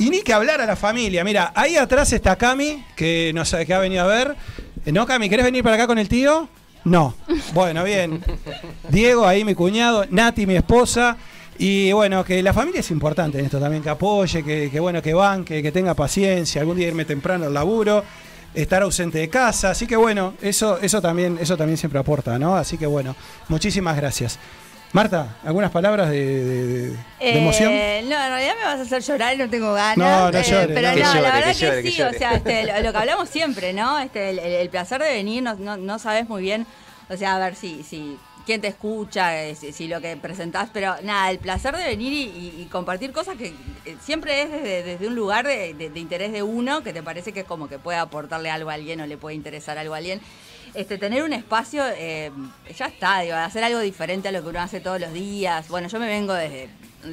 [0.01, 1.23] Y ni que hablar a la familia.
[1.23, 4.35] Mira, ahí atrás está Cami, que, nos, que ha venido a ver.
[4.85, 5.29] Eh, ¿No, Cami?
[5.29, 6.49] ¿Querés venir para acá con el tío?
[6.85, 7.15] No.
[7.55, 8.23] Bueno, bien.
[8.89, 10.05] Diego, ahí mi cuñado.
[10.11, 11.17] Nati, mi esposa.
[11.59, 15.03] Y bueno, que la familia es importante en esto también, que apoye, que, que bueno,
[15.03, 18.03] que banque, que tenga paciencia, algún día irme temprano al laburo,
[18.55, 22.57] estar ausente de casa, así que bueno, eso, eso también, eso también siempre aporta, ¿no?
[22.57, 23.15] Así que bueno,
[23.49, 24.39] muchísimas gracias.
[24.93, 27.73] Marta, ¿algunas palabras de, de- de- de emoción?
[27.73, 29.97] Eh, no, en realidad me vas a hacer llorar y no tengo ganas.
[29.97, 30.97] No, no eh, llore, Pero no.
[30.97, 32.99] no, llore, la verdad que que, llore, que sí, o sea, este, lo, lo que
[32.99, 33.99] hablamos siempre, ¿no?
[33.99, 36.67] Este, el, el- el placer de venir, no, no, no sabes muy bien,
[37.09, 40.69] o sea, a ver si, si quién te escucha, eh, si, si lo que presentás,
[40.75, 43.55] pero nada, el placer de venir y, y- y compartir cosas que
[44.05, 47.33] siempre es desde, desde un lugar de, de- de interés de uno, que te parece
[47.33, 49.99] que es como que puede aportarle algo a alguien o le puede interesar algo a
[49.99, 50.21] alguien.
[50.75, 52.31] Este, tener un espacio, eh,
[52.77, 55.69] ya está, digo, hacer algo diferente a lo que uno hace todos los días.
[55.69, 56.69] Bueno, yo me vengo desde.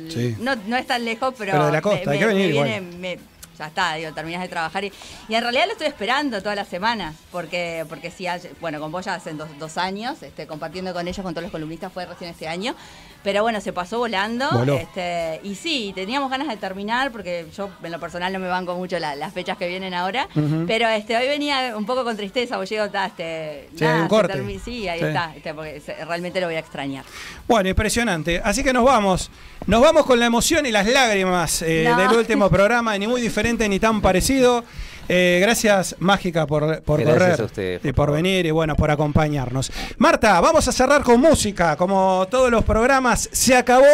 [0.09, 0.35] Sí.
[0.39, 1.51] No, no es tan lejos, pero.
[1.53, 2.67] Pero de la costa, hay que venir igual.
[2.69, 3.19] viene- me-
[3.57, 4.85] ya está, digo, terminas de trabajar.
[4.85, 4.93] Y,
[5.27, 8.25] y en realidad lo estoy esperando todas las semanas, porque, porque sí,
[8.61, 11.51] bueno, con vos ya hace dos, dos años, este, compartiendo con ellos, con todos los
[11.51, 12.73] columnistas, fue recién este año.
[13.21, 14.63] Pero bueno, se pasó volando.
[14.75, 18.75] Este, y sí, teníamos ganas de terminar, porque yo en lo personal no me banco
[18.75, 20.27] mucho la- las fechas que vienen ahora.
[20.67, 24.33] Pero este, hoy venía un poco con tristeza, porque "Ta, este, Sí, un corte.
[24.63, 25.05] sí, ahí Sí.
[25.05, 27.03] está, este, porque se- realmente lo voy a extrañar.
[27.47, 28.41] Bueno, impresionante.
[28.43, 29.29] Así que nos vamos.
[29.67, 31.97] Nos vamos con la emoción y las lágrimas eh, No.
[31.97, 34.63] del último programa, ni muy diferente ni tan parecido.
[35.11, 39.71] Eh, gracias, Mágica, por, por correr por y por venir y bueno, por acompañarnos.
[39.97, 41.75] Marta, vamos a cerrar con música.
[41.75, 43.85] Como todos los programas, se acabó.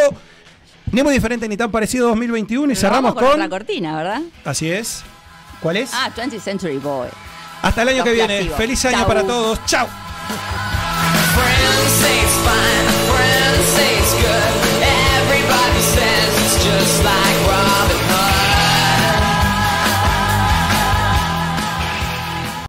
[0.91, 3.39] Ni muy diferente ni tan parecido 2021 y Pero cerramos vamos con.
[3.39, 4.21] La cortina, ¿verdad?
[4.43, 5.03] Así es.
[5.61, 5.91] ¿Cuál es?
[5.93, 7.07] Ah, 20th Century Boy.
[7.61, 8.49] Hasta el año que viene.
[8.49, 9.07] Feliz año Chau.
[9.07, 9.65] para todos.
[9.65, 9.87] Chao.